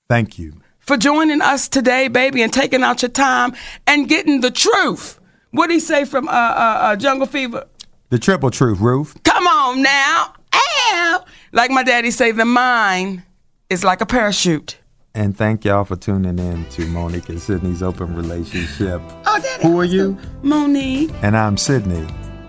Thank 0.09 0.37
you. 0.37 0.61
for 0.79 0.97
joining 0.97 1.41
us 1.41 1.67
today, 1.67 2.07
baby, 2.07 2.41
and 2.43 2.53
taking 2.53 2.83
out 2.83 3.01
your 3.01 3.09
time 3.09 3.55
and 3.87 4.07
getting 4.07 4.41
the 4.41 4.51
truth. 4.51 5.19
What 5.51 5.67
did 5.67 5.75
he 5.75 5.79
say 5.79 6.05
from 6.05 6.27
uh, 6.27 6.31
uh, 6.31 6.33
uh, 6.81 6.95
Jungle 6.95 7.27
Fever? 7.27 7.65
The 8.09 8.19
triple 8.19 8.51
truth, 8.51 8.79
Ruth. 8.79 9.17
Come 9.23 9.47
on 9.47 9.81
now. 9.81 10.33
Ow. 10.53 11.25
Like 11.51 11.71
my 11.71 11.83
daddy 11.83 12.11
say, 12.11 12.31
the 12.31 12.45
mind 12.45 13.23
is 13.69 13.83
like 13.83 14.01
a 14.01 14.05
parachute. 14.05 14.77
And 15.15 15.35
thank 15.35 15.63
y'all 15.63 15.85
for 15.85 15.95
tuning 15.95 16.37
in 16.37 16.65
to 16.71 16.81
Mo'Nique 16.87 17.29
and 17.29 17.41
Sidney's 17.41 17.81
open 17.81 18.15
relationship. 18.15 19.01
Oh, 19.25 19.39
daddy. 19.41 19.63
Who 19.63 19.79
are 19.79 19.85
you? 19.85 20.17
Mo'Nique. 20.43 21.13
And 21.23 21.37
I'm 21.37 21.55
Sidney. 21.57 22.05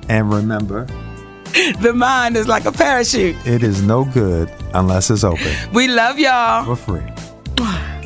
And 0.09 0.33
remember, 0.33 0.87
The 1.81 1.93
mind 1.95 2.37
is 2.37 2.49
like 2.49 2.65
a 2.67 2.73
parachute. 2.73 3.37
it 3.47 3.63
is 3.63 3.83
no 3.83 4.05
good 4.05 4.51
unless 4.75 5.11
it's 5.11 5.25
open 5.25 5.53
We 5.73 5.87
love 5.89 6.19
y'all. 6.19 6.65
for 6.65 6.77
free. 6.77 7.07